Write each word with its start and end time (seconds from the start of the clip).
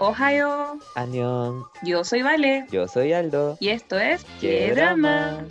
Ohio. 0.00 0.78
Anión. 0.94 1.64
Yo 1.82 2.04
soy 2.04 2.22
Vale. 2.22 2.66
Yo 2.70 2.86
soy 2.86 3.12
Aldo. 3.12 3.56
Y 3.58 3.70
esto 3.70 3.98
es 3.98 4.24
¡Qué 4.40 4.72
drama! 4.72 5.44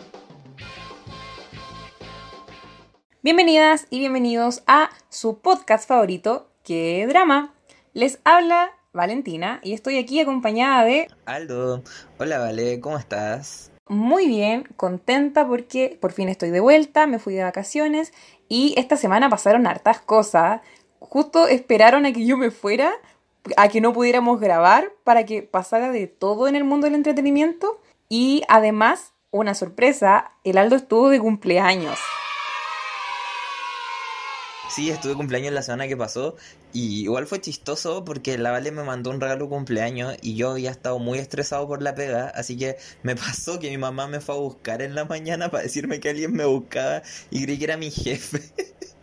Bienvenidas 3.22 3.88
y 3.90 4.00
bienvenidos 4.00 4.64
a 4.66 4.90
su 5.10 5.40
podcast 5.40 5.86
favorito, 5.86 6.48
¡Qué 6.64 7.06
drama! 7.10 7.54
Les 7.94 8.20
habla 8.24 8.72
Valentina 8.94 9.60
y 9.64 9.74
estoy 9.74 9.98
aquí 9.98 10.22
acompañada 10.22 10.86
de 10.86 11.10
Aldo. 11.26 11.84
Hola 12.18 12.40
Vale, 12.40 12.80
¿cómo 12.80 12.98
estás? 12.98 13.72
Muy 13.90 14.28
bien, 14.28 14.64
contenta 14.78 15.46
porque 15.46 15.98
por 16.00 16.14
fin 16.14 16.30
estoy 16.30 16.52
de 16.52 16.62
vuelta, 16.62 17.06
me 17.06 17.20
fui 17.20 17.34
de 17.34 17.44
vacaciones 17.44 18.14
y 18.48 18.76
esta 18.78 18.96
semana 18.96 19.30
pasaron 19.30 19.68
hartas 19.68 20.00
cosas. 20.00 20.62
Justo 21.00 21.50
esperaron 21.50 22.06
a 22.06 22.14
que 22.14 22.26
yo 22.26 22.38
me 22.38 22.50
fuera 22.50 22.94
a 23.56 23.70
que 23.70 23.82
no 23.82 23.94
pudiéramos 23.94 24.40
grabar 24.40 24.92
para 25.04 25.26
que 25.26 25.44
pasara 25.44 25.92
de 25.92 26.08
todo 26.08 26.48
en 26.48 26.56
el 26.56 26.64
mundo 26.64 26.86
del 26.86 26.96
entretenimiento. 26.96 27.80
Y 28.10 28.44
además, 28.48 29.14
una 29.32 29.54
sorpresa, 29.54 30.32
el 30.44 30.58
Aldo 30.58 30.76
estuvo 30.76 31.10
de 31.10 31.20
cumpleaños. 31.20 32.00
Sí, 34.70 34.90
estuve 34.92 35.16
cumpleaños 35.16 35.54
la 35.54 35.62
semana 35.62 35.88
que 35.88 35.96
pasó 35.96 36.36
y 36.74 37.02
igual 37.02 37.26
fue 37.26 37.40
chistoso 37.40 38.04
porque 38.04 38.38
la 38.38 38.52
Vale 38.52 38.72
me 38.72 38.84
mandó 38.84 39.10
un 39.10 39.22
regalo 39.22 39.48
cumpleaños 39.48 40.16
y 40.22 40.36
yo 40.36 40.52
había 40.52 40.72
estado 40.72 41.00
muy 41.00 41.20
estresado 41.20 41.68
por 41.68 41.82
la 41.82 41.96
pega, 41.96 42.28
así 42.36 42.58
que 42.58 42.78
me 43.02 43.16
pasó 43.16 43.60
que 43.60 43.70
mi 43.70 43.78
mamá 43.78 44.08
me 44.08 44.20
fue 44.20 44.36
a 44.36 44.38
buscar 44.38 44.82
en 44.82 44.94
la 44.94 45.06
mañana 45.06 45.50
para 45.50 45.64
decirme 45.64 46.00
que 46.00 46.10
alguien 46.10 46.34
me 46.34 46.46
buscaba 46.46 47.02
y 47.32 47.44
creí 47.44 47.58
que 47.58 47.64
era 47.64 47.78
mi 47.78 47.92
jefe. 47.92 48.42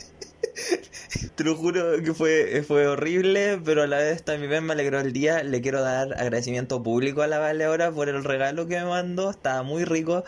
Te 1.35 1.45
lo 1.45 1.57
juro 1.57 2.03
que 2.03 2.15
fue, 2.15 2.63
fue 2.67 2.87
horrible, 2.87 3.61
pero 3.65 3.83
a 3.83 3.87
la 3.87 3.99
vez 3.99 4.23
también 4.23 4.65
me 4.65 4.73
alegró 4.73 5.01
el 5.01 5.13
día. 5.13 5.43
Le 5.43 5.61
quiero 5.61 5.83
dar 5.83 6.13
agradecimiento 6.15 6.83
público 6.83 7.23
a 7.23 7.27
la 7.27 7.39
Vale 7.39 7.65
ahora 7.65 7.91
por 7.91 8.09
el 8.09 8.25
regalo 8.25 8.67
que 8.67 8.77
me 8.77 8.87
mandó. 8.87 9.31
Estaba 9.31 9.63
muy 9.63 9.85
rico. 9.85 10.25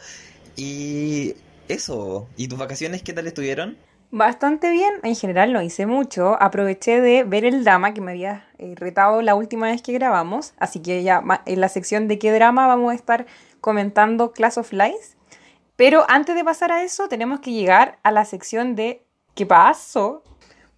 Y 0.57 1.35
eso. 1.69 2.29
¿Y 2.37 2.49
tus 2.49 2.59
vacaciones 2.59 3.03
qué 3.03 3.13
tal 3.13 3.27
estuvieron? 3.27 3.77
Bastante 4.11 4.71
bien, 4.71 4.95
en 5.03 5.17
general 5.17 5.53
no 5.53 5.63
hice 5.63 5.85
mucho. 5.85 6.41
Aproveché 6.41 7.01
de 7.01 7.25
ver 7.25 7.45
el 7.45 7.65
drama 7.65 7.93
que 7.93 8.01
me 8.01 8.13
había 8.13 8.47
eh, 8.59 8.75
retado 8.77 9.21
la 9.21 9.35
última 9.35 9.67
vez 9.67 9.83
que 9.83 9.93
grabamos. 9.93 10.55
Así 10.59 10.81
que 10.81 11.03
ya 11.03 11.23
en 11.45 11.61
la 11.61 11.69
sección 11.69 12.09
de 12.09 12.19
qué 12.19 12.33
drama 12.33 12.67
vamos 12.67 12.93
a 12.93 12.95
estar 12.95 13.27
comentando 13.61 14.33
Class 14.33 14.59
of 14.59 14.73
Lies. 14.73 15.17
Pero 15.75 16.07
antes 16.09 16.35
de 16.35 16.45
pasar 16.45 16.73
a 16.73 16.83
eso, 16.83 17.09
tenemos 17.09 17.41
que 17.41 17.53
llegar 17.53 17.99
a 18.03 18.11
la 18.11 18.25
sección 18.25 18.75
de 18.77 19.06
¿qué 19.37 19.47
pasó? 19.47 20.25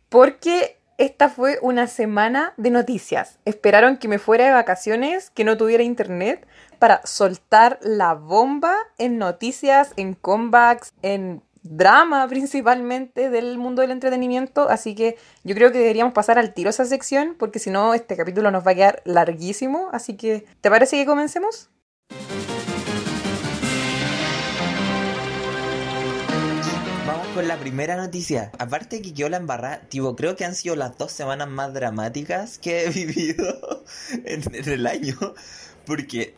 porque 0.08 0.78
esta 0.96 1.28
fue 1.28 1.58
una 1.62 1.86
semana 1.86 2.54
de 2.56 2.70
noticias. 2.70 3.38
Esperaron 3.44 3.98
que 3.98 4.08
me 4.08 4.18
fuera 4.18 4.46
de 4.46 4.52
vacaciones, 4.52 5.30
que 5.30 5.44
no 5.44 5.56
tuviera 5.56 5.82
internet, 5.82 6.46
para 6.78 7.04
soltar 7.06 7.78
la 7.82 8.14
bomba 8.14 8.76
en 8.98 9.18
noticias, 9.18 9.92
en 9.96 10.14
comebacks, 10.14 10.92
en 11.02 11.42
drama 11.62 12.26
principalmente 12.28 13.30
del 13.30 13.58
mundo 13.58 13.82
del 13.82 13.90
entretenimiento, 13.90 14.68
así 14.70 14.94
que 14.94 15.18
yo 15.44 15.54
creo 15.54 15.70
que 15.70 15.78
deberíamos 15.78 16.14
pasar 16.14 16.38
al 16.38 16.54
tiro 16.54 16.70
esa 16.70 16.84
sección, 16.84 17.36
porque 17.38 17.58
si 17.58 17.70
no, 17.70 17.94
este 17.94 18.16
capítulo 18.16 18.50
nos 18.50 18.66
va 18.66 18.70
a 18.70 18.74
quedar 18.74 19.02
larguísimo, 19.04 19.88
así 19.92 20.16
que 20.16 20.46
¿te 20.60 20.70
parece 20.70 20.96
que 20.96 21.04
comencemos? 21.04 21.68
La 27.42 27.58
primera 27.58 27.96
noticia. 27.96 28.50
Aparte 28.58 29.02
que 29.02 29.12
yo 29.12 29.28
la 29.28 29.36
embarrada, 29.36 29.80
tipo, 29.88 30.16
creo 30.16 30.36
que 30.36 30.44
han 30.44 30.54
sido 30.54 30.76
las 30.76 30.96
dos 30.98 31.12
semanas 31.12 31.48
más 31.48 31.72
dramáticas 31.72 32.58
que 32.58 32.84
he 32.84 32.90
vivido 32.90 33.84
en, 34.24 34.42
el 34.52 34.86
año. 34.86 35.16
Porque 35.86 36.34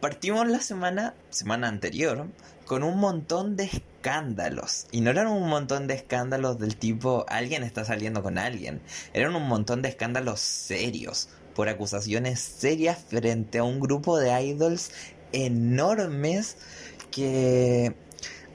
partimos 0.00 0.48
la 0.48 0.60
semana, 0.60 1.14
semana 1.30 1.68
anterior, 1.68 2.26
con 2.66 2.82
un 2.82 2.98
montón 2.98 3.56
de 3.56 3.64
escándalos. 3.64 4.86
Y 4.90 5.00
no 5.00 5.10
eran 5.10 5.28
un 5.28 5.48
montón 5.48 5.86
de 5.86 5.94
escándalos 5.94 6.58
del 6.58 6.76
tipo 6.76 7.24
alguien 7.28 7.62
está 7.62 7.84
saliendo 7.84 8.22
con 8.22 8.38
alguien. 8.38 8.80
Eran 9.12 9.36
un 9.36 9.46
montón 9.46 9.82
de 9.82 9.88
escándalos 9.88 10.40
serios. 10.40 11.28
Por 11.54 11.68
acusaciones 11.68 12.40
serias 12.40 12.98
frente 13.08 13.58
a 13.58 13.64
un 13.64 13.78
grupo 13.78 14.18
de 14.18 14.42
idols 14.42 14.90
enormes 15.32 16.56
que 17.10 17.94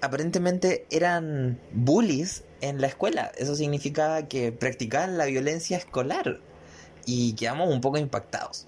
aparentemente 0.02 0.86
eran 0.90 1.60
bullies 1.72 2.44
en 2.62 2.82
la 2.82 2.88
escuela. 2.88 3.32
Eso 3.38 3.56
significaba 3.56 4.28
que 4.28 4.52
practicaban 4.52 5.18
la 5.18 5.26
violencia 5.26 5.78
escolar 5.78 6.40
y 7.06 7.34
quedamos 7.34 7.70
un 7.70 7.82
poco 7.82 7.98
impactados. 7.98 8.68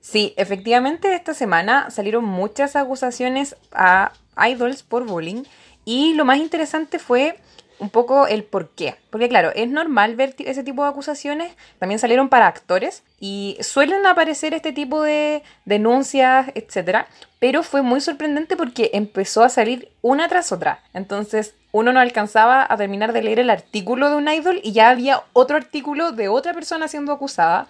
Sí, 0.00 0.32
efectivamente 0.36 1.14
esta 1.14 1.34
semana 1.34 1.90
salieron 1.90 2.24
muchas 2.24 2.76
acusaciones 2.76 3.56
a 3.72 4.12
idols 4.48 4.82
por 4.82 5.04
bullying 5.04 5.42
y 5.84 6.14
lo 6.14 6.24
más 6.24 6.38
interesante 6.38 6.98
fue 6.98 7.38
un 7.78 7.90
poco 7.90 8.26
el 8.26 8.44
por 8.44 8.70
qué. 8.70 8.96
Porque 9.10 9.28
claro, 9.28 9.50
es 9.54 9.68
normal 9.68 10.16
ver 10.16 10.34
ese 10.38 10.62
tipo 10.62 10.82
de 10.82 10.90
acusaciones, 10.90 11.52
también 11.78 11.98
salieron 11.98 12.28
para 12.28 12.46
actores 12.46 13.02
y 13.20 13.56
suelen 13.60 14.06
aparecer 14.06 14.54
este 14.54 14.72
tipo 14.72 15.02
de 15.02 15.42
denuncias, 15.64 16.50
etcétera, 16.54 17.06
pero 17.38 17.62
fue 17.62 17.82
muy 17.82 18.00
sorprendente 18.00 18.56
porque 18.56 18.90
empezó 18.94 19.42
a 19.42 19.48
salir 19.48 19.90
una 20.02 20.28
tras 20.28 20.52
otra. 20.52 20.80
Entonces, 20.92 21.54
uno 21.72 21.92
no 21.92 22.00
alcanzaba 22.00 22.66
a 22.68 22.76
terminar 22.76 23.12
de 23.12 23.22
leer 23.22 23.40
el 23.40 23.50
artículo 23.50 24.10
de 24.10 24.16
un 24.16 24.28
idol 24.28 24.60
y 24.62 24.72
ya 24.72 24.90
había 24.90 25.22
otro 25.32 25.56
artículo 25.56 26.12
de 26.12 26.28
otra 26.28 26.54
persona 26.54 26.88
siendo 26.88 27.12
acusada. 27.12 27.66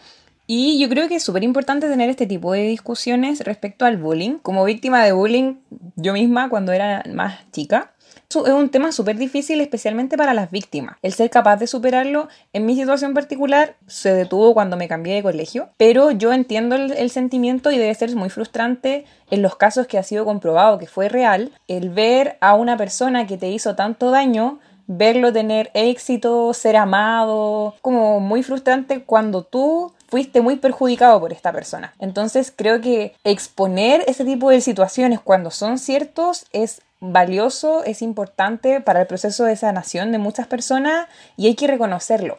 Y 0.47 0.79
yo 0.81 0.89
creo 0.89 1.09
que 1.09 1.17
es 1.17 1.23
súper 1.23 1.45
importante 1.45 1.91
tener 1.91 2.09
este 2.09 2.27
tipo 2.27 2.53
de 2.53 2.63
discusiones 2.63 3.41
respecto 3.41 3.85
al 3.85 3.99
bullying. 3.99 4.39
Como 4.39 4.65
víctima 4.65 5.05
de 5.05 5.13
bullying, 5.13 5.57
yo 5.97 6.15
misma 6.15 6.49
cuando 6.49 6.73
era 6.73 7.03
más 7.13 7.39
chica, 7.51 7.93
es 8.29 8.37
un 8.37 8.69
tema 8.69 8.93
súper 8.93 9.17
difícil, 9.17 9.61
especialmente 9.61 10.17
para 10.17 10.35
las 10.35 10.51
víctimas. 10.51 10.97
El 11.03 11.13
ser 11.13 11.31
capaz 11.31 11.57
de 11.57 11.67
superarlo, 11.67 12.29
en 12.53 12.67
mi 12.67 12.77
situación 12.77 13.15
particular, 13.15 13.77
se 13.87 14.13
detuvo 14.13 14.55
cuando 14.55 14.77
me 14.77 14.89
cambié 14.89 15.15
de 15.15 15.23
colegio, 15.23 15.71
pero 15.77 16.11
yo 16.11 16.33
entiendo 16.33 16.77
el, 16.77 17.11
sentimiento 17.11 17.71
y 17.71 17.79
debe 17.79 17.95
ser 17.95 18.15
muy 18.15 18.31
frustrante 18.31 19.07
en 19.31 19.43
los 19.43 19.57
casos 19.57 19.87
que 19.87 19.99
ha 19.99 20.03
sido 20.03 20.25
comprobado 20.25 20.79
que 20.79 20.87
fue 20.87 21.09
real, 21.09 21.53
el 21.69 21.91
ver 21.91 22.37
a 22.41 22.55
una 22.55 22.77
persona 22.77 23.27
que 23.27 23.39
te 23.39 23.49
hizo 23.49 23.75
tanto 23.75 24.11
daño 24.11 24.59
verlo 24.89 25.33
tener 25.33 25.71
éxito, 25.75 26.53
ser 26.55 26.77
amado, 26.77 27.75
como 27.83 28.21
muy 28.21 28.43
frustrante 28.43 29.05
cuando 29.05 29.43
tú 29.43 29.93
fuiste 30.09 30.41
muy 30.41 30.57
perjudicado 30.57 31.21
por 31.21 31.33
esta 31.33 31.53
persona. 31.53 31.95
Entonces 31.99 32.53
creo 32.55 32.81
que 32.81 33.15
exponer 33.23 34.03
ese 34.09 34.25
tipo 34.25 34.51
de 34.51 34.61
situaciones 34.61 35.21
cuando 35.21 35.51
son 35.51 35.79
ciertos 35.79 36.47
es 36.53 36.81
valioso, 37.01 37.85
es 37.85 38.03
importante 38.03 38.81
para 38.81 39.01
el 39.01 39.07
proceso 39.07 39.45
de 39.45 39.57
sanación 39.57 40.13
de 40.13 40.19
muchas 40.19 40.47
personas 40.47 41.07
y 41.37 41.47
hay 41.47 41.55
que 41.55 41.67
reconocerlo. 41.67 42.39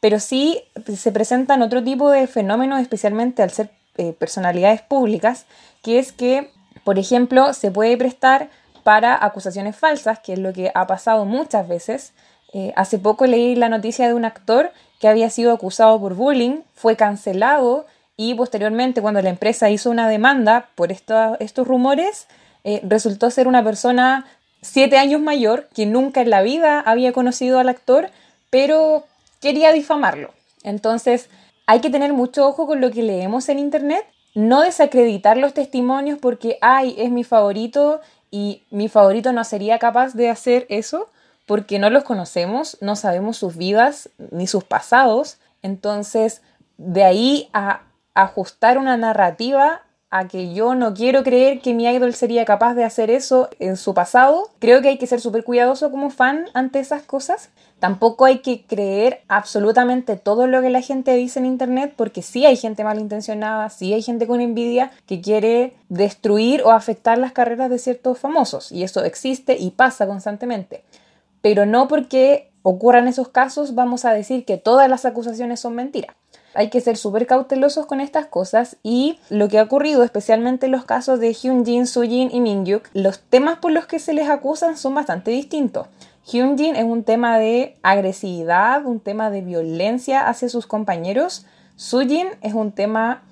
Pero 0.00 0.20
sí 0.20 0.62
se 0.96 1.12
presentan 1.12 1.62
otro 1.62 1.82
tipo 1.82 2.10
de 2.10 2.26
fenómenos, 2.26 2.80
especialmente 2.80 3.42
al 3.42 3.50
ser 3.50 3.70
eh, 3.96 4.12
personalidades 4.12 4.82
públicas, 4.82 5.46
que 5.82 5.98
es 5.98 6.12
que, 6.12 6.52
por 6.84 6.98
ejemplo, 6.98 7.52
se 7.52 7.70
puede 7.70 7.96
prestar 7.96 8.48
para 8.84 9.22
acusaciones 9.24 9.76
falsas, 9.76 10.20
que 10.20 10.34
es 10.34 10.38
lo 10.38 10.52
que 10.52 10.70
ha 10.74 10.86
pasado 10.86 11.24
muchas 11.24 11.66
veces. 11.66 12.12
Eh, 12.54 12.72
hace 12.76 12.98
poco 12.98 13.26
leí 13.26 13.56
la 13.56 13.68
noticia 13.68 14.06
de 14.06 14.14
un 14.14 14.24
actor 14.24 14.70
que 15.00 15.08
había 15.08 15.30
sido 15.30 15.52
acusado 15.52 16.00
por 16.00 16.14
bullying, 16.14 16.60
fue 16.74 16.96
cancelado 16.96 17.86
y 18.16 18.34
posteriormente 18.34 19.02
cuando 19.02 19.22
la 19.22 19.30
empresa 19.30 19.70
hizo 19.70 19.90
una 19.90 20.08
demanda 20.08 20.70
por 20.74 20.90
estos 20.92 21.68
rumores, 21.68 22.26
eh, 22.64 22.80
resultó 22.84 23.30
ser 23.30 23.48
una 23.48 23.64
persona 23.64 24.26
siete 24.60 24.98
años 24.98 25.20
mayor 25.20 25.68
que 25.74 25.86
nunca 25.86 26.20
en 26.20 26.30
la 26.30 26.42
vida 26.42 26.80
había 26.80 27.12
conocido 27.12 27.58
al 27.58 27.68
actor, 27.68 28.10
pero 28.50 29.04
quería 29.40 29.72
difamarlo. 29.72 30.32
Entonces, 30.62 31.28
hay 31.66 31.80
que 31.80 31.90
tener 31.90 32.12
mucho 32.12 32.46
ojo 32.46 32.66
con 32.66 32.80
lo 32.80 32.90
que 32.90 33.02
leemos 33.02 33.48
en 33.48 33.58
Internet, 33.58 34.04
no 34.34 34.62
desacreditar 34.62 35.36
los 35.36 35.54
testimonios 35.54 36.18
porque, 36.18 36.58
ay, 36.60 36.94
es 36.98 37.10
mi 37.10 37.24
favorito 37.24 38.00
y 38.30 38.62
mi 38.70 38.88
favorito 38.88 39.32
no 39.32 39.44
sería 39.44 39.78
capaz 39.78 40.14
de 40.14 40.28
hacer 40.28 40.66
eso 40.68 41.08
porque 41.46 41.78
no 41.78 41.88
los 41.88 42.04
conocemos, 42.04 42.76
no 42.80 42.94
sabemos 42.94 43.38
sus 43.38 43.56
vidas 43.56 44.10
ni 44.30 44.46
sus 44.46 44.64
pasados. 44.64 45.38
Entonces, 45.62 46.42
de 46.76 47.04
ahí 47.04 47.48
a 47.52 47.82
ajustar 48.14 48.78
una 48.78 48.96
narrativa 48.96 49.82
a 50.10 50.26
que 50.26 50.54
yo 50.54 50.74
no 50.74 50.94
quiero 50.94 51.22
creer 51.22 51.60
que 51.60 51.74
mi 51.74 51.84
idol 51.84 52.14
sería 52.14 52.44
capaz 52.46 52.74
de 52.74 52.84
hacer 52.84 53.10
eso 53.10 53.50
en 53.58 53.76
su 53.76 53.92
pasado. 53.92 54.50
Creo 54.58 54.80
que 54.80 54.88
hay 54.88 54.98
que 54.98 55.06
ser 55.06 55.20
súper 55.20 55.44
cuidadoso 55.44 55.90
como 55.90 56.08
fan 56.08 56.46
ante 56.54 56.78
esas 56.78 57.02
cosas. 57.02 57.50
Tampoco 57.78 58.24
hay 58.24 58.38
que 58.38 58.64
creer 58.64 59.20
absolutamente 59.28 60.16
todo 60.16 60.46
lo 60.46 60.62
que 60.62 60.70
la 60.70 60.80
gente 60.80 61.14
dice 61.14 61.38
en 61.38 61.46
internet 61.46 61.92
porque 61.94 62.22
sí 62.22 62.46
hay 62.46 62.56
gente 62.56 62.84
malintencionada, 62.84 63.68
sí 63.68 63.92
hay 63.92 64.02
gente 64.02 64.26
con 64.26 64.40
envidia 64.40 64.90
que 65.06 65.20
quiere 65.20 65.74
destruir 65.88 66.62
o 66.62 66.70
afectar 66.70 67.18
las 67.18 67.32
carreras 67.32 67.68
de 67.68 67.78
ciertos 67.78 68.18
famosos 68.18 68.72
y 68.72 68.84
eso 68.84 69.04
existe 69.04 69.56
y 69.58 69.72
pasa 69.72 70.06
constantemente. 70.06 70.82
Pero 71.42 71.66
no 71.66 71.86
porque 71.86 72.50
ocurran 72.62 73.08
esos 73.08 73.28
casos, 73.28 73.74
vamos 73.74 74.04
a 74.04 74.12
decir 74.12 74.44
que 74.44 74.56
todas 74.56 74.88
las 74.88 75.04
acusaciones 75.04 75.60
son 75.60 75.74
mentiras. 75.74 76.16
Hay 76.58 76.70
que 76.70 76.80
ser 76.80 76.96
súper 76.96 77.28
cautelosos 77.28 77.86
con 77.86 78.00
estas 78.00 78.26
cosas 78.26 78.78
y 78.82 79.20
lo 79.30 79.46
que 79.46 79.60
ha 79.60 79.62
ocurrido, 79.62 80.02
especialmente 80.02 80.66
en 80.66 80.72
los 80.72 80.84
casos 80.84 81.20
de 81.20 81.32
Hyunjin, 81.32 81.86
Sujin 81.86 82.30
y 82.32 82.40
Mingyuk, 82.40 82.88
los 82.94 83.20
temas 83.20 83.60
por 83.60 83.70
los 83.70 83.86
que 83.86 84.00
se 84.00 84.12
les 84.12 84.28
acusan 84.28 84.76
son 84.76 84.92
bastante 84.92 85.30
distintos. 85.30 85.86
Hyunjin 86.24 86.74
es 86.74 86.82
un 86.82 87.04
tema 87.04 87.38
de 87.38 87.76
agresividad, 87.84 88.84
un 88.86 88.98
tema 88.98 89.30
de 89.30 89.42
violencia 89.42 90.26
hacia 90.26 90.48
sus 90.48 90.66
compañeros. 90.66 91.46
Sujin 91.76 92.26
es 92.42 92.54
un 92.54 92.72
tema 92.72 93.22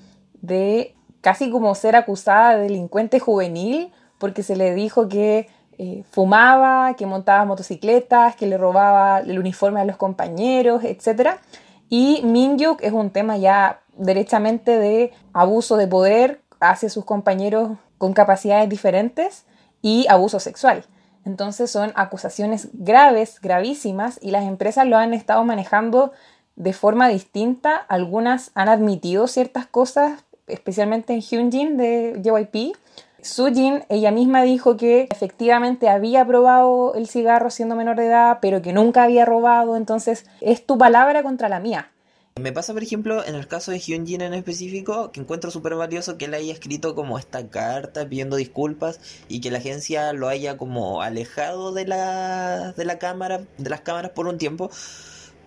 de 0.40 0.94
casi 1.20 1.50
como 1.50 1.74
ser 1.74 1.96
acusada 1.96 2.54
de 2.54 2.62
delincuente 2.62 3.18
juvenil 3.18 3.90
porque 4.18 4.44
se 4.44 4.54
le 4.54 4.72
dijo 4.72 5.08
que 5.08 5.48
eh, 5.78 6.04
fumaba, 6.12 6.94
que 6.94 7.06
montaba 7.06 7.44
motocicletas, 7.44 8.36
que 8.36 8.46
le 8.46 8.56
robaba 8.56 9.18
el 9.18 9.36
uniforme 9.36 9.80
a 9.80 9.84
los 9.84 9.96
compañeros, 9.96 10.84
etc. 10.84 11.40
Y 11.88 12.22
Mingyuk 12.24 12.82
es 12.82 12.92
un 12.92 13.10
tema 13.10 13.36
ya 13.36 13.80
derechamente 13.96 14.78
de 14.78 15.12
abuso 15.32 15.76
de 15.76 15.86
poder 15.86 16.40
hacia 16.60 16.88
sus 16.88 17.04
compañeros 17.04 17.78
con 17.98 18.12
capacidades 18.12 18.68
diferentes 18.68 19.44
y 19.82 20.06
abuso 20.08 20.40
sexual. 20.40 20.84
Entonces 21.24 21.70
son 21.70 21.92
acusaciones 21.96 22.68
graves, 22.72 23.40
gravísimas, 23.40 24.18
y 24.22 24.30
las 24.30 24.44
empresas 24.44 24.86
lo 24.86 24.96
han 24.96 25.12
estado 25.12 25.44
manejando 25.44 26.12
de 26.54 26.72
forma 26.72 27.08
distinta. 27.08 27.76
Algunas 27.76 28.52
han 28.54 28.68
admitido 28.68 29.26
ciertas 29.26 29.66
cosas, 29.66 30.24
especialmente 30.46 31.14
en 31.14 31.20
Hyunjin 31.20 31.76
de 31.76 32.20
JYP. 32.22 32.76
Sujin, 33.22 33.84
ella 33.88 34.10
misma 34.10 34.42
dijo 34.42 34.76
que 34.76 35.08
efectivamente 35.10 35.88
había 35.88 36.24
probado 36.26 36.94
el 36.94 37.08
cigarro 37.08 37.50
siendo 37.50 37.74
menor 37.74 37.96
de 37.96 38.06
edad, 38.06 38.38
pero 38.40 38.62
que 38.62 38.72
nunca 38.72 39.04
había 39.04 39.24
robado, 39.24 39.76
entonces 39.76 40.26
es 40.40 40.64
tu 40.64 40.78
palabra 40.78 41.22
contra 41.22 41.48
la 41.48 41.60
mía. 41.60 41.90
Me 42.38 42.52
pasa, 42.52 42.74
por 42.74 42.82
ejemplo, 42.82 43.24
en 43.24 43.34
el 43.34 43.48
caso 43.48 43.70
de 43.70 43.78
Hyunjin 43.78 44.20
en 44.20 44.34
específico, 44.34 45.10
que 45.10 45.20
encuentro 45.20 45.50
súper 45.50 45.74
valioso 45.74 46.18
que 46.18 46.26
él 46.26 46.34
haya 46.34 46.52
escrito 46.52 46.94
como 46.94 47.18
esta 47.18 47.48
carta 47.48 48.06
pidiendo 48.06 48.36
disculpas 48.36 49.00
y 49.26 49.40
que 49.40 49.50
la 49.50 49.56
agencia 49.56 50.12
lo 50.12 50.28
haya 50.28 50.58
como 50.58 51.00
alejado 51.00 51.72
de 51.72 51.86
la, 51.86 52.72
de 52.72 52.84
la 52.84 52.98
cámara, 52.98 53.46
de 53.56 53.70
las 53.70 53.80
cámaras 53.80 54.10
por 54.10 54.26
un 54.26 54.36
tiempo, 54.36 54.70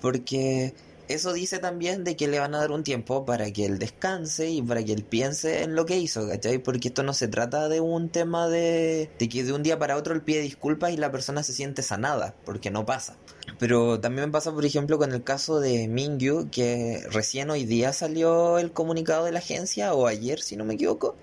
porque 0.02 0.74
eso 1.10 1.34
dice 1.34 1.58
también 1.58 2.04
de 2.04 2.16
que 2.16 2.28
le 2.28 2.40
van 2.40 2.54
a 2.54 2.60
dar 2.60 2.72
un 2.72 2.84
tiempo 2.84 3.26
para 3.26 3.52
que 3.52 3.66
él 3.66 3.80
descanse 3.80 4.50
y 4.50 4.62
para 4.62 4.84
que 4.84 4.94
él 4.94 5.04
piense 5.04 5.64
en 5.64 5.76
lo 5.76 5.88
que 5.88 5.98
hizo, 5.98 6.28
¿cachai? 6.28 6.60
Porque 6.60 6.90
esto 6.90 7.02
no 7.02 7.14
se 7.14 7.28
trata 7.28 7.68
de 7.68 7.82
un 7.82 8.10
tema 8.10 8.48
de, 8.48 9.10
de 9.18 9.28
que 9.28 9.44
de 9.44 9.52
un 9.52 9.64
día 9.64 9.80
para 9.80 9.98
otro 9.98 10.14
él 10.14 10.22
pide 10.22 10.42
disculpas 10.42 10.92
y 10.92 10.98
la 10.98 11.12
persona 11.12 11.42
se 11.42 11.54
siente 11.54 11.82
sanada, 11.82 12.36
porque 12.46 12.70
no 12.70 12.86
pasa. 12.86 13.18
Pero 13.58 14.00
también 14.00 14.32
pasa, 14.32 14.54
por 14.54 14.66
ejemplo, 14.66 15.00
con 15.00 15.12
el 15.12 15.24
caso 15.24 15.60
de 15.60 15.88
Mingyu, 15.88 16.50
que 16.52 17.04
recién 17.10 17.50
hoy 17.50 17.66
día 17.66 17.92
salió 17.92 18.60
el 18.60 18.72
comunicado 18.72 19.26
de 19.26 19.32
la 19.32 19.40
agencia, 19.40 19.96
o 19.96 20.06
ayer, 20.06 20.40
si 20.42 20.58
no 20.58 20.64
me 20.64 20.76
equivoco, 20.76 21.16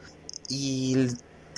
y 0.49 1.07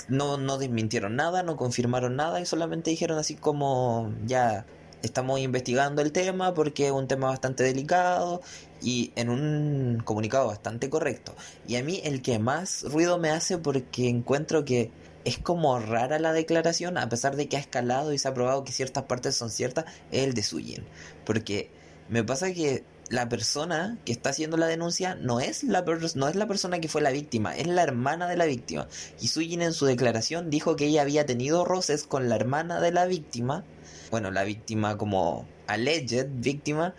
no, 0.07 0.37
no 0.37 0.59
desmintieron 0.59 1.15
nada, 1.15 1.41
no 1.41 1.57
confirmaron 1.57 2.15
nada, 2.15 2.39
y 2.39 2.45
solamente 2.45 2.91
dijeron 2.91 3.17
así 3.17 3.33
como, 3.33 4.13
ya, 4.27 4.67
estamos 5.03 5.39
investigando 5.39 6.01
el 6.01 6.11
tema 6.11 6.53
porque 6.53 6.87
es 6.87 6.91
un 6.91 7.07
tema 7.07 7.27
bastante 7.27 7.63
delicado 7.63 8.41
y 8.81 9.11
en 9.15 9.29
un 9.29 10.01
comunicado 10.03 10.47
bastante 10.47 10.89
correcto. 10.89 11.35
Y 11.67 11.75
a 11.75 11.83
mí 11.83 12.01
el 12.03 12.21
que 12.21 12.39
más 12.39 12.83
ruido 12.83 13.17
me 13.17 13.29
hace 13.29 13.57
porque 13.57 14.09
encuentro 14.09 14.65
que 14.65 14.91
es 15.25 15.37
como 15.37 15.79
rara 15.79 16.19
la 16.19 16.33
declaración, 16.33 16.97
a 16.97 17.09
pesar 17.09 17.35
de 17.35 17.47
que 17.47 17.57
ha 17.57 17.59
escalado 17.59 18.13
y 18.13 18.17
se 18.17 18.27
ha 18.27 18.33
probado 18.33 18.63
que 18.63 18.71
ciertas 18.71 19.03
partes 19.03 19.35
son 19.35 19.49
ciertas, 19.49 19.85
es 20.11 20.23
el 20.23 20.33
de 20.33 20.43
Suyin. 20.43 20.85
Porque 21.25 21.69
me 22.07 22.23
pasa 22.23 22.53
que 22.53 22.83
la 23.09 23.27
persona 23.27 23.97
que 24.05 24.11
está 24.11 24.29
haciendo 24.29 24.55
la 24.55 24.67
denuncia 24.67 25.15
no 25.15 25.39
es 25.39 25.63
la, 25.63 25.83
no 26.15 26.27
es 26.27 26.35
la 26.35 26.47
persona 26.47 26.79
que 26.79 26.87
fue 26.87 27.01
la 27.01 27.11
víctima, 27.11 27.55
es 27.55 27.67
la 27.67 27.83
hermana 27.83 28.27
de 28.27 28.37
la 28.37 28.45
víctima. 28.45 28.87
Y 29.19 29.27
Suyin 29.27 29.61
en 29.61 29.73
su 29.73 29.85
declaración 29.85 30.49
dijo 30.49 30.75
que 30.75 30.85
ella 30.85 31.01
había 31.01 31.25
tenido 31.25 31.65
roces 31.65 32.03
con 32.03 32.29
la 32.29 32.35
hermana 32.35 32.79
de 32.79 32.91
la 32.91 33.05
víctima 33.05 33.65
bueno, 34.09 34.31
la 34.31 34.43
víctima 34.43 34.97
como 34.97 35.47
alleged 35.67 36.27
víctima, 36.31 36.95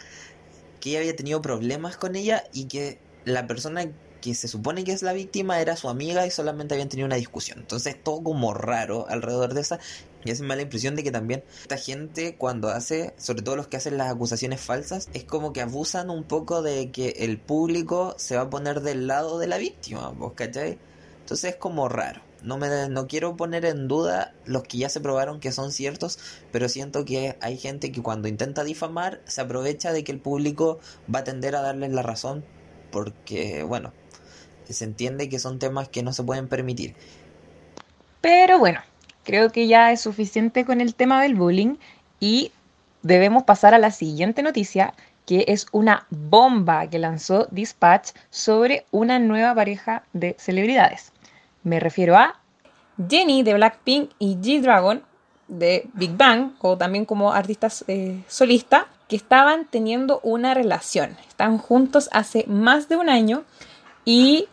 que 0.80 0.90
ella 0.90 1.00
había 1.00 1.16
tenido 1.16 1.42
problemas 1.42 1.96
con 1.96 2.16
ella 2.16 2.44
y 2.52 2.66
que 2.66 2.98
la 3.24 3.46
persona 3.46 3.90
que 4.20 4.34
se 4.34 4.48
supone 4.48 4.84
que 4.84 4.92
es 4.92 5.02
la 5.02 5.12
víctima 5.12 5.60
era 5.60 5.76
su 5.76 5.88
amiga 5.88 6.26
y 6.26 6.30
solamente 6.30 6.74
habían 6.74 6.88
tenido 6.88 7.06
una 7.06 7.16
discusión. 7.16 7.58
Entonces 7.60 7.96
todo 8.02 8.22
como 8.22 8.54
raro 8.54 9.06
alrededor 9.08 9.54
de 9.54 9.62
esa. 9.62 9.80
Y 10.24 10.30
hace 10.30 10.42
mala 10.42 10.60
impresión 10.60 10.96
de 10.96 11.02
que 11.02 11.10
también 11.10 11.42
esta 11.62 11.78
gente 11.78 12.36
cuando 12.36 12.68
hace, 12.68 13.14
sobre 13.16 13.42
todo 13.42 13.56
los 13.56 13.68
que 13.68 13.78
hacen 13.78 13.96
las 13.96 14.12
acusaciones 14.12 14.60
falsas, 14.60 15.08
es 15.14 15.24
como 15.24 15.54
que 15.54 15.62
abusan 15.62 16.10
un 16.10 16.24
poco 16.24 16.60
de 16.60 16.90
que 16.90 17.10
el 17.20 17.38
público 17.38 18.14
se 18.18 18.36
va 18.36 18.42
a 18.42 18.50
poner 18.50 18.82
del 18.82 19.06
lado 19.06 19.38
de 19.38 19.46
la 19.46 19.56
víctima, 19.56 20.10
¿vos 20.10 20.34
cachai? 20.34 20.78
Entonces 21.20 21.52
es 21.52 21.56
como 21.56 21.88
raro. 21.88 22.29
No, 22.42 22.58
me, 22.58 22.88
no 22.88 23.06
quiero 23.06 23.36
poner 23.36 23.64
en 23.64 23.88
duda 23.88 24.34
los 24.44 24.62
que 24.62 24.78
ya 24.78 24.88
se 24.88 25.00
probaron 25.00 25.40
que 25.40 25.52
son 25.52 25.72
ciertos, 25.72 26.18
pero 26.52 26.68
siento 26.68 27.04
que 27.04 27.36
hay 27.40 27.56
gente 27.56 27.92
que 27.92 28.02
cuando 28.02 28.28
intenta 28.28 28.64
difamar 28.64 29.20
se 29.26 29.40
aprovecha 29.40 29.92
de 29.92 30.04
que 30.04 30.12
el 30.12 30.20
público 30.20 30.78
va 31.12 31.20
a 31.20 31.24
tender 31.24 31.54
a 31.56 31.60
darles 31.60 31.92
la 31.92 32.02
razón 32.02 32.44
porque, 32.90 33.62
bueno, 33.62 33.92
se 34.68 34.84
entiende 34.84 35.28
que 35.28 35.38
son 35.38 35.58
temas 35.58 35.88
que 35.88 36.02
no 36.02 36.12
se 36.12 36.22
pueden 36.22 36.48
permitir. 36.48 36.94
Pero 38.20 38.58
bueno, 38.58 38.80
creo 39.24 39.50
que 39.50 39.66
ya 39.66 39.92
es 39.92 40.00
suficiente 40.00 40.64
con 40.64 40.80
el 40.80 40.94
tema 40.94 41.22
del 41.22 41.34
bullying 41.34 41.76
y 42.20 42.52
debemos 43.02 43.44
pasar 43.44 43.74
a 43.74 43.78
la 43.78 43.90
siguiente 43.90 44.42
noticia, 44.42 44.94
que 45.26 45.44
es 45.48 45.66
una 45.72 46.06
bomba 46.10 46.88
que 46.88 46.98
lanzó 46.98 47.46
Dispatch 47.50 48.10
sobre 48.30 48.84
una 48.90 49.18
nueva 49.18 49.54
pareja 49.54 50.04
de 50.12 50.36
celebridades. 50.38 51.12
Me 51.62 51.80
refiero 51.80 52.16
a 52.16 52.40
Jenny 53.08 53.42
de 53.42 53.54
Blackpink 53.54 54.10
y 54.18 54.36
G-Dragon 54.36 55.02
de 55.48 55.88
Big 55.94 56.16
Bang, 56.16 56.52
o 56.60 56.76
también 56.76 57.04
como 57.04 57.32
artistas 57.32 57.84
eh, 57.88 58.22
solistas, 58.28 58.84
que 59.08 59.16
estaban 59.16 59.66
teniendo 59.66 60.20
una 60.22 60.54
relación. 60.54 61.16
Están 61.28 61.58
juntos 61.58 62.08
hace 62.12 62.44
más 62.46 62.88
de 62.88 62.96
un 62.96 63.08
año 63.08 63.42
y 64.04 64.48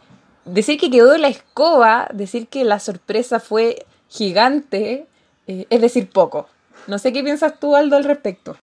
decir 0.45 0.79
que 0.79 0.89
quedó 0.89 1.15
la 1.17 1.27
escoba, 1.27 2.09
decir 2.13 2.47
que 2.47 2.63
la 2.63 2.79
sorpresa 2.79 3.39
fue 3.39 3.85
gigante, 4.09 5.05
eh, 5.45 5.67
es 5.69 5.81
decir 5.81 6.09
poco. 6.09 6.47
No 6.87 6.97
sé 6.97 7.13
qué 7.13 7.23
piensas 7.23 7.59
tú, 7.59 7.75
Aldo, 7.75 7.97
al 7.97 8.03
respecto. 8.03 8.57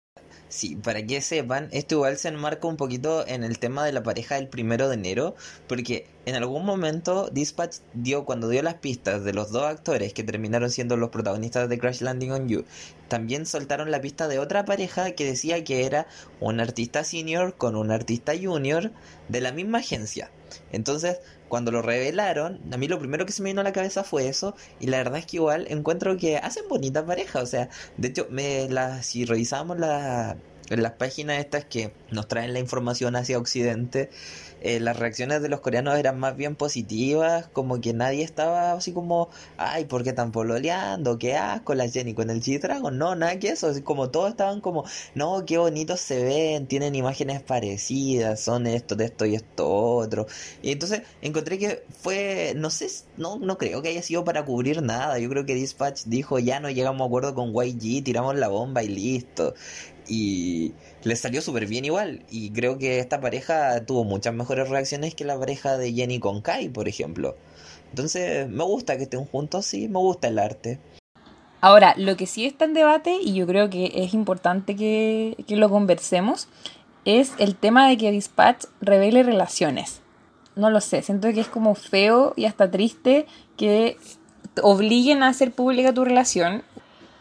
Sí, 0.55 0.75
para 0.75 1.03
que 1.03 1.19
sepan, 1.19 1.67
esto 1.71 1.95
igual 1.95 2.15
se 2.17 2.27
enmarca 2.27 2.67
un 2.67 2.77
poquito 2.77 3.27
en 3.27 3.43
el 3.43 3.57
tema 3.57 3.83
de 3.83 3.91
la 3.91 4.03
pareja 4.03 4.35
del 4.35 4.49
primero 4.49 4.87
de 4.87 4.93
enero, 4.93 5.33
porque 5.67 6.05
en 6.27 6.35
algún 6.35 6.63
momento 6.63 7.27
Dispatch 7.31 7.77
dio, 7.95 8.23
cuando 8.23 8.49
dio 8.49 8.61
las 8.61 8.75
pistas 8.75 9.23
de 9.23 9.33
los 9.33 9.51
dos 9.51 9.63
actores 9.63 10.13
que 10.13 10.23
terminaron 10.23 10.69
siendo 10.69 10.95
los 10.95 11.09
protagonistas 11.09 11.69
de 11.69 11.79
Crash 11.79 12.01
Landing 12.01 12.31
on 12.33 12.49
You, 12.49 12.65
también 13.07 13.47
soltaron 13.47 13.89
la 13.89 13.99
pista 13.99 14.27
de 14.27 14.37
otra 14.37 14.63
pareja 14.63 15.13
que 15.13 15.25
decía 15.25 15.63
que 15.63 15.87
era 15.87 16.05
un 16.39 16.59
artista 16.59 17.03
senior 17.03 17.55
con 17.55 17.75
un 17.75 17.89
artista 17.89 18.33
junior 18.39 18.91
de 19.29 19.41
la 19.41 19.53
misma 19.53 19.79
agencia. 19.79 20.29
Entonces, 20.71 21.19
cuando 21.47 21.71
lo 21.71 21.81
revelaron, 21.81 22.61
a 22.71 22.77
mí 22.77 22.87
lo 22.87 22.99
primero 22.99 23.25
que 23.25 23.31
se 23.31 23.41
me 23.43 23.49
vino 23.49 23.61
a 23.61 23.63
la 23.63 23.73
cabeza 23.73 24.03
fue 24.03 24.27
eso. 24.27 24.55
Y 24.79 24.87
la 24.87 24.97
verdad 24.97 25.19
es 25.19 25.25
que 25.25 25.37
igual 25.37 25.67
encuentro 25.69 26.17
que 26.17 26.37
hacen 26.37 26.67
bonita 26.69 27.05
pareja. 27.05 27.41
O 27.41 27.45
sea, 27.45 27.69
de 27.97 28.07
hecho, 28.09 28.27
me 28.29 28.69
la, 28.69 29.03
si 29.03 29.25
revisamos 29.25 29.79
la, 29.79 30.37
las 30.69 30.93
páginas 30.93 31.39
estas 31.39 31.65
que 31.65 31.93
nos 32.11 32.27
traen 32.27 32.53
la 32.53 32.59
información 32.59 33.15
hacia 33.15 33.37
Occidente, 33.37 34.09
eh, 34.63 34.79
las 34.79 34.97
reacciones 34.97 35.41
de 35.41 35.49
los 35.49 35.59
coreanos 35.59 35.97
eran 35.97 36.17
más 36.19 36.37
bien 36.37 36.55
positivas, 36.55 37.47
como 37.51 37.81
que 37.81 37.91
nadie 37.91 38.23
estaba 38.23 38.71
así 38.71 38.93
como, 38.93 39.29
ay, 39.57 39.83
¿por 39.85 40.03
qué 40.03 40.11
están 40.11 40.31
pololeando? 40.31 41.17
¿Qué 41.19 41.35
asco 41.35 41.75
la 41.75 41.89
Jenny 41.89 42.13
con 42.13 42.29
el 42.29 42.41
G-Dragon? 42.41 42.97
No, 42.97 43.13
nada 43.15 43.37
que 43.39 43.49
eso, 43.49 43.73
como 43.83 44.09
todos 44.09 44.29
estaban 44.29 44.61
como, 44.61 44.85
no, 45.15 45.45
qué 45.45 45.57
bonitos 45.57 45.99
se 45.99 46.23
ven, 46.23 46.67
tienen 46.67 46.95
imágenes 46.95 47.41
parecidas, 47.41 48.39
son 48.39 48.65
esto, 48.65 48.95
de 48.95 49.05
esto 49.05 49.25
y 49.25 49.35
esto 49.35 49.69
otro. 49.69 50.27
Y 50.61 50.71
entonces 50.71 51.01
encontré 51.21 51.57
que 51.57 51.83
fue, 52.01 52.53
no 52.55 52.69
sé, 52.69 52.87
no, 53.17 53.37
no 53.39 53.57
creo 53.57 53.81
que 53.81 53.89
haya 53.89 54.01
sido 54.01 54.23
para 54.23 54.45
cubrir 54.45 54.81
nada, 54.81 55.19
yo 55.19 55.29
creo 55.29 55.45
que 55.45 55.55
Dispatch 55.55 56.03
dijo, 56.05 56.39
ya 56.39 56.61
no 56.61 56.69
llegamos 56.69 57.01
a 57.01 57.05
acuerdo 57.07 57.35
con 57.35 57.53
YG, 57.53 58.01
tiramos 58.03 58.35
la 58.37 58.47
bomba 58.47 58.81
y 58.81 58.87
listo. 58.87 59.55
Y 60.07 60.73
les 61.03 61.19
salió 61.19 61.41
súper 61.41 61.65
bien 61.65 61.85
igual. 61.85 62.23
Y 62.29 62.51
creo 62.51 62.77
que 62.77 62.99
esta 62.99 63.21
pareja 63.21 63.85
tuvo 63.85 64.03
muchas 64.03 64.33
mejores 64.33 64.69
reacciones 64.69 65.15
que 65.15 65.25
la 65.25 65.37
pareja 65.37 65.77
de 65.77 65.93
Jenny 65.93 66.19
con 66.19 66.41
Kai, 66.41 66.69
por 66.69 66.87
ejemplo. 66.87 67.35
Entonces, 67.89 68.49
me 68.49 68.63
gusta 68.63 68.97
que 68.97 69.03
estén 69.03 69.25
juntos, 69.25 69.65
sí, 69.65 69.87
me 69.87 69.99
gusta 69.99 70.27
el 70.27 70.39
arte. 70.39 70.79
Ahora, 71.61 71.93
lo 71.97 72.17
que 72.17 72.25
sí 72.25 72.45
está 72.45 72.65
en 72.65 72.73
debate, 72.73 73.17
y 73.21 73.33
yo 73.35 73.47
creo 73.47 73.69
que 73.69 73.91
es 73.95 74.13
importante 74.13 74.75
que, 74.75 75.37
que 75.47 75.55
lo 75.55 75.69
conversemos, 75.69 76.49
es 77.05 77.33
el 77.37 77.55
tema 77.55 77.87
de 77.87 77.97
que 77.97 78.11
Dispatch 78.11 78.65
revele 78.81 79.23
relaciones. 79.23 80.01
No 80.55 80.69
lo 80.69 80.81
sé, 80.81 81.01
siento 81.01 81.31
que 81.33 81.39
es 81.39 81.47
como 81.47 81.75
feo 81.75 82.33
y 82.35 82.45
hasta 82.45 82.69
triste 82.69 83.25
que 83.57 83.97
obliguen 84.61 85.23
a 85.23 85.29
hacer 85.29 85.51
pública 85.51 85.93
tu 85.93 86.03
relación 86.03 86.63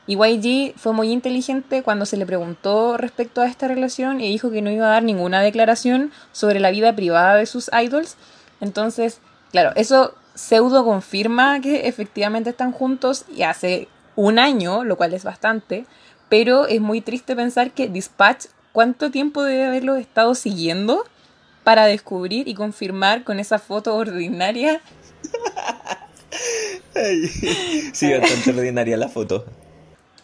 Y 0.06 0.16
YG 0.16 0.75
fue 0.76 0.92
muy 0.92 1.12
inteligente 1.12 1.82
cuando 1.82 2.06
se 2.06 2.16
le 2.16 2.26
preguntó 2.26 2.97
respecto 2.97 3.40
a 3.40 3.47
esta 3.47 3.68
relación 3.68 4.21
y 4.21 4.28
dijo 4.28 4.50
que 4.50 4.62
no 4.62 4.71
iba 4.71 4.87
a 4.87 4.90
dar 4.90 5.04
ninguna 5.04 5.40
declaración 5.40 6.11
sobre 6.32 6.59
la 6.59 6.71
vida 6.71 6.94
privada 6.94 7.37
de 7.37 7.47
sus 7.47 7.71
idols. 7.73 8.16
Entonces, 8.61 9.21
claro, 9.52 9.73
eso 9.76 10.14
pseudo 10.35 10.85
confirma 10.85 11.61
que 11.61 11.87
efectivamente 11.87 12.50
están 12.50 12.73
juntos 12.73 13.26
y 13.35 13.42
hace 13.42 13.88
un 14.16 14.38
año, 14.38 14.85
lo 14.85 14.97
cual 14.97 15.14
es 15.14 15.25
bastante, 15.25 15.87
pero 16.28 16.66
es 16.66 16.80
muy 16.80 17.00
triste 17.00 17.37
pensar 17.37 17.73
que 17.73 17.88
Dispatch, 17.88 18.47
¿cuánto 18.73 19.11
tiempo 19.11 19.42
debe 19.42 19.66
haberlo 19.66 19.97
estado 19.97 20.35
siguiendo 20.35 21.04
para 21.62 21.87
descubrir 21.87 22.49
y 22.49 22.54
confirmar 22.54 23.23
con 23.23 23.38
esa 23.38 23.59
foto 23.59 23.94
ordinaria? 23.94 24.80
sí, 27.92 28.12
bastante 28.12 28.50
ordinaria 28.59 28.97
la 28.97 29.09
foto. 29.09 29.47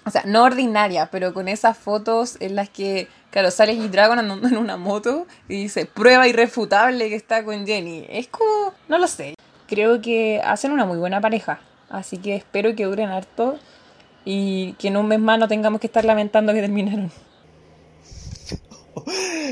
O 0.09 0.11
sea, 0.11 0.23
no 0.25 0.45
ordinaria, 0.45 1.11
pero 1.13 1.35
con 1.35 1.49
esas 1.49 1.77
fotos 1.77 2.39
en 2.41 2.57
las 2.57 2.71
que, 2.71 3.09
claro, 3.31 3.51
sale 3.51 3.75
G-Dragon 3.75 4.19
andando 4.19 4.49
en 4.49 4.57
una 4.57 4.79
moto 4.79 5.27
y 5.51 5.65
dice, 5.65 5.85
prueba 5.85 6.27
irrefutable 6.27 7.11
que 7.11 7.15
está 7.15 7.45
con 7.45 7.67
Jenny. 7.67 8.07
Es 8.09 8.27
como, 8.29 8.73
no 8.89 8.97
lo 8.97 9.07
sé. 9.07 9.35
Creo 9.67 10.01
que 10.01 10.41
hacen 10.43 10.73
una 10.73 10.87
muy 10.87 10.97
buena 10.97 11.21
pareja. 11.21 11.61
Así 11.91 12.17
que 12.17 12.37
espero 12.37 12.75
que 12.75 12.87
duren 12.87 13.11
harto 13.11 13.59
y 14.25 14.73
que 14.79 14.89
en 14.89 14.97
un 14.97 15.09
mes 15.09 15.21
más 15.21 15.39
no 15.39 15.47
tengamos 15.47 15.79
que 15.79 15.89
estar 15.89 16.07
lamentando 16.07 16.55
que 16.55 16.63
terminaron. 16.63 17.13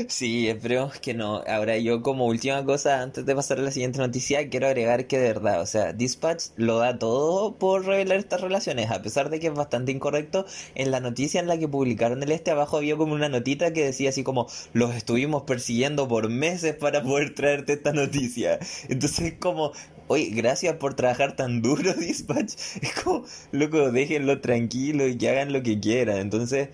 Sí, 0.09 0.47
esperemos 0.47 0.99
que 0.99 1.13
no. 1.13 1.43
Ahora 1.47 1.77
yo 1.77 2.01
como 2.01 2.25
última 2.25 2.63
cosa, 2.65 3.01
antes 3.01 3.25
de 3.25 3.35
pasar 3.35 3.59
a 3.59 3.61
la 3.61 3.71
siguiente 3.71 3.99
noticia, 3.99 4.49
quiero 4.49 4.67
agregar 4.67 5.07
que 5.07 5.17
de 5.17 5.27
verdad, 5.27 5.61
o 5.61 5.65
sea, 5.65 5.93
Dispatch 5.93 6.49
lo 6.55 6.77
da 6.79 6.99
todo 6.99 7.55
por 7.55 7.85
revelar 7.85 8.17
estas 8.19 8.41
relaciones, 8.41 8.91
a 8.91 9.01
pesar 9.01 9.29
de 9.29 9.39
que 9.39 9.47
es 9.47 9.53
bastante 9.53 9.91
incorrecto. 9.91 10.45
En 10.75 10.91
la 10.91 10.99
noticia 10.99 11.39
en 11.39 11.47
la 11.47 11.57
que 11.57 11.67
publicaron 11.67 12.21
el 12.23 12.31
este 12.31 12.51
abajo 12.51 12.77
había 12.77 12.95
como 12.95 13.13
una 13.13 13.29
notita 13.29 13.73
que 13.73 13.85
decía 13.85 14.09
así 14.09 14.23
como, 14.23 14.47
los 14.73 14.95
estuvimos 14.95 15.43
persiguiendo 15.43 16.07
por 16.07 16.29
meses 16.29 16.75
para 16.75 17.01
poder 17.03 17.33
traerte 17.33 17.73
esta 17.73 17.91
noticia. 17.93 18.59
Entonces 18.89 19.33
como, 19.39 19.73
Oye, 20.09 20.29
gracias 20.29 20.77
por 20.77 20.93
trabajar 20.93 21.35
tan 21.35 21.61
duro, 21.61 21.93
Dispatch. 21.99 22.53
Es 22.81 22.93
como, 23.03 23.25
loco, 23.51 23.91
déjenlo 23.91 24.39
tranquilo 24.39 25.05
y 25.05 25.17
que 25.17 25.29
hagan 25.29 25.51
lo 25.51 25.61
que 25.63 25.79
quieran. 25.79 26.17
Entonces, 26.17 26.69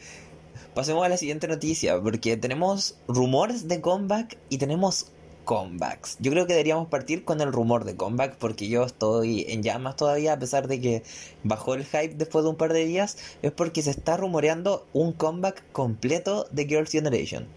pasemos 0.73 1.05
a 1.05 1.09
la 1.09 1.17
siguiente 1.17 1.47
noticia, 1.47 2.01
porque 2.01 2.37
tenemos 2.37 2.97
rumores 3.07 3.67
de 3.67 3.81
comeback 3.81 4.37
y 4.49 4.57
tenemos 4.57 5.07
comebacks. 5.43 6.17
Yo 6.19 6.31
creo 6.31 6.47
que 6.47 6.53
deberíamos 6.53 6.87
partir 6.87 7.25
con 7.25 7.41
el 7.41 7.51
rumor 7.51 7.83
de 7.83 7.95
comeback, 7.95 8.37
porque 8.37 8.67
yo 8.67 8.83
estoy 8.83 9.45
en 9.49 9.63
llamas 9.63 9.95
todavía, 9.95 10.33
a 10.33 10.39
pesar 10.39 10.67
de 10.67 10.79
que 10.79 11.03
bajó 11.43 11.75
el 11.75 11.85
hype 11.85 12.15
después 12.15 12.43
de 12.43 12.49
un 12.49 12.55
par 12.55 12.73
de 12.73 12.85
días, 12.85 13.17
es 13.41 13.51
porque 13.51 13.81
se 13.81 13.91
está 13.91 14.17
rumoreando 14.17 14.87
un 14.93 15.13
comeback 15.13 15.63
completo 15.71 16.47
de 16.51 16.65
Girls' 16.65 16.91
Generation. 16.91 17.47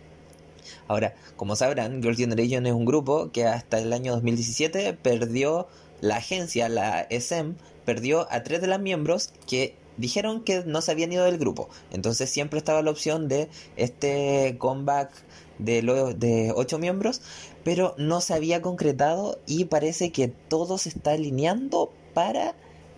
Ahora, 0.89 1.15
como 1.37 1.57
sabrán, 1.57 2.03
Girls' 2.03 2.19
Generation 2.19 2.67
es 2.67 2.73
un 2.73 2.85
grupo 2.85 3.31
que 3.33 3.45
hasta 3.45 3.79
el 3.79 3.93
año 3.93 4.13
2017 4.13 4.95
perdió 4.95 5.69
la 6.01 6.17
agencia, 6.17 6.69
la 6.69 7.07
SM, 7.09 7.55
perdió 7.85 8.31
a 8.31 8.43
tres 8.43 8.61
de 8.61 8.67
los 8.67 8.81
miembros 8.81 9.33
que 9.47 9.75
dijeron 9.97 10.43
que 10.43 10.65
no 10.65 10.81
se 10.81 10.93
habían 10.93 11.13
ido 11.13 11.25
del 11.25 11.39
grupo. 11.39 11.69
Entonces 11.91 12.31
siempre 12.31 12.59
estaba 12.59 12.83
la 12.83 12.91
opción 12.91 13.29
de 13.29 13.49
este 13.77 14.57
comeback 14.59 15.11
de, 15.59 15.83
de 16.17 16.53
ocho 16.55 16.79
miembros, 16.79 17.23
pero 17.65 17.95
no 17.99 18.21
se 18.21 18.35
había 18.35 18.63
concretado 18.63 19.39
y 19.47 19.67
parece 19.67 20.13
que 20.13 20.29
todo 20.29 20.79
se 20.79 20.91
está 20.91 21.13
alineando 21.13 21.93
para 22.15 22.55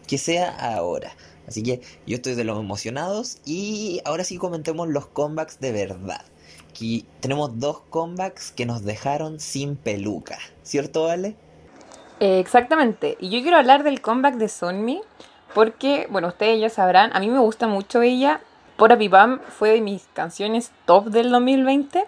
que 0.07 0.19
sea 0.19 0.51
ahora. 0.51 1.13
Así 1.47 1.63
que 1.63 1.81
yo 2.07 2.17
estoy 2.17 2.35
de 2.35 2.45
los 2.45 2.59
emocionados 2.59 3.39
y 3.47 4.01
ahora 4.05 4.25
sí 4.25 4.37
comentemos 4.37 4.89
los 4.89 5.07
comebacks 5.07 5.61
de 5.61 5.73
verdad. 5.73 6.25
Tenemos 7.21 7.59
dos 7.59 7.81
comebacks 7.91 8.53
que 8.53 8.67
nos 8.67 8.85
dejaron 8.85 9.41
sin 9.41 9.75
peluca, 9.75 10.39
¿cierto, 10.63 11.09
Ale? 11.09 11.35
Eh, 12.21 12.39
exactamente. 12.39 13.17
Y 13.21 13.31
yo 13.31 13.43
quiero 13.43 13.57
hablar 13.57 13.83
del 13.83 14.01
comeback 14.01 14.37
de 14.37 14.49
Sonmi, 14.49 15.01
porque, 15.59 16.07
bueno, 16.09 16.29
ustedes 16.29 16.61
ya 16.61 16.71
sabrán, 16.71 17.11
a 17.17 17.19
mí 17.19 17.27
me 17.27 17.41
gusta 17.41 17.67
mucho 17.67 18.01
ella. 18.01 18.39
Por 18.77 18.97
Pam 19.11 19.41
fue 19.41 19.71
de 19.71 19.81
mis 19.81 20.07
canciones 20.13 20.71
top 20.85 21.07
del 21.07 21.33
2020 21.33 22.05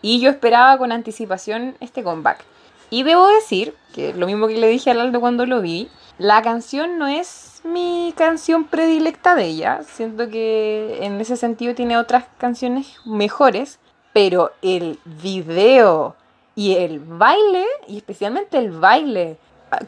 y 0.00 0.20
yo 0.20 0.30
esperaba 0.30 0.78
con 0.78 0.90
anticipación 0.90 1.76
este 1.80 2.02
comeback. 2.02 2.42
Y 2.88 3.02
debo 3.02 3.28
decir, 3.28 3.74
que 3.94 4.14
lo 4.14 4.24
mismo 4.24 4.48
que 4.48 4.56
le 4.56 4.68
dije 4.68 4.90
a 4.90 4.94
Aldo 4.94 5.20
cuando 5.20 5.44
lo 5.44 5.60
vi, 5.60 5.90
la 6.16 6.40
canción 6.40 6.96
no 6.96 7.06
es 7.06 7.60
mi 7.62 8.14
canción 8.16 8.64
predilecta 8.64 9.34
de 9.34 9.48
ella. 9.48 9.82
Siento 9.86 10.30
que 10.30 11.00
en 11.02 11.20
ese 11.20 11.36
sentido 11.36 11.74
tiene 11.74 11.98
otras 11.98 12.24
canciones 12.38 12.96
mejores 13.04 13.80
pero 14.14 14.52
el 14.62 14.98
video 15.04 16.16
y 16.54 16.76
el 16.76 17.00
baile, 17.00 17.66
y 17.86 17.98
especialmente 17.98 18.56
el 18.56 18.70
baile, 18.70 19.36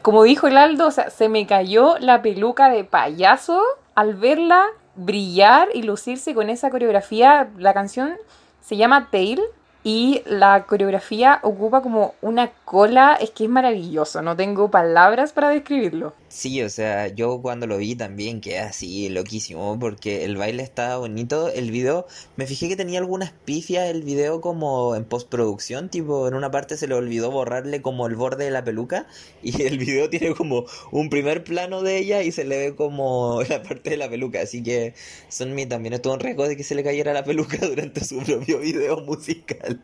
como 0.01 0.23
dijo 0.23 0.47
el 0.47 0.57
Aldo, 0.57 0.87
o 0.87 0.91
sea, 0.91 1.09
se 1.09 1.29
me 1.29 1.45
cayó 1.47 1.97
la 1.99 2.21
peluca 2.21 2.69
de 2.69 2.83
payaso 2.83 3.61
al 3.95 4.15
verla 4.15 4.65
brillar 4.95 5.69
y 5.73 5.83
lucirse 5.83 6.33
con 6.33 6.49
esa 6.49 6.69
coreografía. 6.69 7.49
La 7.57 7.73
canción 7.73 8.15
se 8.61 8.77
llama 8.77 9.09
Tail 9.11 9.41
y 9.83 10.21
la 10.25 10.63
coreografía 10.63 11.39
ocupa 11.43 11.81
como 11.81 12.13
una 12.21 12.49
cola, 12.65 13.17
es 13.19 13.29
que 13.29 13.45
es 13.45 13.49
maravilloso, 13.49 14.21
no 14.21 14.35
tengo 14.35 14.69
palabras 14.69 15.31
para 15.31 15.49
describirlo. 15.49 16.13
Sí, 16.37 16.61
o 16.61 16.69
sea, 16.69 17.07
yo 17.07 17.41
cuando 17.41 17.65
lo 17.65 17.77
vi 17.77 17.95
también 17.95 18.41
quedé 18.41 18.59
así 18.59 19.09
loquísimo 19.09 19.79
porque 19.79 20.23
el 20.23 20.37
baile 20.37 20.61
estaba 20.61 20.97
bonito, 20.97 21.49
el 21.49 21.71
video, 21.71 22.05
me 22.35 22.45
fijé 22.45 22.69
que 22.69 22.75
tenía 22.75 22.99
algunas 22.99 23.31
pifias 23.31 23.89
el 23.89 24.03
video 24.03 24.39
como 24.39 24.95
en 24.95 25.03
postproducción, 25.03 25.89
tipo 25.89 26.27
en 26.27 26.35
una 26.35 26.51
parte 26.51 26.77
se 26.77 26.87
le 26.87 26.93
olvidó 26.93 27.31
borrarle 27.31 27.81
como 27.81 28.05
el 28.05 28.15
borde 28.15 28.45
de 28.45 28.51
la 28.51 28.63
peluca 28.63 29.07
y 29.41 29.63
el 29.63 29.79
video 29.79 30.11
tiene 30.11 30.35
como 30.35 30.65
un 30.91 31.09
primer 31.09 31.43
plano 31.43 31.81
de 31.81 31.97
ella 31.97 32.21
y 32.21 32.31
se 32.31 32.43
le 32.43 32.57
ve 32.59 32.75
como 32.75 33.41
la 33.49 33.63
parte 33.63 33.89
de 33.89 33.97
la 33.97 34.07
peluca, 34.07 34.39
así 34.41 34.61
que 34.61 34.93
Sonmi 35.29 35.65
también 35.65 35.93
estuvo 35.93 36.13
en 36.13 36.19
riesgo 36.19 36.47
de 36.47 36.55
que 36.55 36.63
se 36.63 36.75
le 36.75 36.83
cayera 36.83 37.13
la 37.13 37.23
peluca 37.23 37.57
durante 37.67 38.05
su 38.05 38.19
propio 38.19 38.59
video 38.59 39.01
musical. 39.01 39.81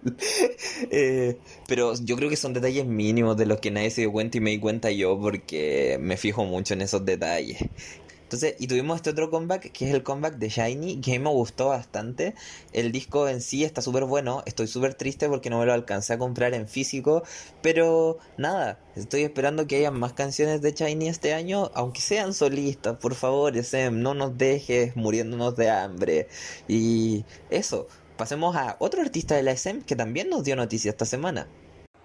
Eh, 0.92 1.40
pero 1.68 1.96
yo 1.96 2.16
creo 2.16 2.30
que 2.30 2.36
son 2.36 2.54
detalles 2.54 2.86
mínimos 2.86 3.38
de 3.38 3.48
los 3.48 3.60
que 3.60 3.72
nadie 3.72 3.90
se 3.90 4.02
dio 4.02 4.12
cuenta 4.12 4.38
y 4.38 4.42
me 4.42 4.52
di 4.52 4.60
cuenta 4.60 4.92
yo 4.92 5.20
porque 5.20 5.98
me 6.00 6.16
fijo 6.16 6.43
mucho 6.46 6.74
en 6.74 6.82
esos 6.82 7.06
detalles. 7.06 7.58
Entonces, 8.34 8.56
y 8.58 8.66
tuvimos 8.66 8.96
este 8.96 9.12
otro 9.12 9.30
comeback, 9.30 9.72
que 9.72 9.88
es 9.88 9.94
el 9.94 10.02
comeback 10.02 10.38
de 10.38 10.50
Shiny, 10.50 11.02
que 11.02 11.12
a 11.12 11.14
mí 11.14 11.20
me 11.20 11.30
gustó 11.30 11.68
bastante. 11.68 12.34
El 12.72 12.92
disco 12.92 13.28
en 13.30 13.42
sí 13.42 13.64
está 13.64 13.84
súper 13.84 14.06
bueno. 14.06 14.42
Estoy 14.48 14.66
súper 14.66 14.96
triste 14.96 15.30
porque 15.30 15.52
no 15.52 15.60
me 15.60 15.68
lo 15.68 15.74
alcancé 15.74 16.14
a 16.14 16.18
comprar 16.18 16.56
en 16.56 16.68
físico. 16.68 17.22
Pero 17.62 18.18
nada, 18.38 18.80
estoy 18.96 19.22
esperando 19.22 19.68
que 19.68 19.76
haya 19.76 19.92
más 19.92 20.14
canciones 20.14 20.64
de 20.64 20.72
Shiny 20.72 21.10
este 21.10 21.36
año, 21.36 21.70
aunque 21.76 22.02
sean 22.02 22.34
solistas. 22.34 22.98
Por 22.98 23.14
favor, 23.14 23.56
Sem, 23.64 24.02
no 24.02 24.16
nos 24.16 24.36
dejes 24.36 24.96
muriéndonos 24.96 25.56
de 25.56 25.70
hambre. 25.70 26.28
Y 26.68 27.26
eso, 27.52 27.88
pasemos 28.18 28.56
a 28.56 28.78
otro 28.80 29.04
artista 29.04 29.36
de 29.36 29.44
la 29.44 29.52
SM 29.52 29.84
que 29.86 29.96
también 29.96 30.32
nos 30.32 30.44
dio 30.44 30.56
noticia 30.56 30.90
esta 30.90 31.06
semana. 31.06 31.48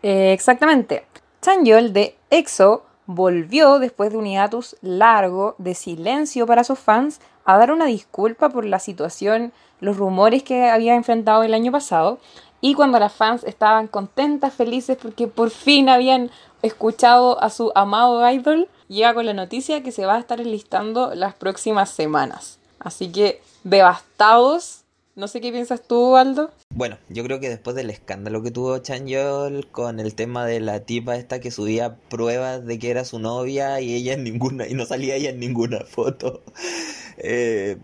Eh, 0.02 0.34
exactamente. 0.34 1.06
Chanyeol 1.40 1.94
de 1.94 2.16
EXO 2.28 2.87
volvió 3.08 3.78
después 3.78 4.12
de 4.12 4.18
un 4.18 4.26
hiatus 4.26 4.76
largo 4.82 5.54
de 5.56 5.74
silencio 5.74 6.46
para 6.46 6.62
sus 6.62 6.78
fans 6.78 7.22
a 7.46 7.56
dar 7.56 7.72
una 7.72 7.86
disculpa 7.86 8.50
por 8.50 8.66
la 8.66 8.78
situación, 8.78 9.50
los 9.80 9.96
rumores 9.96 10.42
que 10.42 10.68
había 10.68 10.94
enfrentado 10.94 11.42
el 11.42 11.54
año 11.54 11.72
pasado 11.72 12.18
y 12.60 12.74
cuando 12.74 12.98
las 12.98 13.14
fans 13.14 13.44
estaban 13.44 13.86
contentas, 13.86 14.52
felices 14.52 14.98
porque 15.00 15.26
por 15.26 15.48
fin 15.48 15.88
habían 15.88 16.30
escuchado 16.60 17.42
a 17.42 17.48
su 17.48 17.72
amado 17.74 18.30
idol, 18.30 18.68
llega 18.88 19.14
con 19.14 19.24
la 19.24 19.32
noticia 19.32 19.82
que 19.82 19.90
se 19.90 20.04
va 20.04 20.16
a 20.16 20.20
estar 20.20 20.38
enlistando 20.42 21.14
las 21.14 21.32
próximas 21.32 21.88
semanas. 21.88 22.58
Así 22.78 23.10
que 23.10 23.40
devastados 23.64 24.82
no 25.18 25.26
sé 25.26 25.40
qué 25.40 25.50
piensas 25.50 25.82
tú, 25.82 26.16
Aldo. 26.16 26.52
Bueno, 26.70 26.96
yo 27.08 27.24
creo 27.24 27.40
que 27.40 27.48
después 27.48 27.74
del 27.74 27.90
escándalo 27.90 28.40
que 28.40 28.52
tuvo 28.52 28.78
Chanyol 28.78 29.66
con 29.68 29.98
el 29.98 30.14
tema 30.14 30.46
de 30.46 30.60
la 30.60 30.80
tipa 30.80 31.16
esta 31.16 31.40
que 31.40 31.50
subía 31.50 31.96
pruebas 32.08 32.64
de 32.64 32.78
que 32.78 32.90
era 32.90 33.04
su 33.04 33.18
novia 33.18 33.80
y 33.80 33.94
ella 33.94 34.12
en 34.12 34.22
ninguna 34.22 34.68
y 34.68 34.74
no 34.74 34.86
salía 34.86 35.16
ella 35.16 35.30
en 35.30 35.40
ninguna 35.40 35.80
foto. 35.80 36.42
Eh, 37.20 37.78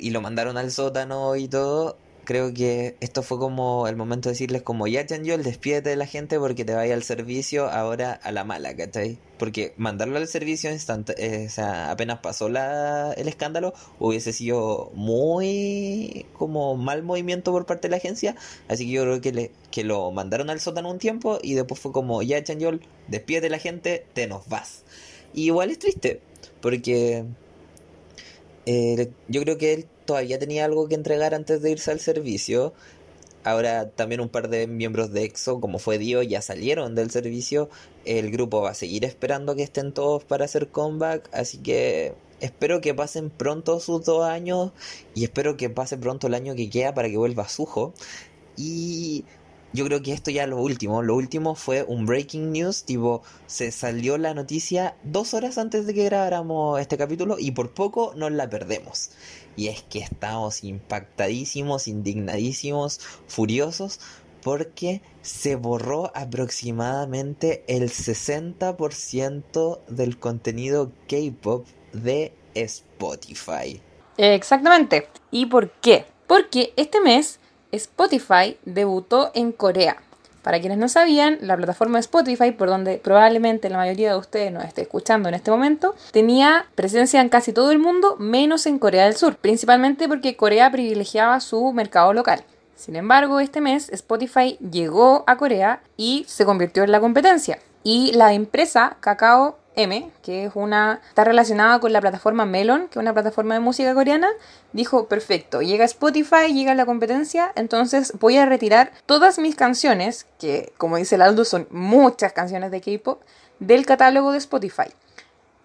y 0.00 0.08
lo 0.08 0.22
mandaron 0.22 0.56
al 0.56 0.70
sótano 0.70 1.36
y 1.36 1.48
todo 1.48 1.98
creo 2.28 2.52
que 2.52 2.94
esto 3.00 3.22
fue 3.22 3.38
como 3.38 3.88
el 3.88 3.96
momento 3.96 4.28
de 4.28 4.34
decirles 4.34 4.60
como 4.60 4.86
ya 4.86 5.06
Chanjol, 5.06 5.42
despídete 5.42 5.88
de 5.88 5.96
la 5.96 6.04
gente 6.04 6.38
porque 6.38 6.62
te 6.66 6.74
vaya 6.74 6.92
al 6.92 7.02
servicio 7.02 7.70
ahora 7.70 8.12
a 8.12 8.32
la 8.32 8.44
mala, 8.44 8.76
¿cachai? 8.76 9.18
Porque 9.38 9.72
mandarlo 9.78 10.18
al 10.18 10.28
servicio 10.28 10.70
instant 10.70 11.08
eh, 11.16 11.46
o 11.46 11.50
sea, 11.50 11.90
apenas 11.90 12.18
pasó 12.18 12.50
la, 12.50 13.14
el 13.14 13.28
escándalo, 13.28 13.72
hubiese 13.98 14.34
sido 14.34 14.90
muy 14.92 16.26
como 16.34 16.76
mal 16.76 17.02
movimiento 17.02 17.50
por 17.50 17.64
parte 17.64 17.88
de 17.88 17.92
la 17.92 17.96
agencia, 17.96 18.36
así 18.68 18.84
que 18.84 18.92
yo 18.92 19.04
creo 19.04 19.20
que, 19.22 19.32
le, 19.32 19.50
que 19.70 19.82
lo 19.82 20.10
mandaron 20.10 20.50
al 20.50 20.60
sótano 20.60 20.90
un 20.90 20.98
tiempo 20.98 21.38
y 21.42 21.54
después 21.54 21.80
fue 21.80 21.92
como 21.92 22.22
ya 22.22 22.44
Chanjol, 22.44 22.82
despídete 23.06 23.46
de 23.46 23.50
la 23.50 23.58
gente, 23.58 24.04
te 24.12 24.26
nos 24.26 24.46
vas. 24.48 24.84
Y 25.32 25.44
igual 25.44 25.70
es 25.70 25.78
triste, 25.78 26.20
porque 26.60 27.24
eh, 28.66 29.10
yo 29.28 29.40
creo 29.40 29.56
que 29.56 29.72
él 29.72 29.86
todavía 30.08 30.38
tenía 30.38 30.64
algo 30.64 30.88
que 30.88 30.94
entregar 30.94 31.34
antes 31.34 31.60
de 31.60 31.70
irse 31.70 31.90
al 31.90 32.00
servicio. 32.00 32.72
Ahora 33.44 33.90
también 33.90 34.22
un 34.22 34.30
par 34.30 34.48
de 34.48 34.66
miembros 34.66 35.12
de 35.12 35.24
EXO, 35.24 35.60
como 35.60 35.78
fue 35.78 35.98
Dio, 35.98 36.22
ya 36.22 36.40
salieron 36.40 36.94
del 36.94 37.10
servicio. 37.10 37.68
El 38.06 38.30
grupo 38.30 38.62
va 38.62 38.70
a 38.70 38.74
seguir 38.74 39.04
esperando 39.04 39.54
que 39.54 39.64
estén 39.64 39.92
todos 39.92 40.24
para 40.24 40.46
hacer 40.46 40.68
comeback. 40.68 41.28
Así 41.30 41.58
que 41.58 42.14
espero 42.40 42.80
que 42.80 42.94
pasen 42.94 43.28
pronto 43.28 43.80
sus 43.80 44.02
dos 44.06 44.24
años. 44.24 44.72
Y 45.14 45.24
espero 45.24 45.58
que 45.58 45.68
pase 45.68 45.98
pronto 45.98 46.26
el 46.26 46.32
año 46.32 46.54
que 46.54 46.70
queda 46.70 46.94
para 46.94 47.10
que 47.10 47.18
vuelva 47.18 47.46
Sujo. 47.46 47.92
Y 48.56 49.26
yo 49.74 49.84
creo 49.84 50.00
que 50.00 50.14
esto 50.14 50.30
ya 50.30 50.44
es 50.44 50.48
lo 50.48 50.56
último. 50.56 51.02
Lo 51.02 51.16
último 51.16 51.54
fue 51.54 51.82
un 51.82 52.06
breaking 52.06 52.50
news, 52.50 52.84
tipo, 52.84 53.22
se 53.46 53.70
salió 53.72 54.16
la 54.16 54.32
noticia 54.32 54.96
dos 55.04 55.34
horas 55.34 55.58
antes 55.58 55.86
de 55.86 55.92
que 55.92 56.04
grabáramos 56.04 56.80
este 56.80 56.96
capítulo 56.96 57.36
y 57.38 57.50
por 57.50 57.74
poco 57.74 58.14
nos 58.16 58.32
la 58.32 58.48
perdemos. 58.48 59.10
Y 59.58 59.66
es 59.66 59.82
que 59.82 59.98
estamos 59.98 60.62
impactadísimos, 60.62 61.88
indignadísimos, 61.88 63.00
furiosos, 63.26 63.98
porque 64.40 65.02
se 65.20 65.56
borró 65.56 66.12
aproximadamente 66.14 67.64
el 67.66 67.90
60% 67.90 69.80
del 69.88 70.16
contenido 70.16 70.92
K-Pop 71.08 71.66
de 71.92 72.32
Spotify. 72.54 73.82
Exactamente. 74.16 75.08
¿Y 75.32 75.46
por 75.46 75.72
qué? 75.80 76.04
Porque 76.28 76.72
este 76.76 77.00
mes 77.00 77.40
Spotify 77.72 78.56
debutó 78.64 79.32
en 79.34 79.50
Corea. 79.50 80.00
Para 80.42 80.60
quienes 80.60 80.78
no 80.78 80.88
sabían, 80.88 81.38
la 81.40 81.56
plataforma 81.56 81.98
Spotify, 81.98 82.52
por 82.52 82.68
donde 82.68 82.98
probablemente 82.98 83.68
la 83.68 83.78
mayoría 83.78 84.12
de 84.12 84.18
ustedes 84.18 84.52
nos 84.52 84.64
esté 84.64 84.82
escuchando 84.82 85.28
en 85.28 85.34
este 85.34 85.50
momento, 85.50 85.94
tenía 86.12 86.66
presencia 86.74 87.20
en 87.20 87.28
casi 87.28 87.52
todo 87.52 87.70
el 87.72 87.78
mundo, 87.78 88.16
menos 88.18 88.66
en 88.66 88.78
Corea 88.78 89.04
del 89.04 89.16
Sur, 89.16 89.36
principalmente 89.36 90.08
porque 90.08 90.36
Corea 90.36 90.70
privilegiaba 90.70 91.40
su 91.40 91.72
mercado 91.72 92.12
local. 92.12 92.44
Sin 92.76 92.94
embargo, 92.94 93.40
este 93.40 93.60
mes 93.60 93.88
Spotify 93.90 94.56
llegó 94.58 95.24
a 95.26 95.36
Corea 95.36 95.80
y 95.96 96.24
se 96.28 96.44
convirtió 96.44 96.84
en 96.84 96.92
la 96.92 97.00
competencia. 97.00 97.58
Y 97.82 98.12
la 98.12 98.34
empresa 98.34 98.96
Kakao 99.00 99.58
M, 99.78 100.10
que 100.22 100.46
es 100.46 100.52
una 100.54 101.00
está 101.08 101.22
relacionada 101.24 101.78
con 101.78 101.92
la 101.92 102.00
plataforma 102.00 102.44
Melon, 102.44 102.88
que 102.88 102.98
es 102.98 103.02
una 103.02 103.14
plataforma 103.14 103.54
de 103.54 103.60
música 103.60 103.94
coreana, 103.94 104.28
dijo, 104.72 105.06
"Perfecto, 105.06 105.62
llega 105.62 105.84
Spotify, 105.84 106.52
llega 106.52 106.74
la 106.74 106.84
competencia, 106.84 107.52
entonces 107.54 108.12
voy 108.18 108.36
a 108.38 108.44
retirar 108.44 108.90
todas 109.06 109.38
mis 109.38 109.54
canciones, 109.54 110.26
que 110.38 110.72
como 110.78 110.96
dice 110.96 111.14
el 111.14 111.22
Aldo 111.22 111.44
son 111.44 111.68
muchas 111.70 112.32
canciones 112.32 112.70
de 112.72 112.80
K-pop, 112.80 113.22
del 113.60 113.86
catálogo 113.86 114.32
de 114.32 114.38
Spotify." 114.38 114.92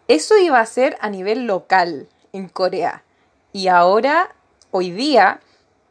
Eso 0.07 0.37
iba 0.37 0.59
a 0.59 0.65
ser 0.65 0.95
a 1.01 1.09
nivel 1.09 1.47
local 1.47 2.07
en 2.33 2.49
Corea. 2.49 3.03
Y 3.51 3.67
ahora, 3.67 4.35
hoy 4.71 4.91
día, 4.91 5.39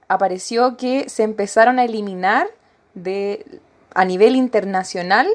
apareció 0.07 0.76
que 0.76 1.09
se 1.09 1.23
empezaron 1.23 1.79
a 1.79 1.85
eliminar 1.85 2.47
de, 2.95 3.61
a 3.95 4.05
nivel 4.05 4.37
internacional 4.37 5.29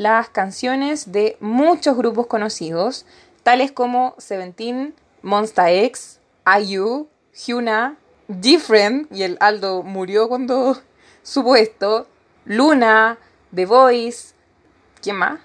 las 0.00 0.30
canciones 0.30 1.12
de 1.12 1.36
muchos 1.40 1.94
grupos 1.94 2.26
conocidos, 2.26 3.04
tales 3.42 3.70
como 3.70 4.14
Seventeen, 4.16 4.94
Monsta 5.20 5.70
X, 5.70 6.20
IU, 6.58 7.06
Hyuna, 7.34 7.98
Different, 8.26 9.12
y 9.12 9.24
el 9.24 9.36
Aldo 9.40 9.82
murió 9.82 10.26
cuando 10.26 10.78
supo 11.22 11.54
esto, 11.54 12.06
Luna, 12.46 13.18
The 13.54 13.66
Voice, 13.66 14.34
¿quién 15.02 15.16
más? 15.16 15.38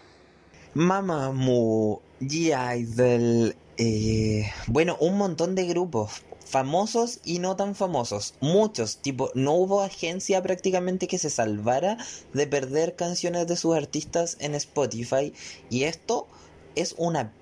Mamamoo, 0.73 2.01
G-Idol, 2.21 3.57
eh, 3.75 4.53
bueno, 4.67 4.95
un 5.01 5.17
montón 5.17 5.55
de 5.55 5.65
grupos 5.65 6.23
famosos 6.45 7.19
y 7.25 7.39
no 7.39 7.55
tan 7.55 7.75
famosos. 7.75 8.35
Muchos, 8.39 8.97
tipo, 8.97 9.31
no 9.33 9.53
hubo 9.53 9.81
agencia 9.81 10.41
prácticamente 10.41 11.07
que 11.07 11.17
se 11.17 11.29
salvara 11.29 11.97
de 12.33 12.47
perder 12.47 12.95
canciones 12.95 13.47
de 13.47 13.57
sus 13.57 13.75
artistas 13.75 14.37
en 14.39 14.55
Spotify. 14.55 15.33
Y 15.69 15.83
esto 15.83 16.27
es 16.75 16.95
una, 16.97 17.33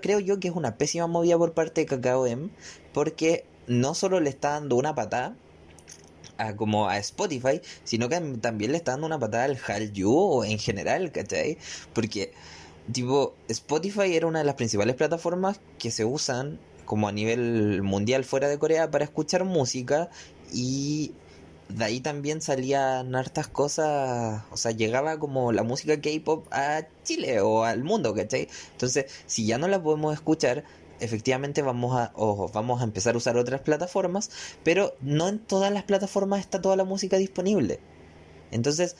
creo 0.00 0.18
yo 0.18 0.40
que 0.40 0.48
es 0.48 0.54
una 0.54 0.76
pésima 0.76 1.06
movida 1.06 1.38
por 1.38 1.52
parte 1.52 1.82
de 1.82 1.86
Kakao 1.86 2.26
M, 2.26 2.48
porque 2.92 3.44
no 3.66 3.94
solo 3.94 4.20
le 4.20 4.30
está 4.30 4.50
dando 4.50 4.76
una 4.76 4.94
patada 4.94 5.36
a, 6.38 6.56
como 6.56 6.88
a 6.88 6.98
Spotify, 6.98 7.60
sino 7.84 8.08
que 8.08 8.18
también 8.40 8.72
le 8.72 8.78
está 8.78 8.92
dando 8.92 9.06
una 9.06 9.18
patada 9.18 9.44
al 9.44 9.56
Hallyu 9.56 10.44
en 10.44 10.58
general, 10.58 11.12
¿cachai? 11.12 11.58
Porque, 11.92 12.32
tipo, 12.90 13.34
Spotify 13.48 14.16
era 14.16 14.26
una 14.26 14.40
de 14.40 14.44
las 14.44 14.54
principales 14.54 14.96
plataformas 14.96 15.60
que 15.78 15.90
se 15.90 16.04
usan 16.04 16.58
como 16.86 17.08
a 17.08 17.12
nivel 17.12 17.82
mundial 17.82 18.24
fuera 18.24 18.48
de 18.48 18.58
Corea 18.58 18.90
para 18.90 19.04
escuchar 19.04 19.44
música 19.44 20.08
y 20.52 21.12
de 21.68 21.84
ahí 21.84 22.00
también 22.00 22.40
salían 22.40 23.14
hartas 23.14 23.48
cosas, 23.48 24.42
o 24.50 24.56
sea, 24.56 24.70
llegaba 24.70 25.18
como 25.18 25.52
la 25.52 25.62
música 25.62 26.00
K-pop 26.00 26.46
a 26.52 26.84
Chile 27.02 27.40
o 27.40 27.64
al 27.64 27.84
mundo, 27.84 28.14
¿cachai? 28.14 28.48
Entonces, 28.72 29.06
si 29.26 29.46
ya 29.46 29.58
no 29.58 29.68
la 29.68 29.82
podemos 29.82 30.14
escuchar, 30.14 30.64
efectivamente 31.00 31.62
vamos 31.62 31.96
a, 31.96 32.12
o 32.14 32.48
vamos 32.48 32.80
a 32.80 32.84
empezar 32.84 33.14
a 33.14 33.18
usar 33.18 33.36
otras 33.36 33.60
plataformas, 33.60 34.30
pero 34.62 34.94
no 35.00 35.28
en 35.28 35.38
todas 35.38 35.72
las 35.72 35.82
plataformas 35.82 36.40
está 36.40 36.60
toda 36.60 36.76
la 36.76 36.84
música 36.84 37.16
disponible. 37.16 37.80
Entonces, 38.52 38.96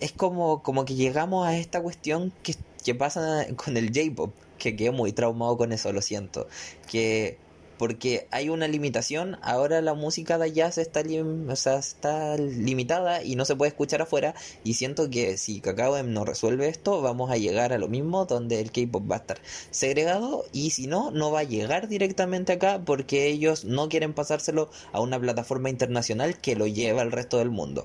es 0.00 0.12
como, 0.12 0.62
como 0.62 0.84
que 0.84 0.94
llegamos 0.94 1.46
a 1.46 1.56
esta 1.56 1.80
cuestión 1.80 2.32
que, 2.42 2.56
que 2.84 2.94
pasa 2.94 3.46
con 3.56 3.76
el 3.76 3.92
J-pop 3.94 4.32
que 4.58 4.76
quedé 4.76 4.92
muy 4.92 5.12
traumado 5.12 5.56
con 5.56 5.72
eso, 5.72 5.92
lo 5.92 6.02
siento. 6.02 6.46
Que 6.88 7.38
porque 7.78 8.28
hay 8.30 8.48
una 8.48 8.68
limitación, 8.68 9.38
ahora 9.42 9.80
la 9.80 9.94
música 9.94 10.38
de 10.38 10.52
jazz 10.52 10.78
está, 10.78 11.02
o 11.02 11.56
sea, 11.56 11.78
está 11.78 12.36
limitada 12.36 13.24
y 13.24 13.34
no 13.34 13.44
se 13.44 13.56
puede 13.56 13.70
escuchar 13.70 14.02
afuera 14.02 14.36
y 14.62 14.74
siento 14.74 15.10
que 15.10 15.36
si 15.36 15.60
Kakao 15.60 16.00
no 16.04 16.24
resuelve 16.24 16.68
esto, 16.68 17.02
vamos 17.02 17.32
a 17.32 17.38
llegar 17.38 17.72
a 17.72 17.78
lo 17.78 17.88
mismo 17.88 18.24
donde 18.24 18.60
el 18.60 18.70
K-pop 18.70 19.10
va 19.10 19.16
a 19.16 19.18
estar 19.18 19.40
segregado 19.72 20.44
y 20.52 20.70
si 20.70 20.86
no, 20.86 21.10
no 21.10 21.32
va 21.32 21.40
a 21.40 21.44
llegar 21.44 21.88
directamente 21.88 22.52
acá 22.52 22.80
porque 22.84 23.26
ellos 23.26 23.64
no 23.64 23.88
quieren 23.88 24.14
pasárselo 24.14 24.70
a 24.92 25.00
una 25.00 25.18
plataforma 25.18 25.68
internacional 25.68 26.38
que 26.40 26.54
lo 26.54 26.68
lleva 26.68 27.02
al 27.02 27.10
resto 27.10 27.38
del 27.38 27.50
mundo 27.50 27.84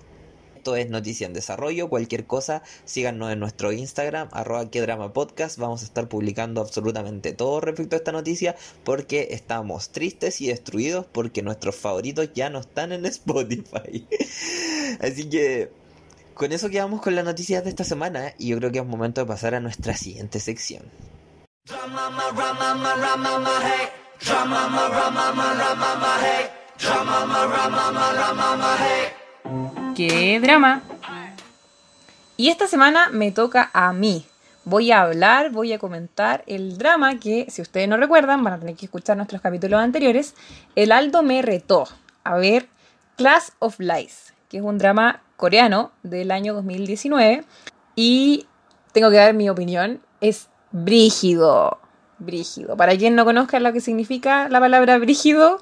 es 0.76 0.90
Noticia 0.90 1.28
en 1.28 1.34
Desarrollo. 1.34 1.90
Cualquier 1.90 2.26
cosa, 2.26 2.64
síganos 2.86 3.32
en 3.32 3.40
nuestro 3.40 3.72
Instagram, 3.72 4.30
arroba 4.32 4.70
que 4.70 4.82
drama 4.82 5.14
podcast. 5.14 5.58
Vamos 5.58 5.82
a 5.82 5.86
estar 5.86 6.10
publicando 6.10 6.62
absolutamente 6.62 7.34
todo 7.34 7.62
respecto 7.62 7.96
a 7.96 8.00
esta 8.00 8.12
noticia 8.12 8.56
porque 8.84 9.30
estamos 9.32 9.90
tristes 9.92 10.42
y 10.42 10.48
destruidos 10.48 11.06
porque 11.06 11.42
nuestros 11.42 11.76
favoritos 11.76 12.32
ya 12.34 12.50
no 12.50 12.60
están 12.60 12.92
en 12.92 13.06
Spotify. 13.06 14.08
Así 15.00 15.30
que 15.30 15.72
con 16.34 16.52
eso 16.52 16.70
quedamos 16.70 17.02
con 17.02 17.16
las 17.16 17.26
noticias 17.26 17.64
de 17.64 17.70
esta 17.70 17.84
semana 17.84 18.34
y 18.38 18.50
yo 18.50 18.58
creo 18.58 18.72
que 18.72 18.80
es 18.80 18.86
momento 18.86 19.22
de 19.22 19.28
pasar 19.28 19.56
a 19.56 19.60
nuestra 19.60 19.96
siguiente 19.96 20.40
sección. 20.40 20.84
¡Qué 29.98 30.40
drama! 30.40 30.84
Y 32.38 32.50
esta 32.50 32.68
semana 32.68 33.10
me 33.10 33.32
toca 33.32 33.72
a 33.74 33.94
mí. 33.94 34.28
Voy 34.64 34.92
a 34.92 35.02
hablar, 35.02 35.50
voy 35.50 35.74
a 35.74 35.80
comentar 35.80 36.44
el 36.46 36.78
drama 36.78 37.20
que, 37.20 37.48
si 37.50 37.64
ustedes 37.64 37.90
no 37.90 37.98
recuerdan, 37.98 38.44
van 38.44 38.54
a 38.54 38.60
tener 38.60 38.76
que 38.76 38.86
escuchar 38.86 39.18
nuestros 39.18 39.42
capítulos 39.42 39.82
anteriores. 39.82 40.36
El 40.76 40.92
Aldo 40.92 41.24
me 41.24 41.42
retó 41.42 41.88
a 42.24 42.36
ver 42.36 42.68
Class 43.16 43.54
of 43.58 43.80
Lies, 43.80 44.36
que 44.50 44.58
es 44.58 44.64
un 44.64 44.78
drama 44.78 45.24
coreano 45.36 45.92
del 46.04 46.30
año 46.30 46.54
2019. 46.54 47.44
Y 47.96 48.46
tengo 48.92 49.10
que 49.10 49.18
dar 49.18 49.34
mi 49.34 49.50
opinión. 49.50 50.00
Es 50.22 50.48
brígido. 50.72 51.80
Brígido. 52.20 52.78
Para 52.78 52.96
quien 52.96 53.16
no 53.16 53.26
conozca 53.26 53.60
lo 53.60 53.74
que 53.74 53.82
significa 53.82 54.48
la 54.48 54.60
palabra 54.60 55.00
brígido, 55.00 55.60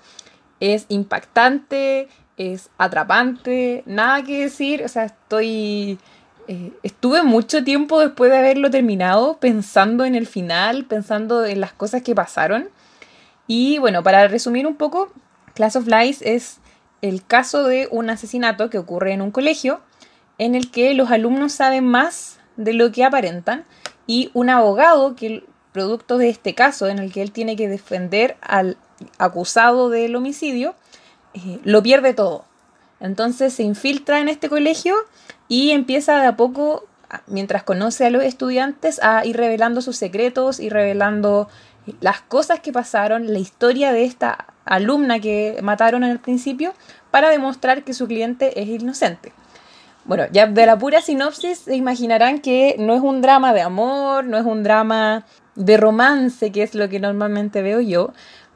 es 0.59 0.87
impactante, 0.89 2.09
es 2.37 2.69
atrapante, 2.77 3.83
nada 3.85 4.23
que 4.23 4.43
decir, 4.43 4.83
o 4.83 4.87
sea, 4.87 5.05
estoy... 5.05 5.99
Eh, 6.47 6.71
estuve 6.83 7.23
mucho 7.23 7.63
tiempo 7.63 7.99
después 7.99 8.29
de 8.29 8.37
haberlo 8.37 8.69
terminado 8.69 9.37
pensando 9.37 10.05
en 10.05 10.13
el 10.13 10.27
final, 10.27 10.85
pensando 10.85 11.43
en 11.43 11.59
las 11.59 11.73
cosas 11.73 12.03
que 12.03 12.13
pasaron. 12.13 12.69
Y 13.47 13.79
bueno, 13.79 14.03
para 14.03 14.27
resumir 14.27 14.67
un 14.67 14.75
poco, 14.75 15.11
Class 15.55 15.75
of 15.75 15.87
Lies 15.87 16.21
es 16.21 16.59
el 17.01 17.25
caso 17.25 17.63
de 17.63 17.87
un 17.89 18.11
asesinato 18.11 18.69
que 18.69 18.77
ocurre 18.77 19.13
en 19.13 19.21
un 19.21 19.31
colegio 19.31 19.81
en 20.37 20.53
el 20.53 20.69
que 20.69 20.93
los 20.93 21.11
alumnos 21.11 21.53
saben 21.53 21.85
más 21.85 22.39
de 22.57 22.73
lo 22.73 22.91
que 22.91 23.03
aparentan 23.03 23.65
y 24.05 24.29
un 24.33 24.49
abogado 24.49 25.15
que 25.15 25.43
producto 25.71 26.17
de 26.17 26.29
este 26.29 26.55
caso 26.55 26.87
en 26.87 26.99
el 26.99 27.11
que 27.11 27.21
él 27.21 27.31
tiene 27.31 27.55
que 27.55 27.67
defender 27.67 28.37
al 28.41 28.77
acusado 29.17 29.89
del 29.89 30.15
homicidio 30.15 30.75
eh, 31.35 31.59
lo 31.63 31.83
pierde 31.83 32.13
todo. 32.13 32.45
Entonces 32.99 33.53
se 33.53 33.63
infiltra 33.63 34.19
en 34.19 34.29
este 34.29 34.49
colegio 34.49 34.95
y 35.47 35.71
empieza 35.71 36.19
de 36.19 36.27
a 36.27 36.37
poco, 36.37 36.85
mientras 37.27 37.63
conoce 37.63 38.05
a 38.05 38.09
los 38.09 38.23
estudiantes, 38.23 38.99
a 39.03 39.25
ir 39.25 39.37
revelando 39.37 39.81
sus 39.81 39.97
secretos 39.97 40.59
y 40.59 40.69
revelando 40.69 41.47
las 41.99 42.21
cosas 42.21 42.61
que 42.61 42.71
pasaron, 42.71 43.31
la 43.31 43.39
historia 43.39 43.91
de 43.91 44.05
esta 44.05 44.47
alumna 44.65 45.19
que 45.19 45.59
mataron 45.61 46.03
en 46.03 46.11
el 46.11 46.19
principio 46.19 46.73
para 47.11 47.29
demostrar 47.29 47.83
que 47.83 47.93
su 47.93 48.07
cliente 48.07 48.59
es 48.59 48.67
inocente. 48.67 49.33
Bueno, 50.05 50.25
ya 50.31 50.47
de 50.47 50.65
la 50.65 50.77
pura 50.77 51.01
sinopsis 51.01 51.59
se 51.59 51.75
imaginarán 51.75 52.39
que 52.39 52.75
no 52.79 52.93
es 52.95 53.01
un 53.01 53.21
drama 53.21 53.53
de 53.53 53.61
amor, 53.61 54.23
no 54.23 54.37
es 54.37 54.45
un 54.45 54.63
drama 54.63 55.25
de 55.55 55.77
romance, 55.77 56.51
que 56.51 56.63
es 56.63 56.75
lo 56.75 56.89
que 56.89 56.99
normalmente 56.99 57.61
veo 57.61 57.79
yo, 57.81 58.13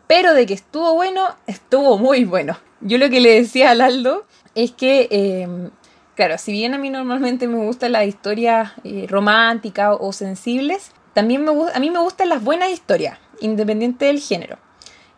pero 0.08 0.34
de 0.34 0.46
que 0.46 0.54
estuvo 0.54 0.94
bueno, 0.96 1.22
estuvo 1.48 1.98
muy 1.98 2.26
bueno. 2.26 2.58
Yo 2.82 2.98
lo 2.98 3.10
que 3.10 3.20
le 3.20 3.34
decía 3.42 3.72
al 3.72 3.82
Aldo 3.82 4.26
es 4.56 4.72
que, 4.72 5.08
em, 5.12 5.70
claro, 6.16 6.38
si 6.38 6.52
bien 6.52 6.74
a 6.74 6.78
mí 6.78 6.90
normalmente 6.90 7.48
me 7.48 7.58
gustan 7.58 7.92
las 7.92 8.06
historias 8.06 8.72
eh, 8.84 9.06
románticas 9.10 9.98
o 10.00 10.14
sensibles, 10.14 10.92
también 11.14 11.44
me, 11.44 11.52
a 11.74 11.80
mí 11.80 11.90
me 11.90 12.00
gustan 12.00 12.30
las 12.30 12.44
buenas 12.44 12.70
historias, 12.70 13.20
independiente 13.42 14.06
del 14.06 14.20
género. 14.20 14.58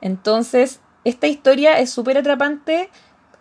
Entonces, 0.02 0.80
esta 1.04 1.28
historia 1.28 1.80
es 1.80 1.91
súper 1.91 2.17
atrapante 2.17 2.89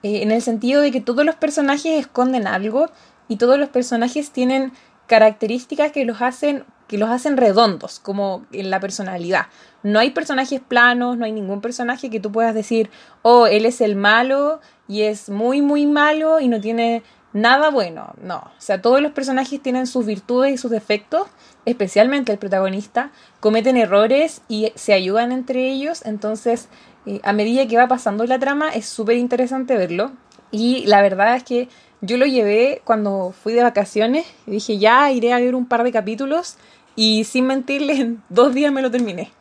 eh, 0.02 0.22
en 0.22 0.30
el 0.30 0.42
sentido 0.42 0.83
de 0.83 0.90
que 0.90 1.00
todos 1.00 1.24
los 1.24 1.37
personajes 1.37 1.98
esconden 1.98 2.46
algo 2.46 2.90
y 3.28 3.37
todos 3.37 3.59
los 3.59 3.68
personajes 3.68 4.30
tienen 4.30 4.72
características 5.06 5.92
que 5.92 6.04
los 6.04 6.20
hacen 6.20 6.64
que 6.90 6.98
los 6.98 7.09
hacen 7.09 7.37
redondos, 7.37 8.00
como 8.00 8.44
en 8.50 8.68
la 8.68 8.81
personalidad. 8.81 9.46
No 9.85 10.00
hay 10.00 10.11
personajes 10.11 10.61
planos, 10.61 11.16
no 11.16 11.24
hay 11.24 11.31
ningún 11.31 11.61
personaje 11.61 12.11
que 12.11 12.18
tú 12.18 12.33
puedas 12.33 12.53
decir, 12.53 12.90
oh, 13.22 13.46
él 13.46 13.64
es 13.64 13.81
el 13.81 13.94
malo 13.94 14.61
y 14.88 15.03
es 15.03 15.29
muy, 15.29 15.62
muy 15.62 15.87
malo 15.87 16.40
y 16.40 16.48
no 16.48 16.61
tiene 16.61 17.05
nada 17.33 17.70
bueno. 17.70 18.14
No, 18.20 18.38
o 18.38 18.50
sea, 18.61 18.83
todos 18.83 19.00
los 19.00 19.12
personajes 19.12 19.62
tienen 19.62 19.87
sus 19.87 20.05
virtudes 20.05 20.53
y 20.53 20.57
sus 20.57 20.72
defectos, 20.72 21.29
especialmente 21.64 22.33
el 22.33 22.38
protagonista, 22.38 23.12
cometen 23.38 23.76
errores 23.76 24.42
y 24.48 24.72
se 24.74 24.92
ayudan 24.92 25.31
entre 25.31 25.70
ellos, 25.70 26.05
entonces 26.05 26.68
eh, 27.07 27.20
a 27.22 27.33
medida 27.33 27.68
que 27.68 27.76
va 27.76 27.87
pasando 27.87 28.26
la 28.26 28.40
trama 28.40 28.70
es 28.70 28.87
súper 28.87 29.16
interesante 29.16 29.76
verlo. 29.76 30.11
Y 30.50 30.85
la 30.87 31.03
verdad 31.03 31.37
es 31.37 31.44
que 31.44 31.68
yo 32.00 32.16
lo 32.16 32.26
llevé 32.26 32.81
cuando 32.85 33.33
fui 33.33 33.53
de 33.53 33.62
vacaciones 33.62 34.26
y 34.46 34.53
dije 34.53 34.79
ya 34.79 35.12
iré 35.12 35.33
a 35.33 35.38
ver 35.38 35.55
un 35.55 35.66
par 35.66 35.85
de 35.85 35.92
capítulos 35.92 36.57
y 36.96 37.24
sin 37.24 37.46
mentirles 37.46 38.00
en 38.00 38.22
dos 38.29 38.55
días 38.55 38.72
me 38.72 38.83
lo 38.83 38.90
terminé. 38.90 39.33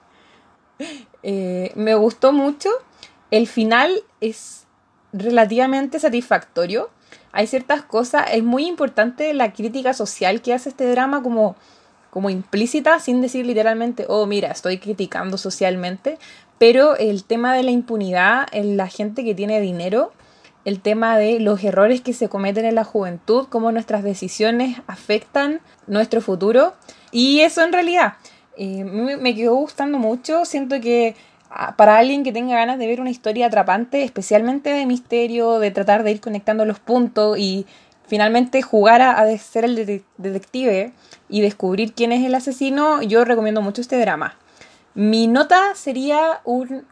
Eh, 1.23 1.71
me 1.75 1.95
gustó 1.95 2.31
mucho. 2.31 2.69
El 3.31 3.47
final 3.47 4.03
es 4.21 4.65
relativamente 5.11 5.99
satisfactorio. 5.99 6.89
Hay 7.31 7.47
ciertas 7.47 7.83
cosas, 7.83 8.27
es 8.31 8.43
muy 8.43 8.65
importante 8.65 9.33
la 9.33 9.53
crítica 9.53 9.93
social 9.93 10.41
que 10.41 10.53
hace 10.53 10.69
este 10.69 10.89
drama 10.89 11.21
como, 11.21 11.55
como 12.09 12.29
implícita, 12.29 12.99
sin 12.99 13.21
decir 13.21 13.45
literalmente, 13.45 14.05
oh, 14.07 14.25
mira, 14.25 14.51
estoy 14.51 14.79
criticando 14.79 15.37
socialmente, 15.37 16.17
pero 16.57 16.95
el 16.95 17.23
tema 17.23 17.53
de 17.53 17.63
la 17.63 17.71
impunidad 17.71 18.47
en 18.51 18.77
la 18.77 18.87
gente 18.87 19.23
que 19.23 19.35
tiene 19.35 19.61
dinero, 19.61 20.11
el 20.65 20.81
tema 20.81 21.17
de 21.17 21.39
los 21.39 21.63
errores 21.63 22.01
que 22.01 22.13
se 22.13 22.29
cometen 22.29 22.65
en 22.65 22.75
la 22.75 22.83
juventud, 22.83 23.47
cómo 23.49 23.71
nuestras 23.71 24.03
decisiones 24.03 24.81
afectan 24.87 25.61
nuestro 25.87 26.21
futuro. 26.21 26.73
Y 27.11 27.41
eso 27.41 27.63
en 27.63 27.73
realidad 27.73 28.13
eh, 28.57 28.83
me 28.83 29.35
quedó 29.35 29.55
gustando 29.55 29.97
mucho. 29.97 30.45
Siento 30.45 30.79
que 30.81 31.15
ah, 31.49 31.75
para 31.77 31.97
alguien 31.97 32.23
que 32.23 32.31
tenga 32.31 32.55
ganas 32.55 32.77
de 32.77 32.87
ver 32.87 33.01
una 33.01 33.09
historia 33.09 33.47
atrapante, 33.47 34.03
especialmente 34.03 34.71
de 34.71 34.85
misterio, 34.85 35.59
de 35.59 35.71
tratar 35.71 36.03
de 36.03 36.11
ir 36.11 36.21
conectando 36.21 36.65
los 36.65 36.79
puntos 36.79 37.37
y 37.37 37.65
finalmente 38.07 38.61
jugar 38.61 39.01
a, 39.01 39.19
a 39.19 39.37
ser 39.37 39.65
el 39.65 40.03
detective 40.17 40.91
y 41.29 41.41
descubrir 41.41 41.93
quién 41.93 42.11
es 42.11 42.25
el 42.25 42.35
asesino, 42.35 43.01
yo 43.01 43.23
recomiendo 43.23 43.61
mucho 43.61 43.81
este 43.81 43.99
drama. 43.99 44.35
Mi 44.95 45.27
nota 45.27 45.75
sería 45.75 46.41
un 46.43 46.85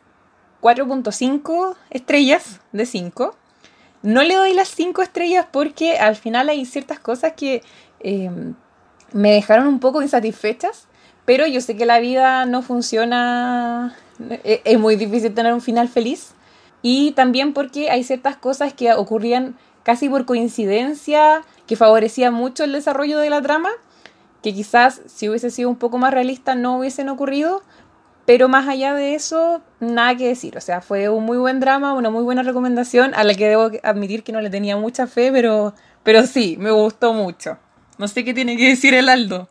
4.5 0.61 1.75
estrellas 1.89 2.61
de 2.71 2.85
5. 2.85 3.35
No 4.03 4.23
le 4.23 4.35
doy 4.35 4.53
las 4.53 4.69
5 4.69 5.01
estrellas 5.01 5.47
porque 5.51 5.97
al 5.97 6.15
final 6.15 6.49
hay 6.49 6.65
ciertas 6.65 6.99
cosas 6.99 7.33
que 7.33 7.63
em, 7.99 8.53
me 9.11 9.31
dejaron 9.31 9.67
un 9.67 9.79
poco 9.79 10.01
insatisfechas, 10.01 10.87
pero 11.25 11.47
yo 11.47 11.61
sé 11.61 11.75
que 11.75 11.85
la 11.85 11.99
vida 11.99 12.45
no 12.45 12.61
funciona, 12.61 13.95
e, 14.29 14.61
es 14.63 14.79
muy 14.79 14.95
difícil 14.95 15.33
tener 15.33 15.53
un 15.53 15.61
final 15.61 15.89
feliz. 15.89 16.33
Y 16.81 17.11
también 17.11 17.53
porque 17.53 17.89
hay 17.89 18.03
ciertas 18.03 18.37
cosas 18.37 18.73
que 18.73 18.93
ocurrían 18.93 19.57
casi 19.83 20.09
por 20.09 20.25
coincidencia, 20.25 21.41
que 21.65 21.75
favorecían 21.75 22.33
mucho 22.33 22.63
el 22.63 22.73
desarrollo 22.73 23.19
de 23.19 23.29
la 23.29 23.41
trama, 23.41 23.69
que 24.43 24.53
quizás 24.53 25.01
si 25.07 25.27
hubiese 25.27 25.49
sido 25.49 25.69
un 25.69 25.75
poco 25.75 25.97
más 25.97 26.13
realista 26.13 26.55
no 26.55 26.77
hubiesen 26.77 27.09
ocurrido, 27.09 27.63
pero 28.27 28.49
más 28.49 28.67
allá 28.67 28.93
de 28.93 29.15
eso, 29.15 29.63
nada 29.79 30.17
que 30.17 30.27
decir. 30.27 30.57
O 30.57 30.61
sea, 30.61 30.81
fue 30.81 31.07
un 31.07 31.23
muy 31.23 31.37
buen 31.37 31.61
drama, 31.61 31.93
una 31.93 32.09
muy 32.09 32.23
buena 32.23 32.43
recomendación, 32.43 33.13
a 33.15 33.23
la 33.23 33.33
que 33.33 33.47
debo 33.47 33.71
admitir 33.83 34.21
que 34.23 34.33
no 34.33 34.41
le 34.41 34.49
tenía 34.49 34.75
mucha 34.75 35.07
fe, 35.07 35.31
pero, 35.31 35.73
pero 36.03 36.27
sí, 36.27 36.57
me 36.59 36.71
gustó 36.71 37.13
mucho. 37.13 37.57
No 37.97 38.09
sé 38.09 38.25
qué 38.25 38.33
tiene 38.33 38.57
que 38.57 38.67
decir 38.67 38.93
el 38.93 39.07
Aldo. 39.07 39.47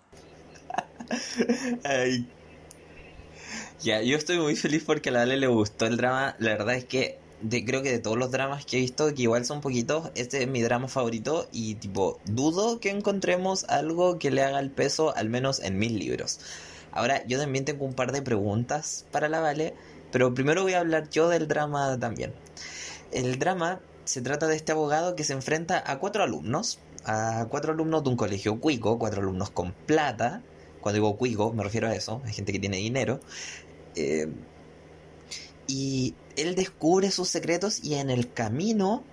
Ya, 3.82 4.02
yo 4.02 4.18
estoy 4.18 4.38
muy 4.38 4.56
feliz 4.56 4.82
porque 4.84 5.08
a 5.08 5.12
la 5.12 5.22
Ale 5.22 5.38
le 5.38 5.46
gustó 5.46 5.86
el 5.86 5.96
drama. 5.96 6.36
La 6.38 6.50
verdad 6.50 6.74
es 6.74 6.84
que 6.84 7.18
creo 7.64 7.82
que 7.82 7.92
de 7.92 7.98
todos 7.98 8.18
los 8.18 8.30
dramas 8.30 8.66
que 8.66 8.76
he 8.76 8.80
visto, 8.80 9.14
que 9.14 9.22
igual 9.22 9.46
son 9.46 9.62
poquitos, 9.62 10.10
este 10.16 10.42
es 10.42 10.48
mi 10.48 10.60
drama 10.60 10.88
favorito 10.88 11.48
y 11.50 11.76
tipo, 11.76 12.20
dudo 12.26 12.78
que 12.78 12.90
encontremos 12.90 13.64
algo 13.70 14.18
que 14.18 14.30
le 14.30 14.42
haga 14.42 14.60
el 14.60 14.70
peso, 14.70 15.16
al 15.16 15.30
menos 15.30 15.60
en 15.60 15.78
mis 15.78 15.92
libros. 15.92 16.40
Ahora, 16.96 17.26
yo 17.26 17.38
también 17.38 17.64
tengo 17.64 17.85
un 17.85 17.92
par 17.92 18.11
de 18.11 18.22
preguntas 18.22 19.04
para 19.12 19.28
la 19.28 19.40
Vale, 19.40 19.74
pero 20.11 20.32
primero 20.32 20.62
voy 20.62 20.72
a 20.72 20.80
hablar 20.80 21.11
yo 21.11 21.28
del 21.28 21.46
drama 21.46 21.98
también. 21.98 22.32
El 23.12 23.38
drama 23.38 23.80
se 24.04 24.22
trata 24.22 24.46
de 24.46 24.56
este 24.56 24.72
abogado 24.72 25.14
que 25.14 25.22
se 25.22 25.35
enfrenta 25.35 25.82
a 25.87 25.98
cuatro 25.98 26.22
alumnos, 26.22 26.78
a 27.04 27.46
cuatro 27.50 27.72
alumnos 27.72 28.02
de 28.02 28.09
un 28.09 28.16
colegio 28.16 28.61
cuico, 28.61 28.98
cuatro 28.98 29.20
alumnos 29.20 29.50
con 29.50 29.72
plata. 29.72 30.42
Cuando 30.80 30.96
digo 30.96 31.16
cuico 31.18 31.52
me 31.52 31.62
refiero 31.62 31.88
a 31.88 31.94
eso, 31.94 32.22
hay 32.24 32.32
gente 32.32 32.52
que 32.52 32.59
tiene 32.59 32.78
dinero. 32.78 33.20
Eh, 33.94 34.28
y 35.66 36.14
él 36.37 36.54
descubre 36.54 37.11
sus 37.11 37.28
secretos 37.28 37.85
y 37.85 37.94
en 37.94 38.09
el 38.09 38.32
camino 38.32 39.04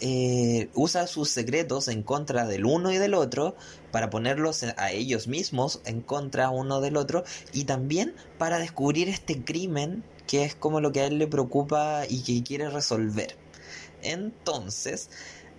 eh, 0.00 0.68
usa 0.74 1.06
sus 1.06 1.30
secretos 1.30 1.88
en 1.88 2.02
contra 2.02 2.46
del 2.46 2.64
uno 2.64 2.92
y 2.92 2.98
del 2.98 3.14
otro 3.14 3.56
para 3.92 4.10
ponerlos 4.10 4.62
a 4.62 4.92
ellos 4.92 5.28
mismos 5.28 5.80
en 5.84 6.00
contra 6.00 6.50
uno 6.50 6.80
del 6.80 6.96
otro 6.96 7.24
y 7.52 7.64
también 7.64 8.14
para 8.38 8.58
descubrir 8.58 9.08
este 9.08 9.44
crimen 9.44 10.02
que 10.26 10.44
es 10.44 10.54
como 10.54 10.80
lo 10.80 10.92
que 10.92 11.00
a 11.00 11.06
él 11.06 11.18
le 11.18 11.26
preocupa 11.26 12.02
y 12.08 12.22
que 12.22 12.42
quiere 12.42 12.70
resolver. 12.70 13.36
Entonces, 14.02 15.10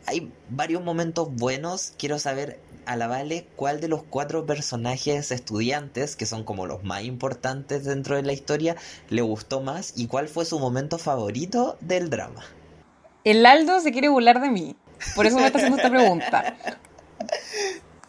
hay 0.06 0.32
varios 0.50 0.84
momentos 0.84 1.34
buenos. 1.34 1.94
Quiero 1.98 2.20
saber 2.20 2.60
a 2.86 2.96
la 2.96 3.08
Vale 3.08 3.48
cuál 3.56 3.82
de 3.82 3.88
los 3.88 4.04
cuatro 4.04 4.46
personajes 4.46 5.32
estudiantes, 5.32 6.16
que 6.16 6.26
son 6.26 6.44
como 6.44 6.68
los 6.68 6.84
más 6.84 7.04
importantes 7.04 7.84
dentro 7.84 8.16
de 8.16 8.24
la 8.24 8.34
historia, 8.34 8.76
le 9.10 9.22
gustó 9.22 9.62
más 9.62 9.94
y 9.96 10.08
cuál 10.08 10.28
fue 10.28 10.46
su 10.46 10.60
momento 10.60 10.98
favorito 10.98 11.78
del 11.82 12.10
drama. 12.10 12.44
El 13.26 13.46
Aldo 13.46 13.80
se 13.80 13.92
quiere 13.92 14.08
burlar 14.08 14.40
de 14.40 14.50
mí. 14.50 14.76
Por 15.16 15.26
eso 15.26 15.38
me 15.38 15.48
está 15.48 15.58
haciendo 15.58 15.78
esta 15.78 15.90
pregunta. 15.90 16.56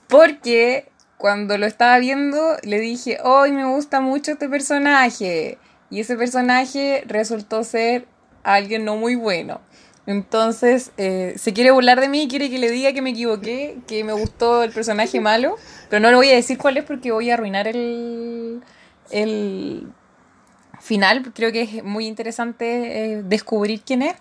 Porque 0.08 0.88
cuando 1.16 1.56
lo 1.56 1.66
estaba 1.66 1.98
viendo 1.98 2.56
le 2.62 2.78
dije, 2.78 3.18
hoy 3.24 3.50
me 3.50 3.64
gusta 3.64 4.00
mucho 4.00 4.32
este 4.32 4.48
personaje. 4.48 5.58
Y 5.90 6.00
ese 6.00 6.16
personaje 6.16 7.02
resultó 7.06 7.64
ser 7.64 8.06
alguien 8.42 8.84
no 8.84 8.96
muy 8.96 9.14
bueno. 9.14 9.60
Entonces, 10.06 10.92
eh, 10.98 11.34
se 11.36 11.52
quiere 11.52 11.72
burlar 11.72 12.00
de 12.00 12.08
mí 12.08 12.28
quiere 12.28 12.50
que 12.50 12.58
le 12.58 12.70
diga 12.70 12.92
que 12.92 13.02
me 13.02 13.10
equivoqué, 13.10 13.78
que 13.88 14.04
me 14.04 14.12
gustó 14.12 14.62
el 14.62 14.70
personaje 14.70 15.18
malo. 15.20 15.56
Pero 15.88 16.00
no 16.00 16.10
le 16.10 16.16
voy 16.16 16.28
a 16.28 16.34
decir 16.34 16.58
cuál 16.58 16.76
es 16.76 16.84
porque 16.84 17.10
voy 17.10 17.30
a 17.30 17.34
arruinar 17.34 17.66
el, 17.66 18.62
el 19.10 19.88
final. 20.80 21.32
Creo 21.34 21.50
que 21.52 21.62
es 21.62 21.82
muy 21.82 22.06
interesante 22.06 23.14
eh, 23.14 23.22
descubrir 23.24 23.80
quién 23.80 24.02
es. 24.02 24.14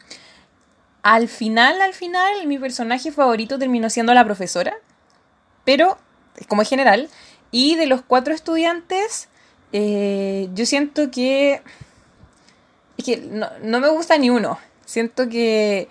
Al 1.05 1.27
final, 1.27 1.81
al 1.81 1.93
final, 1.93 2.47
mi 2.47 2.57
personaje 2.57 3.11
favorito 3.11 3.59
terminó 3.59 3.89
siendo 3.89 4.13
la 4.13 4.25
profesora 4.25 4.75
pero 5.65 5.97
como 6.47 6.61
es 6.61 6.69
general. 6.69 7.09
Y 7.51 7.75
de 7.75 7.87
los 7.87 8.01
cuatro 8.01 8.33
estudiantes, 8.33 9.27
eh, 9.73 10.47
yo 10.53 10.65
siento 10.65 11.11
que, 11.11 11.61
es 12.97 13.05
que 13.05 13.17
no, 13.17 13.79
me 13.79 13.89
gusta 13.89 14.17
ni 14.17 14.29
uno. 14.29 14.57
Siento 14.85 15.27
que 15.27 15.89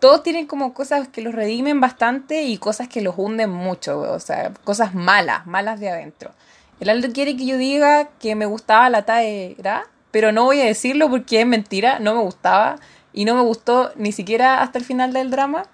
todos 0.00 0.22
tienen 0.22 0.46
como 0.46 0.74
cosas 0.74 1.08
que 1.08 1.22
los 1.22 1.34
redimen 1.34 1.80
bastante 1.80 2.42
y 2.42 2.58
cosas 2.58 2.88
que 2.88 3.00
los 3.00 3.14
hunden 3.16 3.50
mucho, 3.50 4.00
o 4.00 4.20
sea, 4.20 4.52
cosas 4.64 4.94
malas, 4.94 5.46
malas 5.46 5.80
de 5.80 5.88
adentro. 5.88 6.32
El 6.80 6.90
Aldo 6.90 7.12
quiere 7.12 7.36
que 7.36 7.46
yo 7.46 7.56
diga 7.56 8.08
que 8.18 8.34
me 8.34 8.46
gustaba 8.46 8.90
la 8.90 9.04
Taera, 9.04 9.86
pero 10.10 10.32
no 10.32 10.44
voy 10.44 10.60
a 10.60 10.64
decirlo 10.64 11.08
porque 11.08 11.40
es 11.40 11.46
mentira, 11.46 12.00
no 12.00 12.14
me 12.14 12.20
gustaba 12.20 12.76
y 13.14 13.24
no 13.24 13.34
me 13.36 13.42
gustó 13.42 13.92
ni 13.96 14.12
siquiera 14.12 14.60
hasta 14.60 14.78
el 14.78 14.84
final 14.84 15.12
del 15.12 15.30
drama. 15.30 15.66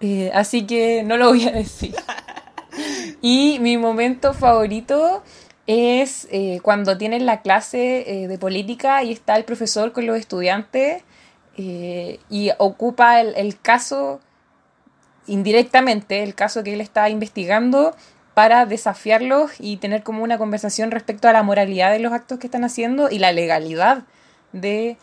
Eh, 0.00 0.30
así 0.34 0.66
que 0.66 1.02
no 1.04 1.16
lo 1.16 1.28
voy 1.28 1.46
a 1.46 1.52
decir. 1.52 1.94
Y 3.22 3.56
mi 3.60 3.78
momento 3.78 4.34
favorito, 4.34 5.22
es 5.66 6.28
eh, 6.30 6.60
cuando 6.62 6.98
tienen 6.98 7.24
la 7.24 7.40
clase 7.40 8.04
eh, 8.06 8.28
de 8.28 8.38
política 8.38 9.02
y 9.02 9.12
está 9.12 9.34
el 9.34 9.44
profesor 9.44 9.92
con 9.92 10.06
los 10.06 10.18
estudiantes 10.18 11.02
y 11.56 12.50
ocupa 12.58 13.18
el, 13.22 13.34
el, 13.34 13.58
caso 13.58 14.20
indirectamente, 15.26 16.22
el 16.22 16.34
caso 16.34 16.62
que 16.62 16.74
él 16.74 16.82
está 16.82 17.08
investigando 17.08 17.96
para 18.34 18.66
desafiarlos 18.66 19.52
y 19.58 19.78
tener 19.78 20.02
como 20.02 20.22
una 20.22 20.36
conversación 20.36 20.90
respecto 20.90 21.28
a 21.28 21.32
la 21.32 21.42
moralidad 21.42 21.90
de 21.90 21.98
los 21.98 22.12
actos 22.12 22.38
que 22.38 22.46
están 22.46 22.62
haciendo 22.62 23.08
y 23.10 23.18
la 23.18 23.32
legalidad 23.32 24.04
de 24.52 24.98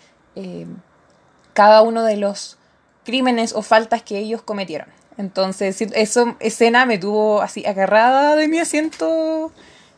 cada 1.54 1.82
uno 1.82 2.04
de 2.04 2.18
los 2.18 2.58
crímenes 3.06 3.54
o 3.54 3.62
faltas 3.62 4.02
que 4.02 4.18
ellos 4.18 4.42
cometieron. 4.42 4.88
Entonces, 5.18 5.80
esa 5.82 6.36
escena 6.40 6.86
me 6.86 6.98
tuvo 6.98 7.42
así 7.42 7.66
agarrada 7.66 8.36
de 8.36 8.48
mi 8.48 8.60
asiento 8.60 9.52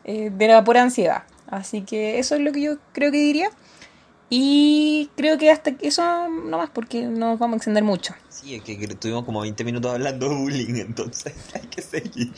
eh, 0.04 0.30
de 0.32 0.48
la 0.48 0.64
pura 0.64 0.82
ansiedad. 0.82 1.24
Así 1.48 1.82
que 1.82 2.20
eso 2.20 2.36
es 2.36 2.42
lo 2.42 2.52
que 2.52 2.62
yo 2.62 2.78
creo 2.92 3.12
que 3.12 3.18
diría. 3.18 3.50
Y 4.30 5.10
creo 5.16 5.38
que 5.38 5.52
hasta 5.52 5.72
eso 5.82 6.28
no 6.28 6.58
más 6.58 6.70
porque 6.70 7.04
no 7.04 7.32
nos 7.32 7.40
vamos 7.40 7.56
a 7.56 7.58
extender 7.58 7.84
mucho. 7.84 8.14
Sí, 8.30 8.56
es 8.56 8.64
que 8.64 8.74
estuvimos 8.74 9.24
como 9.24 9.42
20 9.42 9.64
minutos 9.64 9.94
hablando 9.94 10.30
de 10.30 10.36
bullying, 10.36 10.76
entonces 10.76 11.34
hay 11.54 11.68
que 11.68 11.82
seguir. 11.82 12.34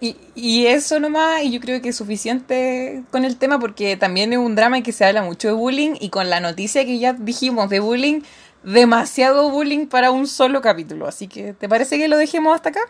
Y, 0.00 0.16
y 0.34 0.66
eso 0.66 0.98
nomás, 0.98 1.42
y 1.42 1.50
yo 1.50 1.60
creo 1.60 1.82
que 1.82 1.90
es 1.90 1.96
suficiente 1.96 3.02
con 3.10 3.24
el 3.24 3.36
tema 3.36 3.58
porque 3.58 3.96
también 3.96 4.32
es 4.32 4.38
un 4.38 4.54
drama 4.54 4.78
en 4.78 4.82
que 4.82 4.92
se 4.92 5.04
habla 5.04 5.22
mucho 5.22 5.48
de 5.48 5.54
bullying 5.54 5.94
y 6.00 6.08
con 6.08 6.30
la 6.30 6.40
noticia 6.40 6.86
que 6.86 6.98
ya 6.98 7.12
dijimos 7.12 7.68
de 7.68 7.80
bullying, 7.80 8.22
demasiado 8.62 9.50
bullying 9.50 9.86
para 9.86 10.10
un 10.10 10.26
solo 10.26 10.62
capítulo. 10.62 11.06
Así 11.06 11.28
que, 11.28 11.52
¿te 11.52 11.68
parece 11.68 11.98
que 11.98 12.08
lo 12.08 12.16
dejemos 12.16 12.54
hasta 12.54 12.70
acá? 12.70 12.80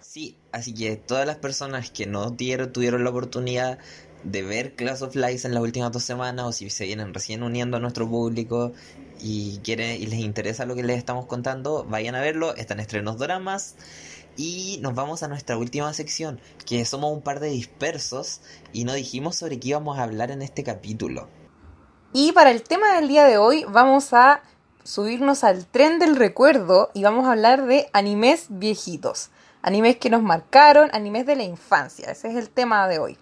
Sí, 0.00 0.36
así 0.52 0.72
que 0.72 0.96
todas 0.96 1.26
las 1.26 1.36
personas 1.36 1.90
que 1.90 2.06
no 2.06 2.30
dieron, 2.30 2.72
tuvieron 2.72 3.02
la 3.04 3.10
oportunidad 3.10 3.78
de 4.22 4.42
ver 4.42 4.74
Class 4.74 5.02
of 5.02 5.14
Lies 5.14 5.44
en 5.44 5.54
las 5.54 5.62
últimas 5.62 5.92
dos 5.92 6.04
semanas 6.04 6.46
o 6.46 6.52
si 6.52 6.68
se 6.70 6.84
vienen 6.84 7.14
recién 7.14 7.42
uniendo 7.42 7.76
a 7.78 7.80
nuestro 7.80 8.08
público 8.08 8.72
y 9.20 9.58
quieren 9.64 10.00
y 10.00 10.06
les 10.06 10.20
interesa 10.20 10.66
lo 10.66 10.74
que 10.74 10.82
les 10.82 10.98
estamos 10.98 11.26
contando, 11.26 11.84
vayan 11.84 12.14
a 12.14 12.20
verlo, 12.20 12.54
están 12.56 12.80
estrenos 12.80 13.18
dramas 13.18 13.76
y 14.40 14.78
nos 14.80 14.94
vamos 14.94 15.22
a 15.22 15.28
nuestra 15.28 15.58
última 15.58 15.92
sección, 15.92 16.40
que 16.64 16.82
somos 16.86 17.12
un 17.12 17.20
par 17.20 17.40
de 17.40 17.50
dispersos 17.50 18.40
y 18.72 18.84
no 18.84 18.94
dijimos 18.94 19.36
sobre 19.36 19.60
qué 19.60 19.68
íbamos 19.68 19.98
a 19.98 20.04
hablar 20.04 20.30
en 20.30 20.40
este 20.40 20.64
capítulo. 20.64 21.28
Y 22.14 22.32
para 22.32 22.50
el 22.50 22.62
tema 22.62 22.94
del 22.94 23.08
día 23.08 23.26
de 23.26 23.36
hoy 23.36 23.66
vamos 23.68 24.14
a 24.14 24.40
subirnos 24.82 25.44
al 25.44 25.66
tren 25.66 25.98
del 25.98 26.16
recuerdo 26.16 26.90
y 26.94 27.02
vamos 27.02 27.26
a 27.26 27.32
hablar 27.32 27.66
de 27.66 27.90
animes 27.92 28.46
viejitos. 28.48 29.28
Animes 29.60 29.98
que 29.98 30.08
nos 30.08 30.22
marcaron, 30.22 30.88
animes 30.94 31.26
de 31.26 31.36
la 31.36 31.42
infancia. 31.42 32.10
Ese 32.10 32.28
es 32.28 32.36
el 32.36 32.48
tema 32.48 32.88
de 32.88 32.98
hoy. 32.98 33.18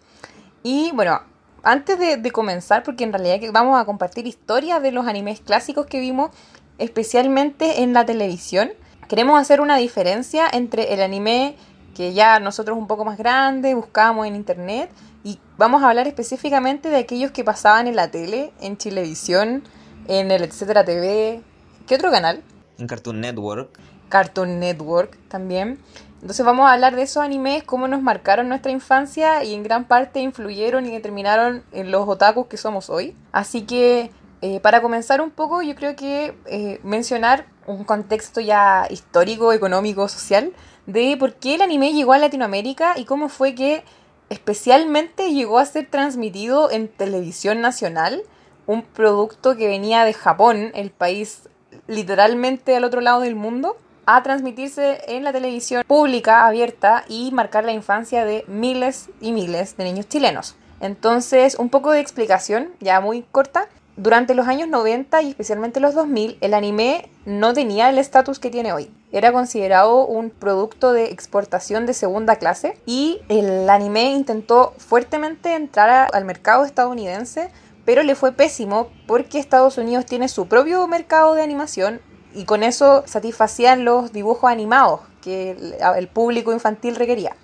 Y 0.63 0.93
bueno, 0.93 1.21
antes 1.65 1.99
de, 1.99 2.31
comenzar, 2.31 2.85
porque 2.85 3.03
en 3.03 3.13
realidad 3.13 3.41
vamos 3.53 3.81
a 3.81 3.85
compartir 3.85 4.29
historias 4.29 4.81
de 4.81 4.93
los 4.93 5.09
animes 5.09 5.41
clásicos 5.41 5.87
que 5.87 5.99
vimos, 5.99 6.31
especialmente 6.79 7.83
en 7.83 7.93
la 7.93 8.07
televisión, 8.07 8.71
queremos 9.09 9.41
hacer 9.41 9.61
una 9.61 9.77
diferencia 9.77 10.49
entre 10.53 10.95
el 10.95 11.03
anime 11.03 11.57
que 11.97 12.13
ya 12.13 12.39
nosotros 12.39 12.79
un 12.79 12.87
poco 12.87 13.05
más 13.05 13.19
grande 13.19 13.75
buscábamos 13.75 14.27
en 14.27 14.37
internet 14.37 14.91
y 15.25 15.41
vamos 15.57 15.83
a 15.83 15.89
hablar 15.89 16.07
específicamente 16.07 16.91
de 16.91 16.99
aquellos 16.99 17.33
que 17.33 17.43
pasaban 17.43 17.89
en 17.89 17.97
la 17.97 18.11
tele, 18.11 18.53
en 18.61 18.77
Chilevisión, 18.77 19.65
en 20.07 20.31
el 20.31 20.45
Etcétera 20.45 20.85
TV. 20.85 21.43
¿Qué 21.87 21.97
otro 21.97 22.11
canal? 22.11 22.43
En 22.79 22.87
Cartoon 22.87 23.21
Network. 23.21 23.81
Cartoon 24.09 24.61
Network 24.61 25.19
también. 25.29 25.81
Entonces 26.21 26.45
vamos 26.45 26.67
a 26.67 26.73
hablar 26.73 26.97
de 26.97 27.03
esos 27.03 27.23
animes, 27.23 27.63
cómo 27.65 27.89
nos 27.89 28.03
marcaron 28.03 28.49
nuestra 28.49 28.73
infancia 28.73 29.43
y 29.45 29.55
en 29.55 29.63
gran 29.63 29.87
parte 29.87 30.21
influyeron 30.21 30.87
y 30.87 30.91
determinaron 30.91 31.63
en 31.73 31.91
los 31.91 32.09
otakus 32.09 32.47
que 32.47 32.57
somos 32.57 32.91
hoy. 32.91 33.17
Así 33.33 33.63
que 33.63 34.11
eh, 34.41 34.61
para 34.61 34.83
comenzar 34.83 35.21
un 35.21 35.31
poco, 35.31 35.63
yo 35.63 35.75
creo 35.75 35.97
que 35.97 36.35
eh, 36.47 36.81
mencionar 36.83 37.47
un 37.67 37.85
contexto 37.85 38.41
ya 38.41 38.87
histórico, 38.91 39.53
económico, 39.53 40.09
social, 40.09 40.53
de 40.87 41.17
por 41.19 41.35
qué 41.35 41.57
el 41.57 41.63
anime 41.63 41.93
llegó 41.93 42.13
a 42.13 42.19
Latinoamérica 42.19 42.99
y 42.99 43.05
cómo 43.05 43.29
fue 43.29 43.55
que 43.55 43.85
especialmente 44.31 45.33
llegó 45.33 45.59
a 45.59 45.67
ser 45.67 45.87
transmitido 45.91 46.71
en 46.71 46.89
televisión 46.89 47.61
nacional, 47.61 48.23
un 48.67 48.83
producto 48.83 49.57
que 49.57 49.67
venía 49.67 50.05
de 50.05 50.15
Japón, 50.15 50.71
el 50.75 50.91
país 50.91 51.49
literalmente 51.87 52.77
al 52.77 52.85
otro 52.85 53.01
lado 53.01 53.21
del 53.21 53.35
mundo 53.35 53.77
a 54.07 54.23
transmitirse 54.23 55.03
en 55.09 55.25
la 55.25 55.33
televisión 55.33 55.85
pública 55.87 56.47
abierta 56.47 57.05
y 57.09 57.31
marcar 57.33 57.65
la 57.65 57.73
infancia 57.73 58.25
de 58.25 58.45
miles 58.47 59.11
y 59.21 59.33
miles 59.33 59.77
de 59.77 59.85
niños 59.85 60.09
chilenos. 60.09 60.57
Entonces, 60.81 61.57
un 61.57 61.69
poco 61.69 61.91
de 61.91 62.01
explicación, 62.01 62.71
ya 62.81 63.01
muy 63.01 63.23
corta. 63.23 63.69
Durante 63.99 64.37
los 64.37 64.47
años 64.47 64.69
90 64.69 65.23
y 65.23 65.31
especialmente 65.31 65.81
los 65.81 65.93
2000, 65.93 66.39
el 66.41 66.55
anime 66.55 67.11
no 67.27 67.53
tenía 67.53 67.89
el 67.89 67.99
estatus 67.99 68.39
que 68.39 68.49
tiene 68.49 68.73
hoy. 68.73 68.93
Era 69.11 69.33
considerado 69.33 70.07
un 70.07 70.31
producto 70.31 70.93
de 70.93 71.07
exportación 71.07 71.85
de 71.85 71.95
segunda 71.95 72.37
clase 72.37 72.79
y 72.87 73.21
el 73.29 73.69
anime 73.69 74.13
intentó 74.13 74.73
fuertemente 74.79 75.57
entrar 75.57 76.11
al 76.13 76.25
mercado 76.25 76.65
estadounidense, 76.65 77.51
pero 77.85 78.05
le 78.05 78.15
fue 78.15 78.31
pésimo 78.31 78.87
porque 79.09 79.41
Estados 79.41 79.79
Unidos 79.79 80.07
tiene 80.07 80.29
su 80.29 80.47
propio 80.47 80.87
mercado 80.87 81.35
de 81.35 81.43
animación 81.43 82.01
y 82.33 82.45
con 82.45 82.63
eso 82.63 83.03
satisfacían 83.05 83.85
los 83.85 84.13
dibujos 84.13 84.49
animados 84.49 85.01
que 85.23 85.57
el, 85.97 86.07
público 86.07 86.53
infantil 86.53 86.95
requería. 86.95 87.35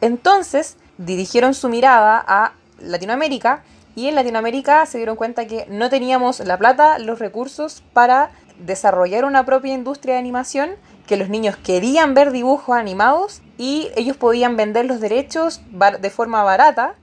Entonces 0.00 0.76
dirigieron 0.98 1.54
su 1.54 1.68
mirada 1.68 2.24
a 2.26 2.54
Latinoamérica 2.80 3.62
y 3.94 4.08
en 4.08 4.14
Latinoamérica 4.14 4.86
se 4.86 4.98
dieron 4.98 5.16
cuenta 5.16 5.46
que 5.46 5.66
no 5.68 5.90
teníamos 5.90 6.40
la 6.40 6.58
plata, 6.58 6.98
los 6.98 7.18
recursos 7.18 7.82
para 7.92 8.30
desarrollar 8.58 9.24
una 9.24 9.44
propia 9.44 9.74
industria 9.74 10.14
de 10.14 10.20
animación, 10.20 10.70
que 11.06 11.16
los 11.16 11.28
niños 11.28 11.56
querían 11.56 12.14
ver 12.14 12.32
dibujos 12.32 12.76
animados 12.76 13.42
y 13.58 13.88
ellos 13.96 14.16
podían 14.16 14.56
vender 14.56 14.86
los 14.86 15.00
derechos 15.00 15.60
de 16.00 16.10
forma 16.10 16.42
barata 16.42 16.94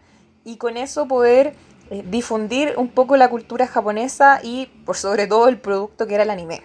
y 0.44 0.58
con 0.58 0.78
eso 0.78 1.08
poder 1.08 1.54
eh, 1.90 2.04
difundir 2.10 2.74
un 2.78 2.88
poco 2.88 3.18
la 3.18 3.30
cultura 3.30 3.68
japonesa 3.68 4.40
y 4.42 4.68
por 4.86 4.98
sobre 4.98 5.28
todo 5.28 5.48
el 5.48 5.60
producto 5.60 6.08
que 6.08 6.16
era 6.16 6.24
el 6.24 6.30
anime. 6.30 6.64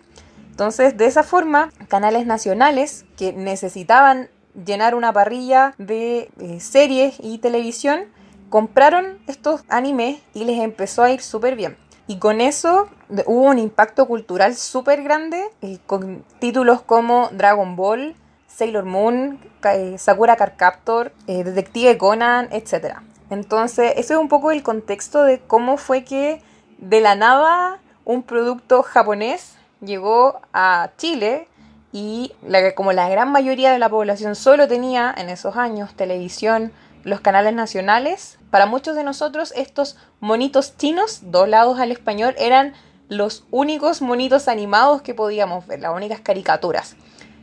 Entonces, 0.50 0.96
de 0.96 1.06
esa 1.06 1.22
forma, 1.22 1.70
canales 1.88 2.26
nacionales 2.26 3.04
que 3.18 3.32
necesitaban 3.32 4.30
llenar 4.64 4.94
una 4.94 5.12
parrilla 5.12 5.74
de 5.76 6.30
eh, 6.40 6.60
series 6.60 7.16
y 7.20 7.38
televisión, 7.38 8.04
compraron 8.50 9.18
estos 9.26 9.62
animes 9.68 10.20
y 10.34 10.44
les 10.44 10.60
empezó 10.60 11.02
a 11.02 11.10
ir 11.10 11.20
súper 11.20 11.56
bien. 11.56 11.76
Y 12.06 12.18
con 12.18 12.40
eso 12.40 12.88
hubo 13.26 13.42
un 13.42 13.58
impacto 13.58 14.06
cultural 14.06 14.54
súper 14.54 15.02
grande, 15.02 15.42
eh, 15.62 15.78
con 15.86 16.24
títulos 16.38 16.80
como 16.82 17.28
Dragon 17.32 17.74
Ball, 17.74 18.14
Sailor 18.46 18.84
Moon, 18.84 19.40
eh, 19.64 19.96
Sakura 19.98 20.36
Card 20.36 20.52
Captor, 20.56 21.12
Detective 21.26 21.98
Conan, 21.98 22.48
etc. 22.52 22.98
Entonces, 23.30 23.92
ese 23.96 24.14
es 24.14 24.18
un 24.18 24.28
poco 24.28 24.52
el 24.52 24.62
contexto 24.62 25.24
de 25.24 25.40
cómo 25.40 25.76
fue 25.78 26.04
que 26.04 26.40
de 26.78 27.00
la 27.00 27.14
nada 27.16 27.80
un 28.04 28.22
producto 28.22 28.82
japonés 28.82 29.56
llegó 29.80 30.40
a 30.52 30.90
Chile 30.96 31.48
y 31.92 32.32
la, 32.46 32.74
como 32.74 32.92
la 32.92 33.08
gran 33.08 33.32
mayoría 33.32 33.72
de 33.72 33.78
la 33.78 33.88
población 33.88 34.34
solo 34.34 34.68
tenía 34.68 35.14
en 35.16 35.28
esos 35.28 35.56
años 35.56 35.94
televisión, 35.94 36.72
los 37.04 37.20
canales 37.20 37.54
nacionales, 37.54 38.35
para 38.50 38.66
muchos 38.66 38.96
de 38.96 39.04
nosotros 39.04 39.52
estos 39.56 39.96
monitos 40.20 40.76
chinos 40.76 41.20
doblados 41.30 41.78
al 41.78 41.92
español 41.92 42.34
eran 42.38 42.74
los 43.08 43.44
únicos 43.50 44.02
monitos 44.02 44.48
animados 44.48 45.02
que 45.02 45.14
podíamos 45.14 45.66
ver, 45.66 45.80
las 45.80 45.94
únicas 45.94 46.20
caricaturas. 46.20 46.96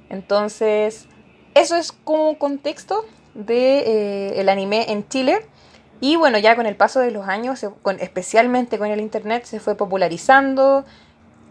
Entonces, 0.10 1.08
eso 1.56 1.76
es 1.76 1.92
como 1.92 2.38
contexto 2.38 3.06
de 3.34 3.80
eh, 3.80 4.40
el 4.40 4.50
anime 4.50 4.92
en 4.92 5.08
Chile. 5.08 5.46
Y 6.02 6.18
bueno, 6.18 6.38
ya 6.38 6.56
con 6.56 6.66
el 6.66 6.76
paso 6.76 7.00
de 7.00 7.12
los 7.12 7.28
años, 7.28 7.66
especialmente 8.00 8.78
con 8.78 8.88
el 8.90 9.00
internet, 9.00 9.46
se 9.46 9.60
fue 9.60 9.76
popularizando, 9.76 10.84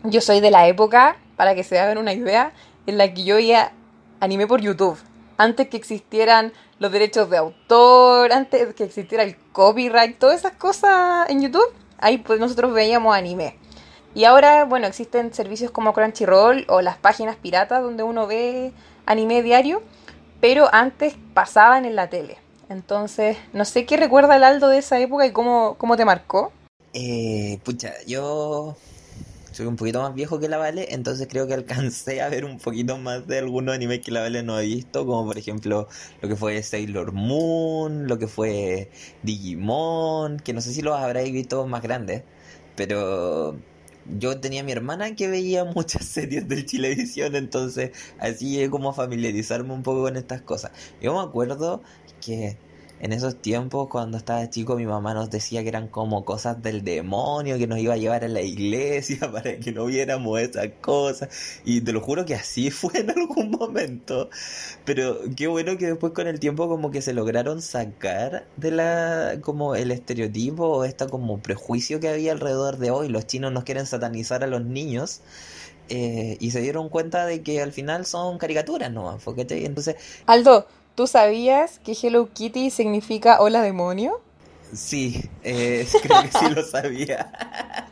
yo 0.05 0.21
soy 0.21 0.41
de 0.41 0.51
la 0.51 0.67
época, 0.67 1.17
para 1.37 1.55
que 1.55 1.65
se 1.65 1.79
hagan 1.79 1.97
una 1.97 2.13
idea, 2.13 2.53
en 2.87 2.99
la 2.99 3.15
que 3.15 3.25
yo 3.25 3.37
veía 3.37 3.73
anime 4.21 4.47
por 4.47 4.61
YouTube. 4.61 4.99
Antes 5.37 5.69
que 5.69 5.77
existieran 5.77 6.53
los 6.79 6.93
derechos 6.93 7.31
de 7.31 7.37
autor, 7.37 8.33
antes 8.33 8.75
que 8.75 8.85
existiera 8.85 9.25
el 9.25 9.37
copyright, 9.53 10.19
todas 10.19 10.41
esas 10.41 10.53
cosas 10.53 11.29
en 11.31 11.43
YouTube, 11.43 11.73
ahí 11.99 12.19
pues 12.19 12.41
nosotros 12.41 12.73
veíamos 12.73 13.15
anime. 13.15 13.57
Y 14.15 14.25
ahora, 14.25 14.65
bueno, 14.65 14.87
existen 14.87 15.33
servicios 15.33 15.71
como 15.71 15.95
Crunchyroll 15.95 16.67
o 16.69 16.83
las 16.83 16.99
páginas 16.99 17.37
piratas 17.37 17.83
donde 17.83 18.03
uno 18.03 18.27
ve 18.27 18.73
anime 19.07 19.43
diario, 19.43 19.83
pero 20.41 20.69
antes 20.73 21.15
pasaban 21.33 21.87
en 21.87 21.97
la 21.97 22.11
tele. 22.11 22.37
Entonces, 22.69 23.37
no 23.53 23.65
sé 23.65 23.87
qué 23.87 23.97
recuerda 23.97 24.37
el 24.37 24.45
Aldo 24.45 24.69
de 24.69 24.79
esa 24.79 24.99
época 24.99 25.27
y 25.27 25.33
cómo, 25.33 25.77
cómo 25.79 25.97
te 25.97 26.05
marcó. 26.05 26.53
Eh, 26.95 27.59
pucha, 27.65 27.93
yo 28.07 28.77
soy 29.53 29.67
un 29.67 29.77
poquito 29.77 30.01
más 30.03 30.15
viejo 30.15 30.39
que 30.41 30.49
la 30.49 30.57
Vale, 30.59 30.95
entonces 30.95 31.29
creo 31.31 31.47
que 31.47 31.55
alcancé 31.55 32.23
a 32.23 32.29
ver 32.29 32.45
un 32.45 32.59
poquito 32.59 32.99
más 32.99 33.27
de 33.27 33.39
algunos 33.39 33.75
animes 33.75 34.01
que 34.01 34.11
la 34.11 34.21
Vale 34.21 34.43
no 34.43 34.57
ha 34.57 34.61
visto, 34.61 35.07
como 35.07 35.27
por 35.27 35.39
ejemplo 35.39 35.89
lo 36.21 36.29
que 36.29 36.37
fue 36.37 36.63
Sailor 36.63 37.13
Moon, 37.13 38.07
lo 38.09 38.19
que 38.19 38.29
fue 38.29 38.91
Digimon, 39.23 40.39
que 40.39 40.53
no 40.53 40.61
sé 40.61 40.73
si 40.73 40.83
los 40.83 40.97
habréis 40.99 41.33
visto 41.33 41.67
más 41.67 41.83
grandes, 41.83 42.23
pero 42.77 43.57
yo 44.07 44.41
tenía 44.41 44.63
a 44.63 44.65
mi 44.65 44.73
hermana 44.73 45.15
que 45.15 45.29
veía 45.29 45.65
muchas 45.77 46.05
series 46.07 46.49
de 46.49 46.65
Chilevisión, 46.65 47.37
entonces 47.37 47.93
así 48.19 48.61
es 48.63 48.71
como 48.71 48.93
familiarizarme 48.93 49.73
un 49.75 49.83
poco 49.83 50.03
con 50.03 50.17
estas 50.17 50.43
cosas. 50.43 50.73
Yo 51.01 51.15
me 51.15 51.21
acuerdo 51.21 51.83
que 52.25 52.57
en 53.03 53.13
esos 53.13 53.35
tiempos, 53.43 53.89
cuando 53.89 54.17
estaba 54.17 54.49
chico, 54.49 54.77
mi 54.77 54.87
mamá 54.87 55.13
nos 55.13 55.29
decía 55.29 55.63
que 55.63 55.69
eran 55.69 55.89
como 55.89 56.25
cosas 56.25 56.63
del 56.63 56.85
demonio, 56.85 57.59
que 57.59 57.67
nos 57.67 57.81
iba 57.81 57.95
a 57.95 57.97
llevar 57.97 58.23
a 58.25 58.29
la 58.29 58.43
iglesia 58.43 59.19
para 59.33 59.59
que 59.59 59.73
no 59.73 59.87
viéramos 59.87 60.39
esas 60.39 60.69
cosas. 60.81 61.29
Y 61.65 61.81
te 61.81 61.93
lo 61.93 62.01
juro 62.01 62.25
que 62.25 62.37
así 62.37 62.71
fue 62.71 63.01
en 63.01 63.11
algún 63.11 63.51
momento. 63.51 64.31
Pero 64.85 65.19
qué 65.37 65.49
bueno 65.49 65.77
que 65.77 65.87
después 65.89 66.13
con 66.13 66.29
el 66.29 66.39
tiempo 66.39 66.69
como 66.69 66.93
que 66.93 67.03
se 67.03 67.13
lograron 67.13 67.61
sacar 67.61 68.47
de 68.57 68.71
la 68.71 69.39
como 69.41 69.75
el 69.75 69.91
estereotipo 69.91 70.65
o 70.69 70.85
esta 70.85 71.09
como 71.09 71.41
prejuicio 71.43 71.99
que 71.99 72.09
había 72.09 72.31
alrededor 72.31 72.79
de 72.79 72.93
hoy. 72.93 73.09
Los 73.09 73.27
chinos 73.27 73.51
nos 73.51 73.65
quieren 73.65 73.87
satanizar 73.87 74.45
a 74.45 74.47
los 74.47 74.65
niños. 74.65 75.23
Eh, 75.89 76.37
y 76.39 76.53
se 76.53 76.61
dieron 76.61 76.89
cuenta 76.89 77.27
de 77.27 77.43
que 77.43 77.61
al 77.61 77.73
final 77.73 78.07
son 78.07 78.39
caricaturas 78.39 78.91
¿no? 78.93 79.19
Entonces... 79.37 79.97
Aldo, 80.27 80.67
¿Tú 80.95 81.07
sabías 81.07 81.79
que 81.79 81.97
Hello 82.01 82.29
Kitty 82.33 82.71
significa 82.71 83.41
hola 83.41 83.63
demonio? 83.63 84.21
Sí, 84.75 85.31
eh, 85.43 85.87
creo 86.03 86.23
que 86.23 86.39
sí 86.39 86.55
lo 86.55 86.63
sabía. 86.63 87.33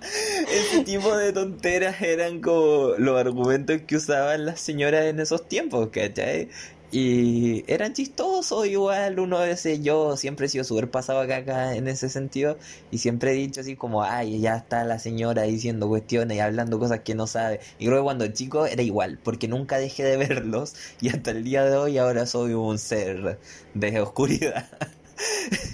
Ese 0.51 0.85
tipo 0.85 1.17
de 1.17 1.33
tonteras 1.33 2.01
eran 2.03 2.41
como 2.41 2.95
los 2.99 3.19
argumentos 3.19 3.81
que 3.87 3.97
usaban 3.97 4.45
las 4.45 4.61
señoras 4.61 5.07
en 5.07 5.21
esos 5.21 5.49
tiempos, 5.49 5.89
¿cachai? 5.93 6.49
Y 6.93 7.65
eran 7.73 7.93
chistosos 7.95 8.67
igual, 8.67 9.21
uno 9.21 9.39
a 9.39 9.45
veces 9.45 9.81
yo 9.83 10.17
siempre 10.17 10.47
he 10.47 10.49
sido 10.49 10.65
súper 10.65 10.91
pasado 10.91 11.21
acá, 11.21 11.77
en 11.77 11.87
ese 11.87 12.09
sentido 12.09 12.59
y 12.91 12.99
siempre 12.99 13.31
he 13.31 13.35
dicho 13.35 13.61
así 13.61 13.77
como, 13.77 14.03
ay, 14.03 14.41
ya 14.41 14.57
está 14.57 14.85
la 14.85 14.99
señora 14.99 15.43
diciendo 15.43 15.87
cuestiones 15.89 16.37
y 16.37 16.41
hablando 16.41 16.81
cosas 16.81 17.01
que 17.01 17.15
no 17.15 17.29
sabe. 17.29 17.61
Y 17.79 17.87
creo 17.87 17.99
que 17.99 18.05
cuando 18.05 18.27
chico 18.29 18.67
era 18.67 18.83
igual, 18.83 19.19
porque 19.23 19.47
nunca 19.47 19.79
dejé 19.79 20.03
de 20.03 20.17
verlos 20.17 20.75
y 21.01 21.11
hasta 21.11 21.31
el 21.31 21.45
día 21.45 21.65
de 21.65 21.77
hoy 21.77 21.99
ahora 21.99 22.27
soy 22.27 22.55
un 22.55 22.79
ser 22.79 23.39
de 23.75 24.01
oscuridad. 24.01 24.69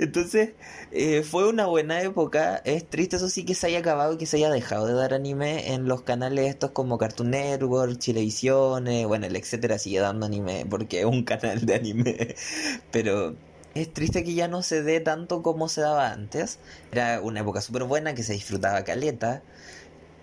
Entonces, 0.00 0.54
eh, 0.92 1.22
fue 1.22 1.46
una 1.48 1.66
buena 1.66 2.00
época. 2.02 2.56
Es 2.64 2.88
triste, 2.88 3.16
eso 3.16 3.28
sí, 3.28 3.44
que 3.44 3.54
se 3.54 3.66
haya 3.66 3.80
acabado 3.80 4.14
y 4.14 4.16
que 4.16 4.24
se 4.24 4.38
haya 4.38 4.50
dejado 4.50 4.86
de 4.86 4.94
dar 4.94 5.12
anime 5.12 5.74
en 5.74 5.86
los 5.86 6.02
canales 6.02 6.48
estos 6.48 6.70
como 6.70 6.96
Cartoon 6.96 7.30
Network, 7.30 7.98
Chilevisión, 7.98 8.86
bueno, 9.06 9.26
el 9.26 9.36
etcétera 9.36 9.78
sigue 9.78 10.00
dando 10.00 10.24
anime 10.26 10.64
porque 10.68 11.00
es 11.00 11.04
un 11.04 11.24
canal 11.24 11.66
de 11.66 11.74
anime. 11.74 12.34
Pero 12.90 13.36
es 13.74 13.92
triste 13.92 14.24
que 14.24 14.34
ya 14.34 14.48
no 14.48 14.62
se 14.62 14.82
dé 14.82 15.00
tanto 15.00 15.42
como 15.42 15.68
se 15.68 15.82
daba 15.82 16.12
antes. 16.12 16.58
Era 16.92 17.20
una 17.20 17.40
época 17.40 17.60
súper 17.60 17.84
buena 17.84 18.14
que 18.14 18.22
se 18.22 18.32
disfrutaba 18.32 18.84
caleta. 18.84 19.42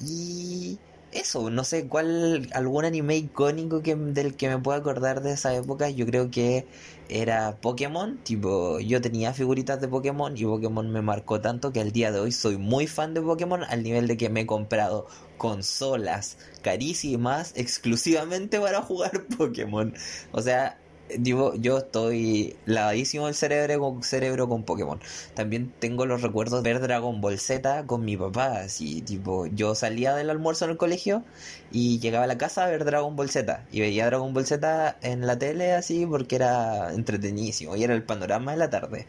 Y 0.02 0.80
eso, 1.12 1.50
no 1.50 1.64
sé 1.64 1.88
cuál, 1.88 2.50
algún 2.54 2.86
anime 2.86 3.18
icónico 3.18 3.82
que, 3.82 3.96
del 3.96 4.36
que 4.36 4.50
me 4.50 4.58
pueda 4.58 4.80
acordar 4.80 5.22
de 5.22 5.32
esa 5.34 5.56
época, 5.56 5.90
yo 5.90 6.06
creo 6.06 6.30
que 6.30 6.68
era 7.10 7.58
Pokémon, 7.62 8.18
tipo, 8.24 8.80
yo 8.80 9.02
tenía 9.02 9.34
figuritas 9.34 9.80
de 9.80 9.88
Pokémon 9.88 10.38
y 10.38 10.44
Pokémon 10.44 10.92
me 10.92 11.02
marcó 11.02 11.40
tanto 11.40 11.72
que 11.72 11.80
al 11.80 11.92
día 11.92 12.12
de 12.12 12.20
hoy 12.20 12.32
soy 12.32 12.58
muy 12.58 12.88
fan 12.88 13.14
de 13.14 13.22
Pokémon 13.22 13.64
al 13.64 13.84
nivel 13.84 14.08
de 14.08 14.18
que 14.18 14.30
me 14.30 14.42
he 14.42 14.46
comprado 14.46 15.08
consolas 15.38 16.38
carísimas 16.62 17.54
exclusivamente 17.56 18.60
para 18.60 18.82
jugar 18.84 19.26
Pokémon. 19.38 19.94
O 20.32 20.42
sea, 20.42 20.78
digo, 21.18 21.56
yo 21.56 21.78
estoy 21.80 22.56
lavadísimo 22.66 23.28
el 23.28 23.36
cerebro 23.36 23.80
con, 23.80 24.04
cerebro 24.04 24.48
con 24.48 24.64
Pokémon. 24.64 25.00
También 25.34 25.74
tengo 25.80 26.06
los 26.06 26.22
recuerdos 26.22 26.64
de 26.64 26.74
ver 26.74 26.82
Dragon 26.82 27.22
Ball 27.22 27.40
Z 27.40 27.86
con 27.86 28.04
mi 28.06 28.18
papá. 28.18 28.62
Así, 28.62 29.02
tipo, 29.02 29.46
yo 29.48 29.76
salía 29.76 30.16
del 30.16 30.30
almuerzo 30.30 30.66
en 30.66 30.72
el 30.72 30.78
colegio 30.78 31.24
y 31.72 32.00
llegaba 32.00 32.26
a 32.26 32.28
la 32.28 32.38
casa 32.38 32.66
a 32.66 32.70
ver 32.70 32.86
Dragon 32.86 33.16
Ball 33.16 33.30
Z. 33.30 33.66
Y 33.72 33.82
veía 33.82 34.06
Dragon 34.06 34.34
Ball 34.34 34.46
Z 34.46 34.98
en 35.02 35.26
la 35.26 35.38
tele 35.38 35.74
así 35.74 36.06
porque 36.06 36.36
era 36.36 36.94
entretenidísimo 36.94 37.76
y 37.76 37.84
era 37.84 37.94
el 37.94 38.04
panorama 38.04 38.52
de 38.52 38.58
la 38.58 38.70
tarde. 38.70 39.08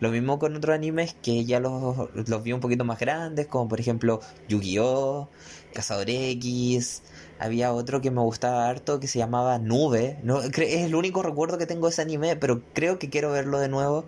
Lo 0.00 0.10
mismo 0.10 0.38
con 0.38 0.56
otros 0.56 0.74
animes 0.74 1.14
que 1.22 1.44
ya 1.44 1.60
los, 1.60 2.08
los 2.14 2.42
vi 2.42 2.52
un 2.52 2.60
poquito 2.60 2.84
más 2.84 2.98
grandes, 2.98 3.46
como 3.46 3.68
por 3.68 3.80
ejemplo 3.80 4.20
Yu-Gi-Oh! 4.48 5.28
Cazador 5.72 6.10
X 6.10 7.02
había 7.40 7.72
otro 7.72 8.00
que 8.02 8.10
me 8.10 8.20
gustaba 8.20 8.68
harto 8.68 9.00
que 9.00 9.06
se 9.06 9.18
llamaba 9.18 9.58
Nube. 9.58 10.18
No, 10.22 10.40
es 10.40 10.58
el 10.58 10.94
único 10.94 11.22
recuerdo 11.22 11.56
que 11.56 11.66
tengo 11.66 11.86
de 11.86 11.92
ese 11.92 12.02
anime, 12.02 12.36
pero 12.36 12.60
creo 12.74 12.98
que 12.98 13.08
quiero 13.08 13.30
verlo 13.30 13.58
de 13.58 13.68
nuevo. 13.68 14.04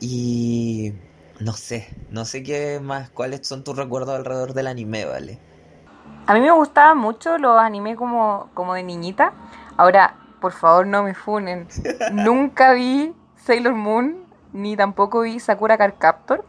Y 0.00 0.94
no 1.40 1.52
sé, 1.52 1.88
no 2.10 2.24
sé 2.24 2.42
qué 2.44 2.78
más, 2.80 3.10
cuáles 3.10 3.46
son 3.46 3.64
tus 3.64 3.76
recuerdos 3.76 4.14
alrededor 4.14 4.54
del 4.54 4.68
anime, 4.68 5.04
¿vale? 5.04 5.38
A 6.26 6.34
mí 6.34 6.40
me 6.40 6.52
gustaban 6.52 6.96
mucho 6.96 7.38
los 7.38 7.58
animes 7.58 7.96
como, 7.96 8.50
como 8.54 8.74
de 8.74 8.84
niñita. 8.84 9.32
Ahora, 9.76 10.14
por 10.40 10.52
favor, 10.52 10.86
no 10.86 11.02
me 11.02 11.14
funen. 11.14 11.66
Nunca 12.12 12.72
vi 12.72 13.12
Sailor 13.34 13.74
Moon, 13.74 14.24
ni 14.52 14.76
tampoco 14.76 15.22
vi 15.22 15.40
Sakura 15.40 15.76
Card 15.76 15.94
Captor. 15.98 16.44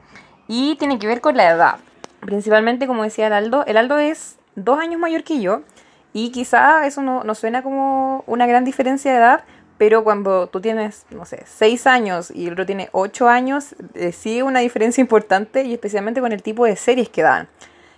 Y 0.48 0.76
tiene 0.76 1.00
que 1.00 1.08
ver 1.08 1.20
con 1.20 1.36
la 1.36 1.50
edad. 1.50 1.76
Principalmente, 2.20 2.86
como 2.86 3.02
decía 3.02 3.26
el 3.28 3.34
Aldo, 3.34 3.66
el 3.66 3.78
Aldo 3.78 3.98
es 3.98 4.38
dos 4.56 4.80
años 4.80 5.00
mayor 5.00 5.24
que 5.24 5.42
yo. 5.42 5.62
Y 6.14 6.32
quizá 6.32 6.86
eso 6.86 7.02
no, 7.02 7.36
suena 7.36 7.64
como 7.64 8.24
una 8.28 8.46
gran 8.46 8.66
diferencia 8.66 9.12
de 9.12 9.18
edad, 9.18 9.44
pero 9.78 10.04
cuando 10.04 10.48
tú 10.48 10.62
tienes, 10.62 11.06
no 11.10 11.26
sé, 11.26 11.44
6 11.46 11.88
años 11.88 12.32
y 12.32 12.48
el 12.48 12.54
otro 12.54 12.66
tiene 12.66 12.90
8 12.92 13.30
años, 13.30 13.76
eh, 13.94 14.12
sí 14.12 14.42
una 14.42 14.60
diferencia 14.60 15.02
importante 15.02 15.64
y 15.64 15.74
especialmente 15.74 16.22
con 16.22 16.32
el 16.32 16.44
tipo 16.44 16.66
de 16.66 16.76
series 16.76 17.10
que 17.10 17.24
dan. 17.24 17.48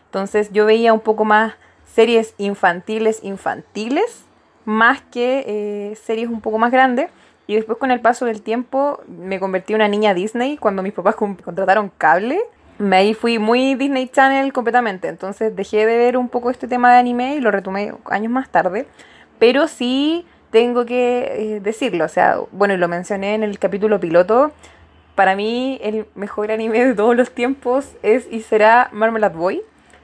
Entonces 0.06 0.52
yo 0.52 0.66
veía 0.66 0.94
un 0.94 1.00
poco 1.00 1.26
más 1.26 1.56
series 1.94 2.36
infantiles, 2.38 3.20
infantiles, 3.24 4.24
más 4.66 5.02
que 5.02 5.44
eh, 5.48 5.96
series 5.96 6.30
un 6.30 6.42
poco 6.42 6.58
más 6.58 6.72
grandes. 6.72 7.10
Y 7.46 7.56
después 7.56 7.78
con 7.78 7.92
el 7.92 8.00
paso 8.00 8.26
del 8.26 8.42
tiempo 8.42 9.02
me 9.08 9.40
convertí 9.40 9.74
en 9.74 9.78
una 9.78 9.90
niña 9.90 10.14
Disney 10.14 10.58
cuando 10.58 10.82
mis 10.82 10.94
papás 10.94 11.16
contrataron 11.16 11.92
cable 11.98 12.40
me 12.84 12.98
ahí 12.98 13.14
fui 13.14 13.40
muy 13.40 13.76
Disney 13.76 14.08
Channel 14.08 14.52
completamente, 14.54 15.08
entonces 15.08 15.56
dejé 15.56 15.86
de 15.86 15.98
ver 15.98 16.18
un 16.18 16.30
poco 16.30 16.52
este 16.52 16.68
tema 16.68 16.92
de 16.92 17.00
anime 17.00 17.36
y 17.36 17.40
lo 17.40 17.50
retomé 17.50 17.94
años 18.06 18.32
más 18.32 18.50
tarde, 18.50 18.88
pero 19.40 19.68
sí 19.68 20.26
tengo 20.52 20.86
que 20.86 21.56
eh, 21.56 21.60
decirlo, 21.62 22.06
o 22.06 22.10
sea, 22.10 22.38
bueno, 22.52 22.78
lo 22.78 22.88
mencioné 22.88 23.36
en 23.36 23.44
el 23.44 23.58
capítulo 23.58 24.00
piloto, 24.00 24.52
para 25.16 25.36
mí 25.36 25.80
el 25.82 26.06
mejor 26.16 26.52
anime 26.52 26.86
de 26.86 26.94
todos 26.94 27.16
los 27.16 27.32
tiempos 27.32 27.94
es 28.04 28.28
y 28.32 28.42
será 28.42 28.90
Marmalade 28.92 29.36
Boy, 29.36 29.62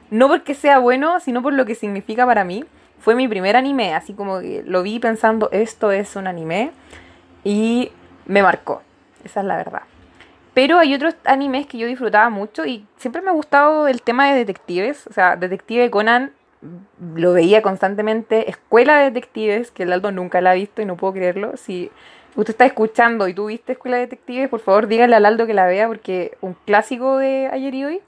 no 0.09 0.27
porque 0.27 0.55
sea 0.55 0.79
bueno, 0.79 1.19
sino 1.19 1.41
por 1.41 1.53
lo 1.53 1.65
que 1.65 1.75
significa 1.75 2.25
para 2.25 2.43
mí. 2.43 2.65
Fue 2.99 3.15
mi 3.15 3.27
primer 3.27 3.55
anime, 3.55 3.93
así 3.93 4.13
como 4.13 4.39
lo 4.41 4.83
vi 4.83 4.99
pensando, 4.99 5.49
esto 5.51 5.91
es 5.91 6.15
un 6.15 6.27
anime, 6.27 6.71
y 7.43 7.91
me 8.25 8.43
marcó, 8.43 8.81
esa 9.23 9.39
es 9.39 9.45
la 9.45 9.55
verdad. 9.55 9.83
Pero 10.59 10.77
hay 10.77 10.93
otros 10.93 11.15
animes 11.23 11.67
que 11.67 11.77
yo 11.77 11.87
disfrutaba 11.87 12.29
mucho 12.29 12.65
y 12.65 12.85
siempre 12.97 13.21
me 13.21 13.29
ha 13.29 13.33
gustado 13.33 13.87
el 13.87 14.01
tema 14.01 14.27
de 14.27 14.39
detectives. 14.39 15.07
O 15.07 15.13
sea, 15.13 15.37
Detective 15.37 15.89
Conan 15.89 16.33
lo 17.15 17.31
veía 17.31 17.61
constantemente. 17.61 18.49
Escuela 18.49 18.97
de 18.97 19.05
Detectives, 19.05 19.71
que 19.71 19.83
el 19.83 19.93
Aldo 19.93 20.11
nunca 20.11 20.41
la 20.41 20.51
ha 20.51 20.55
visto 20.55 20.81
y 20.81 20.85
no 20.85 20.97
puedo 20.97 21.13
creerlo. 21.13 21.55
Si 21.55 21.89
usted 22.35 22.51
está 22.51 22.65
escuchando 22.65 23.29
y 23.29 23.33
tú 23.33 23.45
viste 23.45 23.71
Escuela 23.71 23.95
de 23.95 24.01
Detectives, 24.01 24.49
por 24.49 24.59
favor 24.59 24.87
dígale 24.87 25.15
al 25.15 25.25
Aldo 25.25 25.47
que 25.47 25.53
la 25.53 25.65
vea 25.65 25.87
porque 25.87 26.37
un 26.41 26.57
clásico 26.65 27.17
de 27.19 27.47
ayer 27.47 27.73
y 27.75 27.85
hoy. 27.85 28.01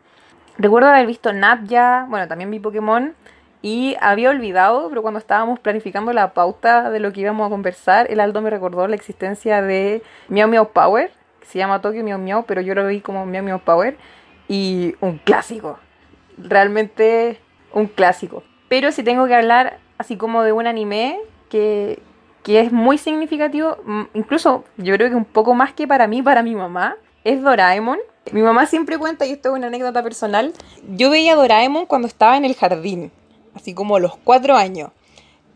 Recuerdo 0.58 0.90
haber 0.90 1.08
visto 1.08 1.32
Nat 1.32 1.64
ya, 1.68 2.06
bueno, 2.10 2.28
también 2.28 2.52
vi 2.52 2.60
Pokémon 2.60 3.16
y 3.62 3.96
había 4.02 4.30
olvidado, 4.30 4.90
pero 4.90 5.02
cuando 5.02 5.20
estábamos 5.20 5.58
planificando 5.62 6.12
la 6.12 6.34
pauta 6.34 6.90
de 6.90 7.00
lo 7.00 7.14
que 7.14 7.22
íbamos 7.22 7.48
a 7.48 7.50
conversar, 7.50 8.12
el 8.12 8.20
Aldo 8.20 8.42
me 8.42 8.50
recordó 8.50 8.90
la 8.90 8.96
existencia 8.98 9.62
de 9.62 10.04
Meow 10.28 10.50
Meow 10.50 10.74
Power, 10.74 11.12
se 11.46 11.60
llama 11.60 11.82
Tokyo 11.82 12.04
Meow 12.04 12.20
Meow, 12.20 12.46
pero 12.46 12.62
yo 12.62 12.76
lo 12.76 12.88
vi 12.88 13.02
como 13.02 13.26
Meow 13.26 13.44
Meow 13.44 13.60
Power 13.60 13.98
y 14.48 14.96
un 15.02 15.18
clásico. 15.18 15.80
Realmente 16.38 17.40
un 17.74 17.88
clásico. 17.88 18.44
Pero 18.70 18.92
si 18.92 19.04
tengo 19.04 19.28
que 19.28 19.36
hablar 19.36 19.80
así 19.98 20.18
como 20.18 20.44
de 20.44 20.52
un 20.52 20.68
anime 20.68 21.20
que, 21.50 22.00
que 22.44 22.60
es 22.60 22.72
muy 22.72 22.98
significativo, 22.98 23.78
mm, 23.86 24.02
incluso 24.14 24.64
yo 24.78 24.96
creo 24.96 25.10
que 25.10 25.16
un 25.16 25.26
poco 25.26 25.54
más 25.54 25.74
que 25.74 25.88
para 25.88 26.08
mí, 26.08 26.22
para 26.22 26.44
mi 26.44 26.56
mamá, 26.56 26.96
es 27.24 27.42
Doraemon. 27.42 28.00
Mi 28.32 28.42
mamá 28.42 28.66
siempre 28.66 28.98
cuenta, 28.98 29.26
y 29.26 29.32
esto 29.32 29.50
es 29.50 29.56
una 29.56 29.68
anécdota 29.68 30.04
personal, 30.04 30.54
yo 30.88 31.10
veía 31.10 31.36
Doraemon 31.36 31.86
cuando 31.86 32.08
estaba 32.08 32.38
en 32.38 32.46
el 32.46 32.56
jardín, 32.56 33.12
así 33.56 33.74
como 33.74 33.96
a 33.96 34.00
los 34.00 34.16
cuatro 34.18 34.56
años. 34.56 34.92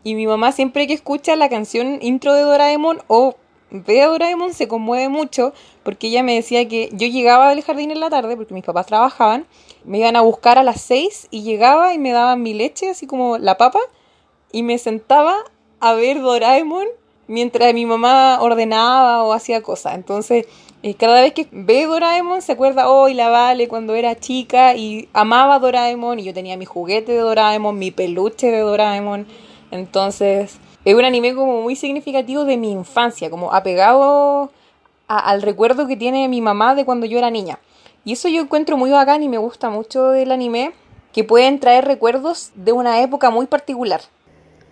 Y 0.02 0.14
mi 0.14 0.26
mamá 0.26 0.52
siempre 0.52 0.86
que 0.86 0.92
escucha 0.92 1.36
la 1.36 1.48
canción 1.48 1.98
intro 2.00 2.32
de 2.34 2.42
Doraemon 2.42 2.98
o 3.08 3.36
ve 3.70 4.02
a 4.02 4.08
Doraemon 4.08 4.54
se 4.54 4.68
conmueve 4.68 5.08
mucho 5.08 5.52
porque 5.82 6.08
ella 6.08 6.22
me 6.22 6.34
decía 6.34 6.66
que 6.68 6.88
yo 6.92 7.06
llegaba 7.06 7.50
del 7.50 7.62
jardín 7.62 7.90
en 7.90 8.00
la 8.00 8.10
tarde 8.10 8.36
porque 8.36 8.54
mis 8.54 8.64
papás 8.64 8.86
trabajaban, 8.86 9.46
me 9.84 9.98
iban 9.98 10.16
a 10.16 10.20
buscar 10.20 10.58
a 10.58 10.62
las 10.62 10.80
seis 10.80 11.28
y 11.30 11.42
llegaba 11.42 11.94
y 11.94 11.98
me 11.98 12.12
daban 12.12 12.42
mi 12.42 12.54
leche, 12.54 12.90
así 12.90 13.06
como 13.06 13.38
la 13.38 13.56
papa, 13.56 13.80
y 14.52 14.62
me 14.62 14.78
sentaba 14.78 15.34
a 15.80 15.94
ver 15.94 16.20
Doraemon 16.20 16.86
mientras 17.28 17.74
mi 17.74 17.86
mamá 17.86 18.38
ordenaba 18.40 19.24
o 19.24 19.32
hacía 19.32 19.62
cosas. 19.62 19.94
Entonces, 19.94 20.46
eh, 20.82 20.94
cada 20.94 21.20
vez 21.20 21.32
que 21.32 21.48
ve 21.50 21.86
Doraemon 21.86 22.42
se 22.42 22.52
acuerda, 22.52 22.88
hoy 22.88 23.14
la 23.14 23.28
Vale 23.28 23.68
cuando 23.68 23.94
era 23.94 24.18
chica 24.18 24.74
y 24.74 25.08
amaba 25.12 25.58
Doraemon 25.58 26.18
y 26.20 26.24
yo 26.24 26.34
tenía 26.34 26.56
mi 26.56 26.64
juguete 26.64 27.12
de 27.12 27.18
Doraemon, 27.18 27.78
mi 27.78 27.90
peluche 27.90 28.50
de 28.50 28.60
Doraemon. 28.60 29.26
Entonces, 29.70 30.58
es 30.86 30.94
un 30.94 31.04
anime 31.04 31.34
como 31.34 31.62
muy 31.62 31.74
significativo 31.74 32.44
de 32.44 32.56
mi 32.56 32.70
infancia, 32.70 33.28
como 33.28 33.52
apegado 33.52 34.52
al 35.08 35.42
recuerdo 35.42 35.88
que 35.88 35.96
tiene 35.96 36.28
mi 36.28 36.40
mamá 36.40 36.76
de 36.76 36.84
cuando 36.84 37.06
yo 37.06 37.18
era 37.18 37.28
niña. 37.28 37.58
Y 38.04 38.12
eso 38.12 38.28
yo 38.28 38.40
encuentro 38.40 38.76
muy 38.76 38.92
bacán 38.92 39.24
y 39.24 39.28
me 39.28 39.36
gusta 39.36 39.68
mucho 39.68 40.10
del 40.10 40.30
anime, 40.30 40.74
que 41.12 41.24
pueden 41.24 41.58
traer 41.58 41.86
recuerdos 41.86 42.52
de 42.54 42.70
una 42.70 43.00
época 43.00 43.30
muy 43.30 43.46
particular. 43.46 44.00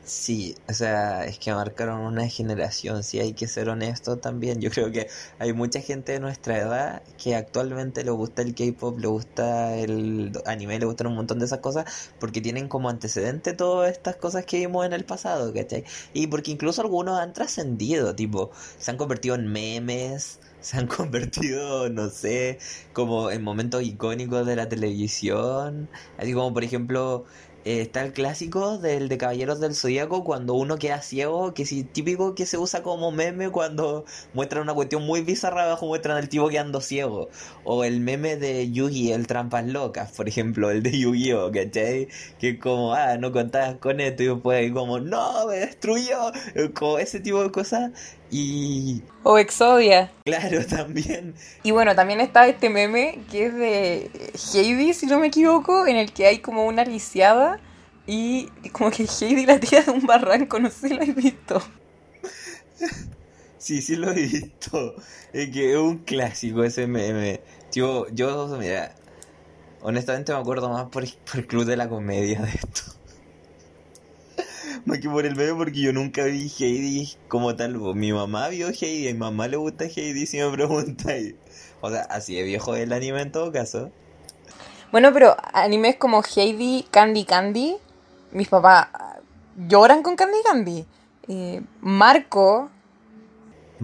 Sí, 0.06 0.54
o 0.68 0.74
sea, 0.74 1.24
es 1.24 1.38
que 1.38 1.50
marcaron 1.54 2.00
una 2.02 2.28
generación, 2.28 3.02
si 3.02 3.20
hay 3.20 3.32
que 3.32 3.48
ser 3.48 3.70
honesto 3.70 4.18
también. 4.18 4.60
Yo 4.60 4.70
creo 4.70 4.92
que 4.92 5.08
hay 5.38 5.54
mucha 5.54 5.80
gente 5.80 6.12
de 6.12 6.20
nuestra 6.20 6.58
edad 6.58 7.02
que 7.16 7.34
actualmente 7.34 8.04
le 8.04 8.10
gusta 8.10 8.42
el 8.42 8.54
K-pop, 8.54 8.98
le 8.98 9.06
gusta 9.06 9.74
el 9.76 10.32
anime, 10.44 10.78
le 10.78 10.84
gustan 10.84 11.06
un 11.06 11.14
montón 11.14 11.38
de 11.38 11.46
esas 11.46 11.60
cosas, 11.60 11.86
porque 12.20 12.42
tienen 12.42 12.68
como 12.68 12.90
antecedente 12.90 13.54
todas 13.54 13.90
estas 13.92 14.16
cosas 14.16 14.44
que 14.44 14.58
vimos 14.58 14.84
en 14.84 14.92
el 14.92 15.06
pasado, 15.06 15.54
¿cachai? 15.54 15.84
Y 16.12 16.26
porque 16.26 16.50
incluso 16.50 16.82
algunos 16.82 17.18
han 17.18 17.32
trascendido, 17.32 18.14
tipo, 18.14 18.50
se 18.78 18.90
han 18.90 18.98
convertido 18.98 19.36
en 19.36 19.46
memes, 19.50 20.38
se 20.60 20.76
han 20.76 20.86
convertido, 20.86 21.88
no 21.88 22.10
sé, 22.10 22.58
como 22.92 23.30
en 23.30 23.42
momentos 23.42 23.82
icónicos 23.82 24.46
de 24.46 24.56
la 24.56 24.68
televisión, 24.68 25.88
así 26.18 26.34
como 26.34 26.52
por 26.52 26.62
ejemplo 26.64 27.24
eh, 27.64 27.80
está 27.80 28.02
el 28.04 28.12
clásico 28.12 28.78
del 28.78 29.08
de 29.08 29.18
Caballeros 29.18 29.58
del 29.60 29.74
Zodíaco 29.74 30.22
cuando 30.24 30.54
uno 30.54 30.78
queda 30.78 31.00
ciego, 31.00 31.54
que 31.54 31.64
sí, 31.64 31.82
típico 31.84 32.34
que 32.34 32.46
se 32.46 32.58
usa 32.58 32.82
como 32.82 33.10
meme 33.10 33.50
cuando 33.50 34.04
muestran 34.34 34.62
una 34.64 34.74
cuestión 34.74 35.04
muy 35.06 35.22
bizarra 35.22 35.64
abajo 35.64 35.86
muestran 35.86 36.16
al 36.18 36.28
tipo 36.28 36.48
quedando 36.48 36.80
ciego. 36.80 37.28
O 37.64 37.84
el 37.84 38.00
meme 38.00 38.36
de 38.36 38.70
Yugi, 38.70 39.12
el 39.12 39.26
trampas 39.26 39.66
locas, 39.66 40.12
por 40.12 40.28
ejemplo, 40.28 40.70
el 40.70 40.82
de 40.82 40.98
Yu-Gi-Oh, 40.98 41.50
¿cachai? 41.52 42.08
Que 42.38 42.50
es 42.50 42.58
como, 42.58 42.92
ah, 42.94 43.16
no 43.18 43.32
contabas 43.32 43.76
con 43.76 44.00
esto 44.00 44.22
y 44.22 44.26
después 44.26 44.72
como, 44.72 45.00
no, 45.00 45.46
me 45.46 45.56
destruyó. 45.56 46.32
Como 46.74 46.98
ese 46.98 47.20
tipo 47.20 47.42
de 47.42 47.50
cosas. 47.50 47.92
Y... 48.36 49.00
O 49.22 49.38
Exodia. 49.38 50.10
Claro, 50.24 50.66
también. 50.68 51.36
Y 51.62 51.70
bueno, 51.70 51.94
también 51.94 52.20
está 52.20 52.48
este 52.48 52.68
meme 52.68 53.20
que 53.30 53.46
es 53.46 53.54
de 53.54 54.10
Heidi, 54.52 54.92
si 54.92 55.06
no 55.06 55.20
me 55.20 55.28
equivoco, 55.28 55.86
en 55.86 55.94
el 55.94 56.12
que 56.12 56.26
hay 56.26 56.40
como 56.40 56.66
una 56.66 56.84
lisiada 56.84 57.60
y 58.08 58.48
como 58.72 58.90
que 58.90 59.04
Heidi 59.04 59.46
la 59.46 59.60
tira 59.60 59.82
de 59.82 59.92
un 59.92 60.04
barranco, 60.04 60.58
no 60.58 60.68
sé 60.68 60.88
si 60.88 60.94
lo 60.94 61.02
has 61.02 61.14
visto. 61.14 61.62
Sí, 63.56 63.80
sí 63.80 63.94
lo 63.94 64.10
he 64.10 64.14
visto. 64.14 64.96
Es 65.32 65.50
que 65.50 65.70
es 65.70 65.78
un 65.78 65.98
clásico 65.98 66.64
ese 66.64 66.88
meme. 66.88 67.40
Tío, 67.70 68.08
yo, 68.08 68.48
mira, 68.58 68.96
honestamente 69.80 70.32
me 70.32 70.40
acuerdo 70.40 70.68
más 70.70 70.86
por, 70.86 71.04
por 71.08 71.36
el 71.36 71.46
Club 71.46 71.66
de 71.66 71.76
la 71.76 71.88
Comedia 71.88 72.42
de 72.42 72.50
esto. 72.50 72.82
Más 74.84 74.98
que 74.98 75.08
por 75.08 75.26
el 75.26 75.36
medio 75.36 75.56
porque 75.56 75.80
yo 75.80 75.92
nunca 75.92 76.24
vi 76.24 76.50
Heidi 76.58 77.14
como 77.28 77.54
tal. 77.56 77.78
Mi 77.94 78.12
mamá 78.12 78.48
vio 78.48 78.68
Heidi, 78.68 79.08
a 79.08 79.12
mi 79.12 79.18
mamá 79.18 79.48
le 79.48 79.56
gusta 79.56 79.84
Heidi 79.84 80.26
si 80.26 80.38
me 80.38 80.50
preguntáis. 80.50 81.34
O 81.80 81.90
sea, 81.90 82.00
así 82.04 82.34
de 82.34 82.44
viejo 82.44 82.74
el 82.76 82.94
anime 82.94 83.20
en 83.20 83.30
todo 83.30 83.52
caso. 83.52 83.90
Bueno, 84.90 85.12
pero 85.12 85.36
animes 85.52 85.96
como 85.96 86.22
Heidi, 86.22 86.86
Candy 86.90 87.26
Candy, 87.26 87.76
mis 88.32 88.48
papás 88.48 88.88
lloran 89.68 90.02
con 90.02 90.16
Candy 90.16 90.38
Candy. 90.42 90.86
Eh, 91.28 91.60
Marco. 91.82 92.70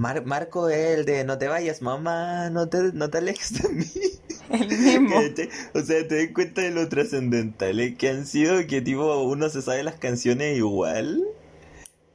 Marco 0.01 0.71
es 0.71 0.99
el 0.99 1.05
de 1.05 1.25
no 1.25 1.37
te 1.37 1.47
vayas, 1.47 1.83
mamá, 1.83 2.49
no 2.49 2.71
te, 2.71 2.91
no 2.95 3.11
te 3.11 3.19
alejes 3.19 3.63
de 3.63 3.69
mí. 3.69 3.85
El 4.51 4.67
mismo. 4.67 5.17
o 5.75 5.81
sea, 5.81 6.09
te 6.09 6.25
das 6.25 6.35
cuenta 6.35 6.63
de 6.63 6.71
lo 6.71 6.89
trascendentales 6.89 7.97
que 7.97 8.09
han 8.09 8.27
sido 8.27 8.67
que 8.67 8.81
tipo 8.81 9.23
uno 9.23 9.49
se 9.49 9.63
sabe 9.63 9.85
las 9.85 9.97
canciones 9.97 10.57
igual. 10.57 11.23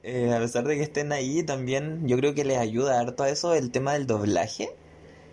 Eh, 0.03 0.33
a 0.33 0.39
pesar 0.39 0.65
de 0.65 0.75
que 0.75 0.81
estén 0.81 1.11
ahí, 1.13 1.43
también 1.43 2.07
yo 2.07 2.17
creo 2.17 2.33
que 2.33 2.43
les 2.43 2.57
ayuda 2.57 2.99
harto 2.99 3.23
a 3.23 3.29
eso 3.29 3.53
el 3.53 3.71
tema 3.71 3.93
del 3.93 4.07
doblaje. 4.07 4.69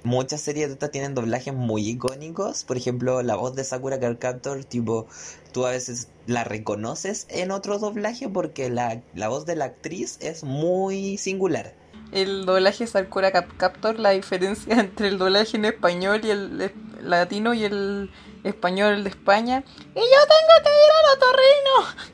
Muchas 0.05 0.42
series 0.42 0.68
de 0.68 0.74
estas 0.74 0.90
tienen 0.90 1.14
doblajes 1.14 1.55
muy 1.55 1.88
icónicos. 1.88 2.64
Por 2.64 2.76
ejemplo, 2.76 3.22
la 3.22 3.34
voz 3.34 3.57
de 3.57 3.64
Sakura 3.64 3.98
Card 3.98 4.18
Captor, 4.18 4.64
tipo, 4.64 5.07
tú 5.53 5.64
a 5.66 5.70
veces 5.70 6.09
la 6.26 6.44
reconoces 6.44 7.26
en 7.30 7.50
otro 7.50 7.78
doblaje 7.78 8.28
porque 8.28 8.68
la, 8.68 9.03
la 9.14 9.28
voz 9.28 9.46
de 9.46 9.57
la 9.57 9.64
actriz 9.64 10.18
es 10.20 10.44
muy 10.44 11.16
singular 11.16 11.82
el 12.12 12.44
doblaje 12.44 12.86
Sakura 12.86 13.32
Captor, 13.32 13.98
la 13.98 14.10
diferencia 14.10 14.74
entre 14.78 15.08
el 15.08 15.18
doblaje 15.18 15.56
en 15.56 15.64
español 15.64 16.20
y 16.24 16.30
el 16.30 16.72
latino 17.02 17.54
y 17.54 17.64
el 17.64 18.10
español 18.44 19.02
de 19.02 19.10
España. 19.10 19.64
Y 19.94 20.00
yo 20.00 20.20
tengo 20.28 20.54
que 20.62 20.70
ir 20.70 20.90
al 20.98 21.06
otorrino. 21.16 22.12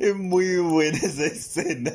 es 0.00 0.14
muy 0.16 0.56
buena 0.58 0.98
esa 0.98 1.26
escena. 1.26 1.92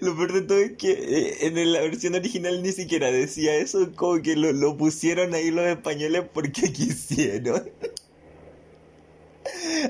Lo 0.00 0.16
peor 0.16 0.32
de 0.32 0.42
todo 0.42 0.58
es 0.58 0.72
que 0.72 0.90
eh, 0.90 1.46
en 1.46 1.72
la 1.72 1.80
versión 1.80 2.14
original 2.14 2.62
ni 2.62 2.72
siquiera 2.72 3.12
decía 3.12 3.54
eso, 3.54 3.92
como 3.94 4.20
que 4.20 4.34
lo 4.34 4.76
pusieron 4.76 5.34
ahí 5.34 5.50
los 5.50 5.66
españoles 5.66 6.24
porque 6.32 6.72
quisieron. 6.72 7.70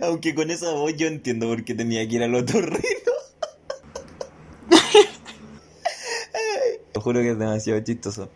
Aunque 0.03 0.35
con 0.35 0.51
esa 0.51 0.73
voz 0.73 0.95
yo 0.97 1.07
entiendo 1.07 1.49
por 1.49 1.65
qué 1.65 1.75
tenía 1.75 2.07
que 2.09 2.17
ir 2.17 2.23
al 2.23 2.35
otorrino. 2.35 2.81
Te 6.93 7.01
juro 7.01 7.21
que 7.21 7.31
es 7.31 7.39
demasiado 7.39 7.81
chistoso. 7.81 8.31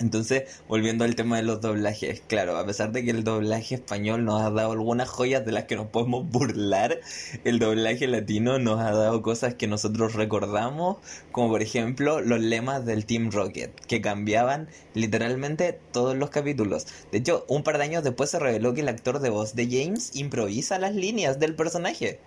Entonces, 0.00 0.60
volviendo 0.68 1.04
al 1.04 1.14
tema 1.14 1.36
de 1.36 1.42
los 1.42 1.60
doblajes, 1.60 2.22
claro, 2.26 2.56
a 2.56 2.66
pesar 2.66 2.92
de 2.92 3.04
que 3.04 3.10
el 3.10 3.24
doblaje 3.24 3.74
español 3.74 4.24
nos 4.24 4.40
ha 4.42 4.50
dado 4.50 4.72
algunas 4.72 5.08
joyas 5.08 5.44
de 5.44 5.52
las 5.52 5.64
que 5.64 5.76
nos 5.76 5.88
podemos 5.88 6.28
burlar, 6.28 7.00
el 7.44 7.58
doblaje 7.58 8.08
latino 8.08 8.58
nos 8.58 8.80
ha 8.80 8.92
dado 8.92 9.22
cosas 9.22 9.54
que 9.54 9.68
nosotros 9.68 10.14
recordamos, 10.14 10.96
como 11.30 11.50
por 11.50 11.62
ejemplo 11.62 12.20
los 12.20 12.40
lemas 12.40 12.86
del 12.86 13.06
Team 13.06 13.30
Rocket, 13.30 13.72
que 13.86 14.00
cambiaban 14.00 14.68
literalmente 14.94 15.78
todos 15.92 16.16
los 16.16 16.30
capítulos. 16.30 16.86
De 17.12 17.18
hecho, 17.18 17.44
un 17.48 17.62
par 17.62 17.78
de 17.78 17.84
años 17.84 18.02
después 18.02 18.30
se 18.30 18.38
reveló 18.38 18.74
que 18.74 18.80
el 18.80 18.88
actor 18.88 19.20
de 19.20 19.30
voz 19.30 19.54
de 19.54 19.68
James 19.70 20.16
improvisa 20.16 20.78
las 20.78 20.94
líneas 20.94 21.38
del 21.38 21.54
personaje. 21.54 22.18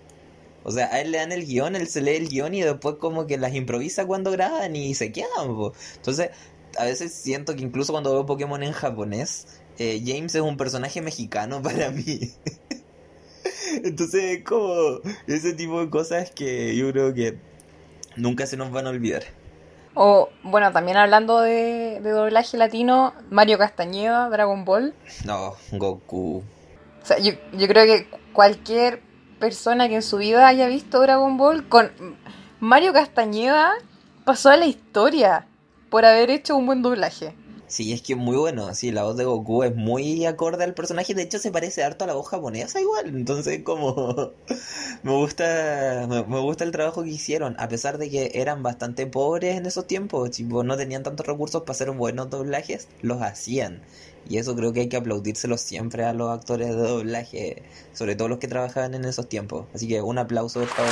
O 0.68 0.72
sea, 0.72 0.88
a 0.92 1.00
él 1.00 1.12
le 1.12 1.20
dan 1.20 1.32
el 1.32 1.46
guion, 1.46 1.76
él 1.76 1.88
se 1.88 2.02
lee 2.02 2.16
el 2.16 2.28
guion 2.28 2.56
y 2.56 2.62
después 2.62 2.96
como 2.96 3.28
que 3.28 3.38
las 3.38 3.54
improvisa 3.54 4.08
cuando 4.08 4.32
graban 4.32 4.76
y 4.76 4.96
se 4.96 5.12
quedan. 5.12 5.48
Entonces, 5.98 6.32
a 6.78 6.86
veces 6.86 7.14
siento 7.14 7.56
que 7.56 7.62
incluso 7.62 7.94
cuando 7.94 8.12
veo 8.14 8.26
Pokémon 8.26 8.62
en 8.64 8.72
japonés, 8.72 9.62
eh, 9.78 10.02
James 10.06 10.34
es 10.36 10.42
un 10.42 10.58
personaje 10.58 11.02
mexicano 11.02 11.62
para 11.64 11.92
mí. 11.92 12.32
Entonces 13.84 14.38
es 14.38 14.44
como 14.44 15.00
ese 15.28 15.54
tipo 15.54 15.82
de 15.82 15.90
cosas 15.90 16.32
que 16.32 16.76
yo 16.76 16.92
creo 16.92 17.14
que 17.14 17.38
nunca 18.16 18.46
se 18.46 18.58
nos 18.58 18.72
van 18.72 18.88
a 18.88 18.90
olvidar. 18.90 19.24
O, 19.94 20.30
bueno, 20.44 20.72
también 20.74 20.98
hablando 20.98 21.40
de, 21.40 22.02
doblaje 22.02 22.58
latino, 22.58 23.14
Mario 23.30 23.58
Castañeda, 23.58 24.30
Dragon 24.30 24.66
Ball. 24.66 24.94
No, 25.24 25.56
Goku. 25.72 26.44
O 27.02 27.06
sea, 27.06 27.18
yo, 27.20 27.34
yo 27.54 27.68
creo 27.68 27.86
que 27.86 28.08
cualquier 28.34 29.02
persona 29.40 29.88
que 29.88 29.96
en 29.96 30.02
su 30.02 30.18
vida 30.18 30.48
haya 30.48 30.68
visto 30.68 31.00
Dragon 31.02 31.38
Ball 31.38 31.68
con 31.70 31.92
Mario 32.60 32.92
Castañeda 32.92 33.74
pasó 34.26 34.50
a 34.50 34.58
la 34.58 34.66
historia 34.66 35.48
por 35.96 36.04
haber 36.04 36.30
hecho 36.30 36.58
un 36.58 36.66
buen 36.66 36.82
doblaje. 36.82 37.34
Sí, 37.68 37.94
es 37.94 38.02
que 38.02 38.12
es 38.12 38.20
muy 38.20 38.36
bueno. 38.36 38.76
Sí, 38.76 38.92
la 38.92 39.04
voz 39.04 39.16
de 39.16 39.24
Goku 39.24 39.64
es 39.64 39.74
muy 39.74 40.26
acorde 40.26 40.66
al 40.66 40.74
personaje. 40.74 41.14
De 41.14 41.22
hecho, 41.22 41.40
se 41.40 41.52
parece 41.52 41.86
harto 41.86 42.04
a 42.04 42.08
la 42.08 42.16
voz 42.16 42.28
japonesa 42.28 42.82
igual. 42.82 43.16
Entonces, 43.16 43.64
como 43.64 44.34
me 45.04 45.12
gusta, 45.14 46.06
me, 46.10 46.40
gusta 46.42 46.66
el 46.66 46.72
trabajo 46.72 47.02
que 47.04 47.12
hicieron. 47.12 47.56
A 47.60 47.70
pesar 47.70 47.98
de 47.98 48.10
que 48.10 48.32
eran 48.34 48.62
bastante 48.62 49.08
pobres 49.08 49.56
en 49.56 49.68
esos 49.68 49.88
tiempos, 49.88 50.32
tipo, 50.32 50.66
no 50.66 50.76
tenían 50.76 51.04
tantos 51.04 51.26
recursos 51.26 51.62
para 51.62 51.72
hacer 51.72 51.92
buenos 51.92 52.30
doblajes, 52.30 52.90
los 53.02 53.22
hacían. 53.22 53.82
Y 54.28 54.38
eso 54.38 54.54
creo 54.54 54.74
que 54.74 54.82
hay 54.82 54.90
que 54.90 54.98
aplaudírselo 54.98 55.58
siempre 55.58 56.04
a 56.04 56.12
los 56.12 56.30
actores 56.30 56.68
de 56.68 56.76
doblaje, 56.76 57.64
sobre 57.94 58.18
todo 58.18 58.28
los 58.28 58.40
que 58.40 58.50
trabajaban 58.50 58.96
en 58.96 59.06
esos 59.06 59.30
tiempos. 59.30 59.66
Así 59.74 59.88
que 59.88 60.02
un 60.02 60.18
aplauso, 60.18 60.60
por 60.60 60.68
favor. 60.68 60.92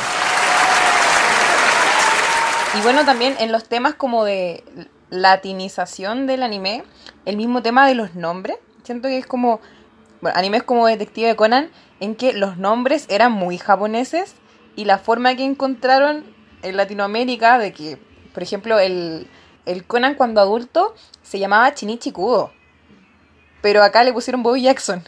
Y 2.75 2.81
bueno, 2.81 3.05
también 3.05 3.35
en 3.39 3.51
los 3.51 3.65
temas 3.65 3.93
como 3.93 4.25
de 4.25 4.63
latinización 5.13 6.25
del 6.27 6.43
anime, 6.43 6.83
el 7.25 7.37
mismo 7.37 7.61
tema 7.61 7.87
de 7.87 7.95
los 7.95 8.15
nombres. 8.15 8.57
Siento 8.83 9.07
que 9.07 9.17
es 9.17 9.27
como, 9.27 9.61
bueno, 10.21 10.37
animes 10.37 10.63
como 10.63 10.87
Detective 10.87 11.35
Conan, 11.35 11.69
en 11.99 12.15
que 12.15 12.33
los 12.33 12.57
nombres 12.57 13.05
eran 13.09 13.31
muy 13.31 13.57
japoneses 13.57 14.35
y 14.75 14.85
la 14.85 14.97
forma 14.97 15.35
que 15.35 15.45
encontraron 15.45 16.25
en 16.63 16.77
Latinoamérica 16.77 17.59
de 17.59 17.73
que, 17.73 17.99
por 18.33 18.41
ejemplo, 18.41 18.79
el, 18.79 19.27
el 19.65 19.85
Conan 19.85 20.15
cuando 20.15 20.41
adulto 20.41 20.95
se 21.21 21.39
llamaba 21.39 21.73
Chinichi 21.73 22.11
Kudo. 22.11 22.51
Pero 23.61 23.83
acá 23.83 24.03
le 24.03 24.11
pusieron 24.11 24.43
Bobby 24.43 24.63
Jackson. 24.63 25.03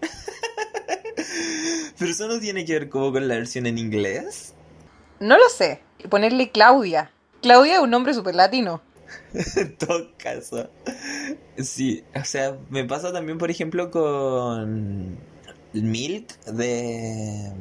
Pero 1.98 2.10
eso 2.10 2.28
no 2.28 2.38
tiene 2.38 2.64
que 2.64 2.72
ver 2.72 2.88
como 2.88 3.12
con 3.12 3.26
la 3.26 3.34
versión 3.34 3.66
en 3.66 3.76
inglés. 3.78 4.54
No 5.18 5.36
lo 5.36 5.48
sé. 5.48 5.82
Ponerle 6.08 6.50
Claudia. 6.50 7.10
Claudia 7.42 7.74
es 7.74 7.80
un 7.80 7.90
nombre 7.90 8.14
súper 8.14 8.36
latino. 8.36 8.80
en 9.56 9.76
todo 9.76 10.10
caso. 10.16 10.70
Sí, 11.56 12.04
o 12.14 12.24
sea, 12.24 12.58
me 12.70 12.84
pasa 12.84 13.12
también, 13.12 13.38
por 13.38 13.50
ejemplo, 13.50 13.90
con 13.90 15.18
Milk 15.72 16.38
de, 16.44 17.52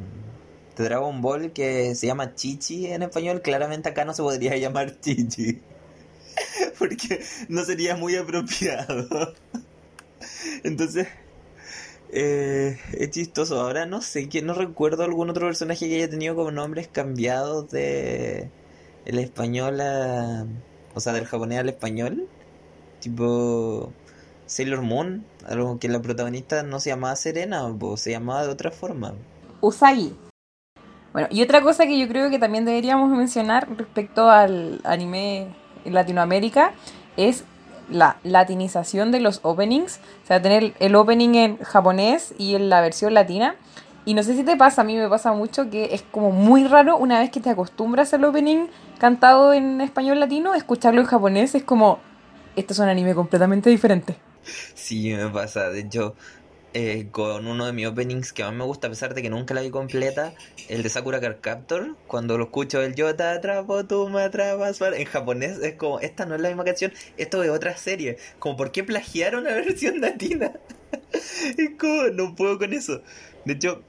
Dragon 0.83 1.21
Ball 1.21 1.51
que 1.51 1.95
se 1.95 2.07
llama 2.07 2.35
Chichi 2.35 2.87
en 2.87 3.03
español. 3.03 3.41
Claramente 3.41 3.89
acá 3.89 4.05
no 4.05 4.13
se 4.13 4.21
podría 4.21 4.55
llamar 4.57 4.99
Chichi. 4.99 5.61
Porque 6.79 7.23
no 7.49 7.63
sería 7.65 7.95
muy 7.95 8.15
apropiado. 8.15 9.33
Entonces, 10.63 11.07
eh, 12.11 12.77
es 12.93 13.09
chistoso. 13.09 13.59
Ahora 13.59 13.85
no 13.85 14.01
sé, 14.01 14.29
que 14.29 14.41
no 14.41 14.53
recuerdo 14.53 15.03
algún 15.03 15.29
otro 15.29 15.47
personaje 15.47 15.87
que 15.87 15.95
haya 15.95 16.09
tenido 16.09 16.35
como 16.35 16.51
nombres 16.51 16.87
cambiados 16.87 17.69
de 17.71 18.49
el 19.05 19.19
español 19.19 19.81
a... 19.81 20.45
O 20.97 20.99
sea, 20.99 21.13
del 21.13 21.27
japonés 21.27 21.59
al 21.59 21.69
español. 21.69 22.27
Tipo 22.99 23.93
Sailor 24.47 24.81
Moon, 24.81 25.23
algo 25.47 25.77
que 25.77 25.89
la 25.89 26.01
protagonista 26.01 26.63
no 26.63 26.79
se 26.79 26.89
llamaba 26.89 27.15
Serena, 27.15 27.63
o 27.65 27.97
se 27.97 28.09
llamaba 28.09 28.43
de 28.43 28.49
otra 28.49 28.71
forma. 28.71 29.13
Usagi. 29.61 30.15
Bueno, 31.13 31.27
y 31.29 31.43
otra 31.43 31.61
cosa 31.61 31.85
que 31.85 31.99
yo 31.99 32.07
creo 32.07 32.31
que 32.31 32.39
también 32.39 32.65
deberíamos 32.65 33.15
mencionar 33.15 33.69
respecto 33.77 34.27
al 34.31 34.81
anime 34.85 35.49
en 35.85 35.93
Latinoamérica 35.93 36.73
es 37.15 37.43
la 37.91 38.17
latinización 38.23 39.11
de 39.11 39.19
los 39.19 39.39
openings, 39.43 39.99
o 40.23 40.27
sea, 40.27 40.41
tener 40.41 40.73
el 40.79 40.95
opening 40.95 41.35
en 41.35 41.57
japonés 41.59 42.33
y 42.39 42.55
en 42.55 42.69
la 42.69 42.81
versión 42.81 43.13
latina. 43.13 43.55
Y 44.07 44.13
no 44.13 44.23
sé 44.23 44.37
si 44.37 44.43
te 44.45 44.55
pasa, 44.55 44.83
a 44.83 44.85
mí 44.85 44.95
me 44.95 45.09
pasa 45.09 45.33
mucho 45.33 45.69
que 45.69 45.93
es 45.93 46.01
como 46.01 46.31
muy 46.31 46.63
raro 46.63 46.95
una 46.95 47.19
vez 47.19 47.29
que 47.29 47.41
te 47.41 47.49
acostumbras 47.49 48.13
al 48.13 48.23
opening 48.23 48.67
cantado 48.99 49.51
en 49.51 49.81
español 49.81 50.21
latino, 50.21 50.55
escucharlo 50.55 51.01
en 51.01 51.07
japonés 51.07 51.55
es 51.55 51.63
como, 51.65 51.99
esto 52.55 52.71
es 52.71 52.79
un 52.79 52.87
anime 52.87 53.13
completamente 53.13 53.69
diferente. 53.69 54.15
Sí, 54.75 55.13
me 55.13 55.27
pasa, 55.27 55.71
de 55.71 55.81
hecho, 55.81 56.15
eh, 56.73 57.09
con 57.11 57.47
uno 57.47 57.65
de 57.65 57.73
mis 57.73 57.85
openings 57.85 58.31
que 58.31 58.45
más 58.45 58.53
me 58.53 58.63
gusta, 58.63 58.87
a 58.87 58.89
pesar 58.89 59.13
de 59.13 59.21
que 59.21 59.29
nunca 59.29 59.53
la 59.53 59.59
vi 59.59 59.71
completa, 59.71 60.33
el 60.69 60.83
de 60.83 60.89
Sakura 60.89 61.19
Card 61.19 61.41
Captor. 61.41 61.97
Cuando 62.07 62.37
lo 62.37 62.45
escucho 62.45 62.81
el 62.81 62.95
Yo 62.95 63.13
te 63.13 63.23
atrapo, 63.23 63.85
tú 63.85 64.07
me 64.07 64.21
atrapas. 64.21 64.79
En 64.79 65.03
japonés 65.03 65.57
es 65.59 65.75
como, 65.75 65.99
esta 65.99 66.25
no 66.25 66.35
es 66.35 66.39
la 66.41 66.47
misma 66.47 66.63
canción, 66.63 66.93
esto 67.17 67.43
es 67.43 67.49
otra 67.49 67.75
serie. 67.75 68.19
Como, 68.39 68.55
¿por 68.55 68.71
qué 68.71 68.85
plagiaron 68.85 69.43
la 69.43 69.53
versión 69.55 69.99
latina? 69.99 70.53
es 71.57 71.71
como, 71.77 72.03
no 72.13 72.35
puedo 72.35 72.57
con 72.57 72.71
eso. 72.71 73.01
De 73.43 73.53
hecho, 73.53 73.83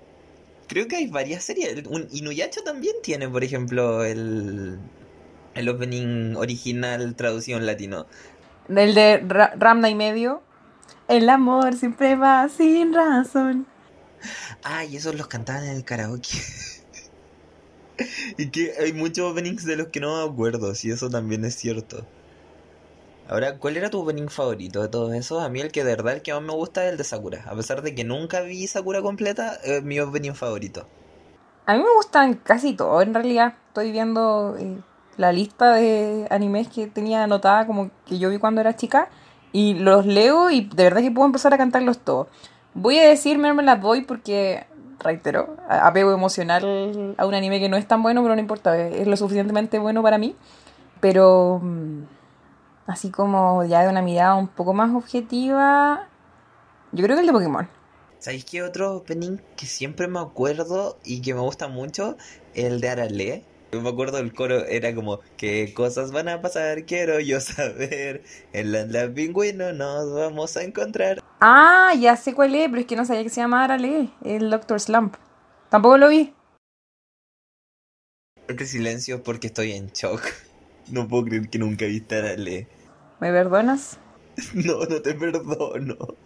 creo 0.69 0.87
que 0.87 0.97
hay 0.97 1.09
varias 1.09 1.43
series. 1.43 1.87
Un, 1.89 2.07
Inuyacho 2.13 2.63
también 2.63 2.95
tiene, 3.03 3.29
por 3.29 3.43
ejemplo, 3.43 4.05
el, 4.05 4.79
el 5.55 5.69
opening 5.69 6.37
original 6.37 7.17
traducido 7.17 7.59
en 7.59 7.67
latino. 7.67 8.07
El 8.69 8.95
de 8.95 9.19
Ramna 9.57 9.91
y 9.91 9.95
medio. 9.95 10.43
El 11.09 11.29
amor 11.31 11.75
siempre 11.75 12.17
va 12.17 12.49
sin 12.49 12.95
razón. 12.95 13.67
Ah, 14.63 14.85
y 14.85 14.97
esos 14.97 15.15
los 15.15 15.27
cantaban 15.27 15.65
en 15.65 15.77
el 15.77 15.85
karaoke. 15.85 16.29
y 18.39 18.51
que 18.51 18.75
hay 18.79 18.93
muchos 18.93 19.31
openings 19.31 19.65
de 19.65 19.77
los 19.77 19.89
que 19.89 20.01
no 20.01 20.25
me 20.25 20.33
acuerdo, 20.33 20.75
si 20.75 20.91
eso 20.91 21.09
también 21.09 21.45
es 21.45 21.55
cierto. 21.57 22.07
Ahora, 23.29 23.59
¿cuál 23.59 23.77
era 23.77 23.91
tu 23.91 24.01
opening 24.01 24.29
favorito 24.29 24.81
de 24.81 24.89
todos 24.89 25.13
esos? 25.13 25.43
A 25.43 25.51
mí 25.51 25.61
el 25.61 25.71
que 25.71 25.85
de 25.85 25.91
verdad 25.91 26.15
el 26.15 26.23
que 26.23 26.33
más 26.33 26.41
me 26.41 26.55
gusta 26.55 26.87
es 26.87 26.93
el 26.93 26.97
de 26.97 27.05
Sakura. 27.05 27.45
A 27.47 27.55
pesar 27.55 27.83
de 27.83 27.95
que 27.95 28.03
nunca 28.03 28.41
vi 28.41 28.67
Sakura 28.67 29.03
completa, 29.03 29.59
es 29.63 29.83
mi 29.83 30.01
opening 30.01 30.33
favorito. 30.33 30.87
A 31.67 31.75
mí 31.75 31.81
me 31.81 31.95
gustan 31.95 32.35
casi 32.43 32.73
todos, 32.73 33.03
en 33.03 33.13
realidad. 33.13 33.53
Estoy 33.69 33.93
viendo 33.93 34.57
eh, 34.59 34.79
la 35.19 35.33
lista 35.33 35.75
de 35.75 36.27
animes 36.31 36.69
que 36.69 36.87
tenía 36.87 37.25
anotada 37.25 37.67
como 37.67 37.91
que 38.07 38.19
yo 38.19 38.31
vi 38.31 38.39
cuando 38.39 38.63
era 38.63 38.77
chica. 38.77 39.11
Y 39.53 39.75
los 39.75 40.07
leo 40.07 40.49
y 40.49 40.63
de 40.63 40.85
verdad 40.85 41.03
que 41.03 41.11
puedo 41.11 41.27
empezar 41.27 41.53
a 41.53 41.59
cantarlos 41.59 41.99
todos. 41.99 42.29
Voy 42.73 42.99
a 42.99 43.07
decir 43.07 43.39
las 43.39 43.81
Boy 43.83 44.07
porque, 44.07 44.67
reitero, 45.01 45.55
apego 45.69 46.13
emocional 46.13 47.15
a 47.19 47.27
un 47.27 47.35
anime 47.35 47.61
que 47.61 47.69
no 47.69 47.77
es 47.77 47.87
tan 47.87 48.03
bueno, 48.03 48.23
pero 48.23 48.35
no 48.35 48.41
importa, 48.41 48.79
es 48.79 49.07
lo 49.07 49.17
suficientemente 49.19 49.79
bueno 49.79 50.03
para 50.03 50.17
mí. 50.17 50.35
Pero, 51.01 51.61
mm, 51.63 52.18
así 52.89 53.11
como 53.11 53.65
ya 53.65 53.83
de 53.83 53.89
una 53.89 54.03
mirada 54.03 54.35
un 54.35 54.49
poco 54.49 54.75
más 54.75 54.93
objetiva, 54.93 56.09
yo 56.91 57.05
creo 57.05 57.17
que 57.17 57.21
el 57.21 57.27
de 57.29 57.33
Pokémon. 57.33 57.69
¿Sabéis 58.19 58.45
qué 58.45 58.65
otro 58.65 58.97
opening 58.97 59.39
que 59.57 59.67
siempre 59.67 60.09
me 60.09 60.19
acuerdo 60.19 60.99
y 61.05 61.23
que 61.23 61.35
me 61.35 61.41
gusta 61.41 61.69
mucho? 61.69 62.17
El 62.55 62.81
de 62.81 62.89
Arale 62.89 63.45
me 63.73 63.89
acuerdo 63.91 64.19
el 64.19 64.33
coro 64.33 64.65
era 64.65 64.95
como, 64.95 65.21
¿qué 65.37 65.73
cosas 65.75 66.11
van 66.11 66.29
a 66.29 66.41
pasar? 66.41 66.85
Quiero 66.85 67.21
yo 67.21 67.41
saber. 67.43 68.23
En 68.53 68.73
la, 68.73 68.87
la 68.87 69.13
pingüino 69.13 69.73
nos 69.73 70.13
vamos 70.15 70.57
a 70.57 70.63
encontrar. 70.63 71.23
Ah, 71.41 71.93
ya 71.99 72.17
sé 72.17 72.35
cuál 72.35 72.55
es, 72.55 72.69
pero 72.69 72.81
es 72.81 72.87
que 72.87 72.97
no 72.97 73.05
sabía 73.05 73.23
que 73.23 73.31
se 73.31 73.41
llamaba 73.41 73.65
Arale, 73.65 74.11
el 74.25 74.51
Doctor 74.51 74.81
Slump. 74.81 75.17
Tampoco 75.69 75.99
lo 75.99 76.09
vi. 76.09 76.35
Este 78.49 78.65
silencio 78.65 79.23
porque 79.23 79.49
estoy 79.49 79.73
en 79.73 79.89
shock. 79.89 80.23
No 80.91 81.07
puedo 81.07 81.27
creer 81.27 81.51
que 81.51 81.59
nunca 81.59 81.85
viste 81.85 82.17
Arale. 82.17 82.67
¿Me 83.21 83.31
perdonas? 83.33 83.99
No, 84.55 84.85
no 84.85 85.03
te 85.03 85.15
perdono. 85.15 85.97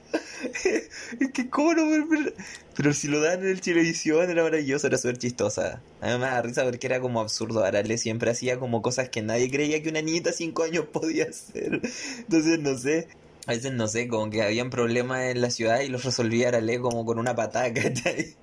Es 1.21 1.31
que 1.33 1.49
cómo 1.49 1.75
no 1.75 1.87
me... 1.87 2.33
Pero 2.77 2.93
si 2.93 3.09
lo 3.09 3.21
dan 3.21 3.41
en 3.43 3.49
el 3.49 3.61
televisión 3.61 4.29
era 4.29 4.43
maravilloso, 4.43 4.87
era 4.87 4.99
súper 4.99 5.19
chistosa. 5.19 5.83
A 6.01 6.19
me 6.19 6.27
da 6.27 6.43
risa 6.43 6.65
porque 6.65 6.87
era 6.87 7.01
como 7.01 7.21
absurdo. 7.21 7.65
Arale 7.65 7.99
siempre 7.99 8.31
hacía 8.31 8.59
como 8.59 8.83
cosas 8.83 9.09
que 9.09 9.23
nadie 9.23 9.51
creía 9.51 9.83
que 9.83 9.89
una 9.89 10.03
niñita 10.03 10.31
de 10.31 10.37
5 10.37 10.63
años 10.65 10.87
podía 10.93 11.25
hacer. 11.25 11.81
Entonces 12.19 12.59
no 12.61 12.77
sé. 12.77 13.09
A 13.47 13.53
veces 13.53 13.73
no 13.73 13.89
sé, 13.89 14.07
como 14.09 14.31
que 14.31 14.43
habían 14.43 14.71
problemas 14.71 15.23
en 15.23 15.41
la 15.41 15.51
ciudad 15.51 15.81
y 15.81 15.89
los 15.89 16.05
resolvía 16.05 16.49
Arale 16.49 16.79
como 16.81 17.05
con 17.05 17.19
una 17.19 17.35
patada, 17.35 17.73
¿cachai? 17.75 18.37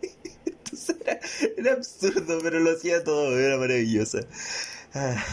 Entonces 0.45 0.95
era, 1.02 1.20
era 1.58 1.74
absurdo, 1.74 2.39
pero 2.41 2.60
lo 2.60 2.72
hacía 2.72 3.04
todo, 3.04 3.38
era 3.39 3.58
maravilloso. 3.58 4.20
Ah, 4.93 5.24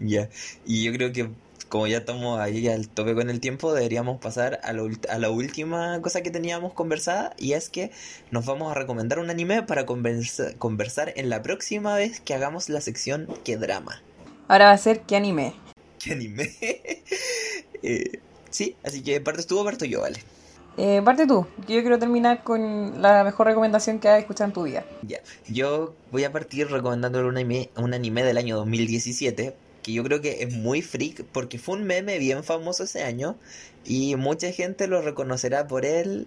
ya. 0.00 0.28
Y 0.66 0.84
yo 0.84 0.92
creo 0.92 1.12
que 1.12 1.30
como 1.74 1.88
ya 1.88 1.98
estamos 1.98 2.38
ahí 2.38 2.68
al 2.68 2.86
tope 2.86 3.16
con 3.16 3.30
el 3.30 3.40
tiempo, 3.40 3.74
deberíamos 3.74 4.20
pasar 4.20 4.60
a, 4.62 4.72
la 4.72 5.30
última 5.30 6.00
cosa 6.02 6.22
que 6.22 6.30
teníamos 6.30 6.72
conversada 6.72 7.34
y 7.36 7.54
es 7.54 7.68
que 7.68 7.90
nos 8.30 8.46
vamos 8.46 8.70
a 8.70 8.76
recomendar 8.76 9.18
un 9.18 9.28
anime 9.28 9.64
para 9.64 9.84
conversar 9.84 11.12
en 11.16 11.28
la 11.30 11.42
próxima 11.42 11.96
vez 11.96 12.20
que 12.20 12.32
hagamos 12.32 12.68
la 12.68 12.80
sección 12.80 13.26
¿Qué 13.42 13.56
drama? 13.56 14.00
Ahora 14.46 14.66
va 14.66 14.70
a 14.70 14.78
ser 14.78 15.00
¿Qué 15.00 15.16
anime? 15.16 15.52
¿Qué 15.98 16.12
anime? 16.12 16.54
Eh, 17.82 18.20
sí, 18.50 18.76
así 18.84 19.02
que 19.02 19.20
parte 19.20 19.42
tú 19.42 19.58
o 19.58 19.64
parto 19.64 19.84
yo, 19.84 20.00
vale. 20.00 20.20
Eh, 20.76 21.02
parte 21.04 21.26
tú, 21.26 21.46
yo 21.68 21.80
quiero 21.82 21.98
terminar 21.98 22.44
con 22.44 23.02
la 23.02 23.24
mejor 23.24 23.48
recomendación 23.48 23.98
que 23.98 24.08
has 24.08 24.20
escuchado 24.20 24.48
en 24.48 24.54
tu 24.54 24.62
vida. 24.62 24.84
Ya, 25.02 25.18
yo 25.48 25.94
voy 26.12 26.22
a 26.22 26.30
partir 26.30 26.70
recomendando 26.70 27.20
un 27.26 27.36
anime, 27.36 27.68
un 27.76 27.92
anime 27.92 28.22
del 28.22 28.38
año 28.38 28.56
2017 28.56 29.63
que 29.84 29.92
yo 29.92 30.02
creo 30.02 30.20
que 30.20 30.42
es 30.42 30.52
muy 30.52 30.82
freak 30.82 31.24
porque 31.30 31.58
fue 31.58 31.76
un 31.76 31.84
meme 31.84 32.18
bien 32.18 32.42
famoso 32.42 32.84
ese 32.84 33.04
año 33.04 33.36
y 33.84 34.16
mucha 34.16 34.50
gente 34.50 34.88
lo 34.88 35.02
reconocerá 35.02 35.68
por 35.68 35.84
él. 35.84 36.26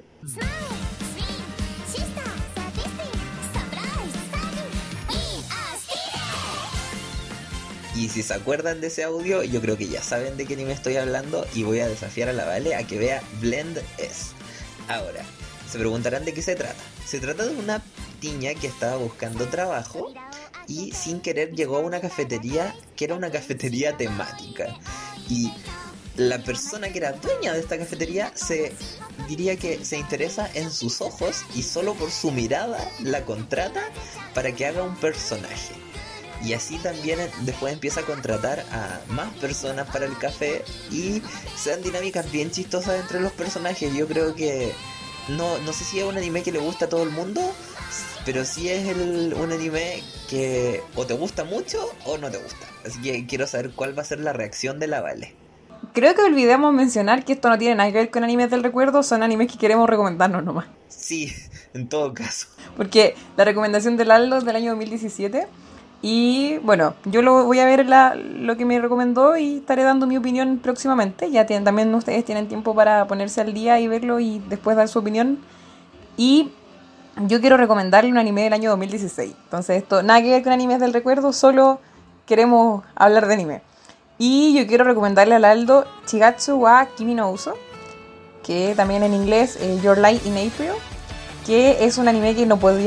Y 7.95 8.09
si 8.09 8.21
se 8.21 8.35
acuerdan 8.35 8.79
de 8.79 8.87
ese 8.87 9.03
audio, 9.03 9.41
yo 9.43 9.59
creo 9.59 9.75
que 9.75 9.87
ya 9.87 10.03
saben 10.03 10.37
de 10.37 10.45
qué 10.45 10.55
me 10.55 10.71
estoy 10.71 10.97
hablando 10.97 11.47
y 11.55 11.63
voy 11.63 11.79
a 11.79 11.87
desafiar 11.87 12.29
a 12.29 12.33
la 12.33 12.45
Vale 12.45 12.75
a 12.75 12.85
que 12.85 12.99
vea 12.99 13.23
Blend 13.41 13.79
S. 13.97 14.33
Ahora, 14.87 15.23
se 15.67 15.79
preguntarán 15.79 16.23
de 16.23 16.33
qué 16.35 16.43
se 16.43 16.55
trata. 16.55 16.79
Se 17.07 17.19
trata 17.19 17.47
de 17.47 17.55
una 17.55 17.81
niña 18.21 18.53
que 18.53 18.67
estaba 18.67 18.97
buscando 18.97 19.47
trabajo 19.47 20.13
y 20.67 20.91
sin 20.91 21.21
querer 21.21 21.53
llegó 21.53 21.77
a 21.77 21.81
una 21.81 22.01
cafetería 22.01 22.75
que 22.95 23.05
era 23.05 23.15
una 23.15 23.31
cafetería 23.31 23.95
temática. 23.97 24.75
Y 25.29 25.51
la 26.15 26.39
persona 26.39 26.89
que 26.89 26.97
era 26.97 27.13
dueña 27.13 27.53
de 27.53 27.59
esta 27.59 27.77
cafetería 27.77 28.31
se 28.35 28.73
diría 29.27 29.55
que 29.55 29.85
se 29.85 29.97
interesa 29.97 30.49
en 30.53 30.71
sus 30.71 31.01
ojos 31.01 31.45
y 31.55 31.63
solo 31.63 31.93
por 31.93 32.11
su 32.11 32.31
mirada 32.31 32.79
la 33.01 33.23
contrata 33.23 33.81
para 34.33 34.51
que 34.51 34.65
haga 34.65 34.83
un 34.83 34.95
personaje. 34.95 35.75
Y 36.43 36.53
así 36.53 36.77
también 36.77 37.19
después 37.41 37.73
empieza 37.73 38.01
a 38.01 38.03
contratar 38.03 38.59
a 38.71 39.01
más 39.09 39.33
personas 39.35 39.89
para 39.89 40.05
el 40.05 40.17
café 40.17 40.63
y 40.91 41.21
sean 41.55 41.81
dinámicas 41.81 42.31
bien 42.31 42.51
chistosas 42.51 42.99
entre 42.99 43.19
los 43.19 43.31
personajes. 43.31 43.93
Yo 43.93 44.07
creo 44.07 44.35
que 44.35 44.71
no, 45.29 45.57
no 45.59 45.73
sé 45.73 45.83
si 45.83 45.99
es 45.99 46.05
un 46.05 46.17
anime 46.17 46.43
que 46.43 46.51
le 46.51 46.59
gusta 46.59 46.85
a 46.85 46.89
todo 46.89 47.03
el 47.03 47.09
mundo, 47.09 47.41
pero 48.25 48.45
sí 48.45 48.69
es 48.69 48.87
el, 48.87 49.33
un 49.33 49.51
anime 49.51 50.03
que 50.29 50.81
o 50.95 51.05
te 51.05 51.13
gusta 51.13 51.43
mucho 51.43 51.89
o 52.05 52.17
no 52.17 52.29
te 52.29 52.37
gusta. 52.37 52.65
Así 52.85 53.01
que 53.01 53.25
quiero 53.25 53.47
saber 53.47 53.71
cuál 53.71 53.97
va 53.97 54.01
a 54.01 54.05
ser 54.05 54.19
la 54.19 54.33
reacción 54.33 54.79
de 54.79 54.87
la 54.87 55.01
Vale. 55.01 55.35
Creo 55.93 56.13
que 56.15 56.21
olvidamos 56.21 56.73
mencionar 56.73 57.23
que 57.25 57.33
esto 57.33 57.49
no 57.49 57.57
tiene 57.57 57.75
nada 57.75 57.91
que 57.91 57.97
ver 57.97 58.09
con 58.09 58.23
animes 58.23 58.49
del 58.49 58.63
recuerdo, 58.63 59.03
son 59.03 59.23
animes 59.23 59.51
que 59.51 59.57
queremos 59.57 59.89
recomendarnos 59.89 60.43
nomás. 60.43 60.67
Sí, 60.87 61.33
en 61.73 61.87
todo 61.87 62.13
caso. 62.13 62.47
Porque 62.75 63.15
la 63.35 63.45
recomendación 63.45 63.97
del 63.97 64.11
Aldo 64.11 64.41
del 64.41 64.55
año 64.55 64.71
2017 64.71 65.47
y 66.01 66.59
bueno, 66.59 66.93
yo 67.05 67.21
lo 67.21 67.45
voy 67.45 67.59
a 67.59 67.65
ver 67.65 67.85
la, 67.87 68.13
lo 68.15 68.55
que 68.55 68.65
me 68.65 68.79
recomendó 68.79 69.35
y 69.35 69.57
estaré 69.57 69.83
dando 69.83 70.05
mi 70.05 70.17
opinión 70.17 70.59
próximamente. 70.59 71.31
Ya 71.31 71.45
tienen, 71.45 71.63
también 71.63 71.93
ustedes 71.95 72.23
tienen 72.23 72.47
tiempo 72.47 72.75
para 72.75 73.07
ponerse 73.07 73.41
al 73.41 73.53
día 73.53 73.79
y 73.79 73.87
verlo 73.87 74.19
y 74.19 74.39
después 74.47 74.77
dar 74.77 74.87
su 74.87 74.99
opinión. 74.99 75.39
Y 76.15 76.51
yo 77.25 77.41
quiero 77.41 77.57
recomendarle 77.57 78.11
un 78.11 78.19
anime 78.19 78.43
del 78.43 78.53
año 78.53 78.69
2016. 78.71 79.33
Entonces 79.45 79.81
esto, 79.81 80.03
nada 80.03 80.21
que 80.21 80.29
ver 80.29 80.43
con 80.43 80.53
animes 80.53 80.79
del 80.79 80.93
recuerdo, 80.93 81.33
solo 81.33 81.79
queremos 82.27 82.83
hablar 82.95 83.27
de 83.27 83.33
anime. 83.33 83.61
Y 84.19 84.53
yo 84.53 84.67
quiero 84.67 84.83
recomendarle 84.83 85.35
al 85.35 85.45
Aldo 85.45 85.85
Chigatsu 86.05 86.57
wa 86.57 86.87
Kimi 86.95 87.15
no 87.15 87.31
Uso, 87.31 87.55
que 88.43 88.73
también 88.75 89.03
en 89.03 89.13
inglés 89.13 89.55
es 89.55 89.81
Your 89.81 89.97
Light 89.97 90.25
in 90.25 90.33
April, 90.33 90.73
que 91.45 91.85
es 91.85 91.97
un 91.97 92.07
anime 92.07 92.35
que 92.35 92.45
no, 92.45 92.57
puedo, 92.57 92.79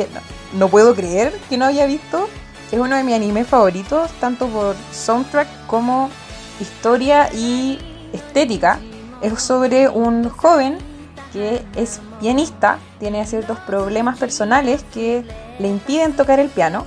no 0.54 0.68
puedo 0.68 0.94
creer 0.94 1.32
que 1.48 1.56
no 1.56 1.66
haya 1.66 1.86
visto 1.86 2.28
es 2.70 2.78
uno 2.78 2.96
de 2.96 3.04
mis 3.04 3.14
animes 3.14 3.46
favoritos, 3.46 4.10
tanto 4.20 4.46
por 4.46 4.76
soundtrack 4.92 5.66
como 5.66 6.10
historia 6.60 7.32
y 7.32 7.78
estética. 8.12 8.78
Es 9.22 9.42
sobre 9.42 9.88
un 9.88 10.28
joven 10.28 10.78
que 11.32 11.64
es 11.76 12.00
pianista, 12.20 12.78
tiene 12.98 13.26
ciertos 13.26 13.58
problemas 13.60 14.18
personales 14.18 14.84
que 14.94 15.24
le 15.58 15.68
impiden 15.68 16.16
tocar 16.16 16.40
el 16.40 16.48
piano 16.48 16.84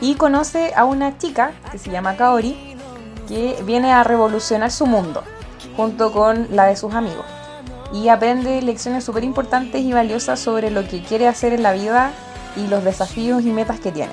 y 0.00 0.14
conoce 0.14 0.72
a 0.74 0.84
una 0.84 1.18
chica 1.18 1.52
que 1.70 1.78
se 1.78 1.90
llama 1.90 2.16
Kaori 2.16 2.76
que 3.28 3.56
viene 3.64 3.92
a 3.92 4.02
revolucionar 4.04 4.70
su 4.70 4.86
mundo 4.86 5.22
junto 5.76 6.12
con 6.12 6.48
la 6.50 6.66
de 6.66 6.76
sus 6.76 6.94
amigos 6.94 7.24
y 7.92 8.08
aprende 8.08 8.62
lecciones 8.62 9.04
súper 9.04 9.24
importantes 9.24 9.82
y 9.82 9.92
valiosas 9.92 10.40
sobre 10.40 10.70
lo 10.70 10.88
que 10.88 11.02
quiere 11.02 11.28
hacer 11.28 11.52
en 11.52 11.62
la 11.62 11.72
vida 11.72 12.12
y 12.56 12.66
los 12.66 12.84
desafíos 12.84 13.42
y 13.42 13.50
metas 13.50 13.80
que 13.80 13.92
tiene. 13.92 14.12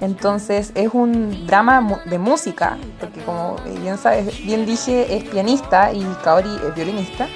Entonces 0.00 0.72
es 0.74 0.90
un 0.92 1.46
drama 1.46 2.02
de 2.06 2.18
música, 2.18 2.78
porque 3.00 3.20
como 3.22 3.56
bien, 3.80 3.98
sabes, 3.98 4.44
bien 4.44 4.66
dije, 4.66 5.16
es 5.16 5.24
pianista 5.24 5.92
y 5.92 6.04
Kaori 6.22 6.50
es 6.68 6.74
violinista. 6.74 7.28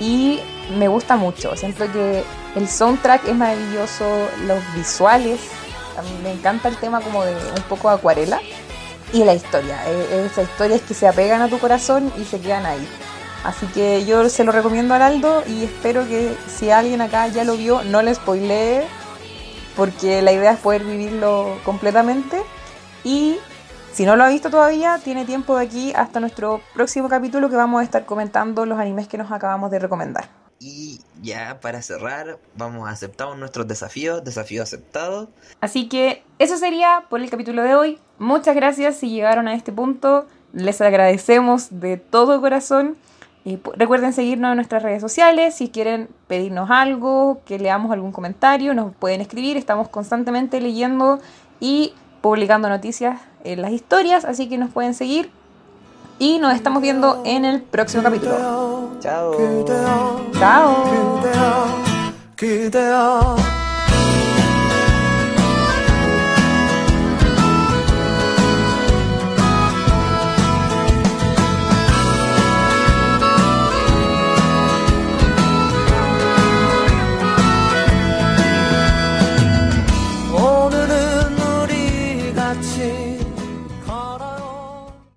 Y 0.00 0.40
me 0.78 0.88
gusta 0.88 1.16
mucho, 1.16 1.56
siento 1.56 1.90
que 1.92 2.24
el 2.56 2.68
soundtrack 2.68 3.28
es 3.28 3.34
maravilloso, 3.34 4.04
los 4.46 4.58
visuales, 4.74 5.40
a 5.96 6.02
mí 6.02 6.10
me 6.22 6.32
encanta 6.32 6.68
el 6.68 6.76
tema 6.76 7.00
como 7.00 7.24
de 7.24 7.34
un 7.34 7.62
poco 7.68 7.88
acuarela. 7.88 8.40
Y 9.12 9.22
la 9.22 9.34
historia, 9.34 9.78
e, 9.86 10.26
esas 10.26 10.48
historias 10.48 10.80
que 10.80 10.94
se 10.94 11.06
apegan 11.06 11.40
a 11.40 11.48
tu 11.48 11.58
corazón 11.58 12.12
y 12.18 12.24
se 12.24 12.40
quedan 12.40 12.66
ahí. 12.66 12.86
Así 13.44 13.66
que 13.66 14.04
yo 14.06 14.28
se 14.28 14.42
lo 14.42 14.52
recomiendo 14.52 14.94
a 14.94 15.06
Aldo 15.06 15.44
y 15.46 15.64
espero 15.64 16.08
que 16.08 16.34
si 16.48 16.70
alguien 16.70 17.00
acá 17.00 17.28
ya 17.28 17.44
lo 17.44 17.56
vio, 17.56 17.84
no 17.84 18.02
le 18.02 18.14
spoilee 18.14 18.82
porque 19.76 20.22
la 20.22 20.32
idea 20.32 20.52
es 20.52 20.60
poder 20.60 20.84
vivirlo 20.84 21.58
completamente 21.64 22.42
y 23.02 23.36
si 23.94 24.04
no 24.04 24.16
lo 24.16 24.24
ha 24.24 24.28
visto 24.28 24.50
todavía, 24.50 24.98
tiene 25.02 25.24
tiempo 25.24 25.56
de 25.56 25.64
aquí 25.64 25.92
hasta 25.94 26.18
nuestro 26.18 26.60
próximo 26.74 27.08
capítulo 27.08 27.48
que 27.48 27.54
vamos 27.54 27.80
a 27.80 27.84
estar 27.84 28.04
comentando 28.04 28.66
los 28.66 28.78
animes 28.78 29.06
que 29.06 29.18
nos 29.18 29.30
acabamos 29.30 29.70
de 29.70 29.78
recomendar. 29.78 30.28
Y 30.58 31.00
ya 31.22 31.60
para 31.60 31.80
cerrar, 31.80 32.38
vamos 32.56 32.88
a 32.88 32.90
aceptar 32.90 33.36
nuestros 33.36 33.68
desafíos, 33.68 34.24
desafío 34.24 34.64
aceptado. 34.64 35.28
Así 35.60 35.88
que 35.88 36.24
eso 36.40 36.56
sería 36.56 37.04
por 37.08 37.20
el 37.20 37.30
capítulo 37.30 37.62
de 37.62 37.76
hoy. 37.76 38.00
Muchas 38.18 38.56
gracias 38.56 38.96
si 38.96 39.10
llegaron 39.10 39.46
a 39.46 39.54
este 39.54 39.70
punto. 39.72 40.26
Les 40.52 40.80
agradecemos 40.80 41.68
de 41.70 41.96
todo 41.96 42.40
corazón 42.40 42.96
recuerden 43.76 44.12
seguirnos 44.12 44.50
en 44.50 44.56
nuestras 44.56 44.82
redes 44.82 45.00
sociales. 45.00 45.54
Si 45.54 45.68
quieren 45.68 46.08
pedirnos 46.26 46.70
algo, 46.70 47.40
que 47.44 47.58
leamos 47.58 47.92
algún 47.92 48.12
comentario, 48.12 48.74
nos 48.74 48.94
pueden 48.94 49.20
escribir. 49.20 49.56
Estamos 49.56 49.88
constantemente 49.88 50.60
leyendo 50.60 51.20
y 51.60 51.92
publicando 52.20 52.68
noticias 52.68 53.20
en 53.44 53.60
las 53.60 53.72
historias, 53.72 54.24
así 54.24 54.48
que 54.48 54.56
nos 54.56 54.70
pueden 54.70 54.94
seguir. 54.94 55.30
Y 56.18 56.38
nos 56.38 56.54
estamos 56.54 56.80
viendo 56.80 57.22
en 57.26 57.44
el 57.44 57.62
próximo 57.62 58.02
capítulo. 58.02 58.34
Chao. 59.00 59.34
Chao. 60.38 60.84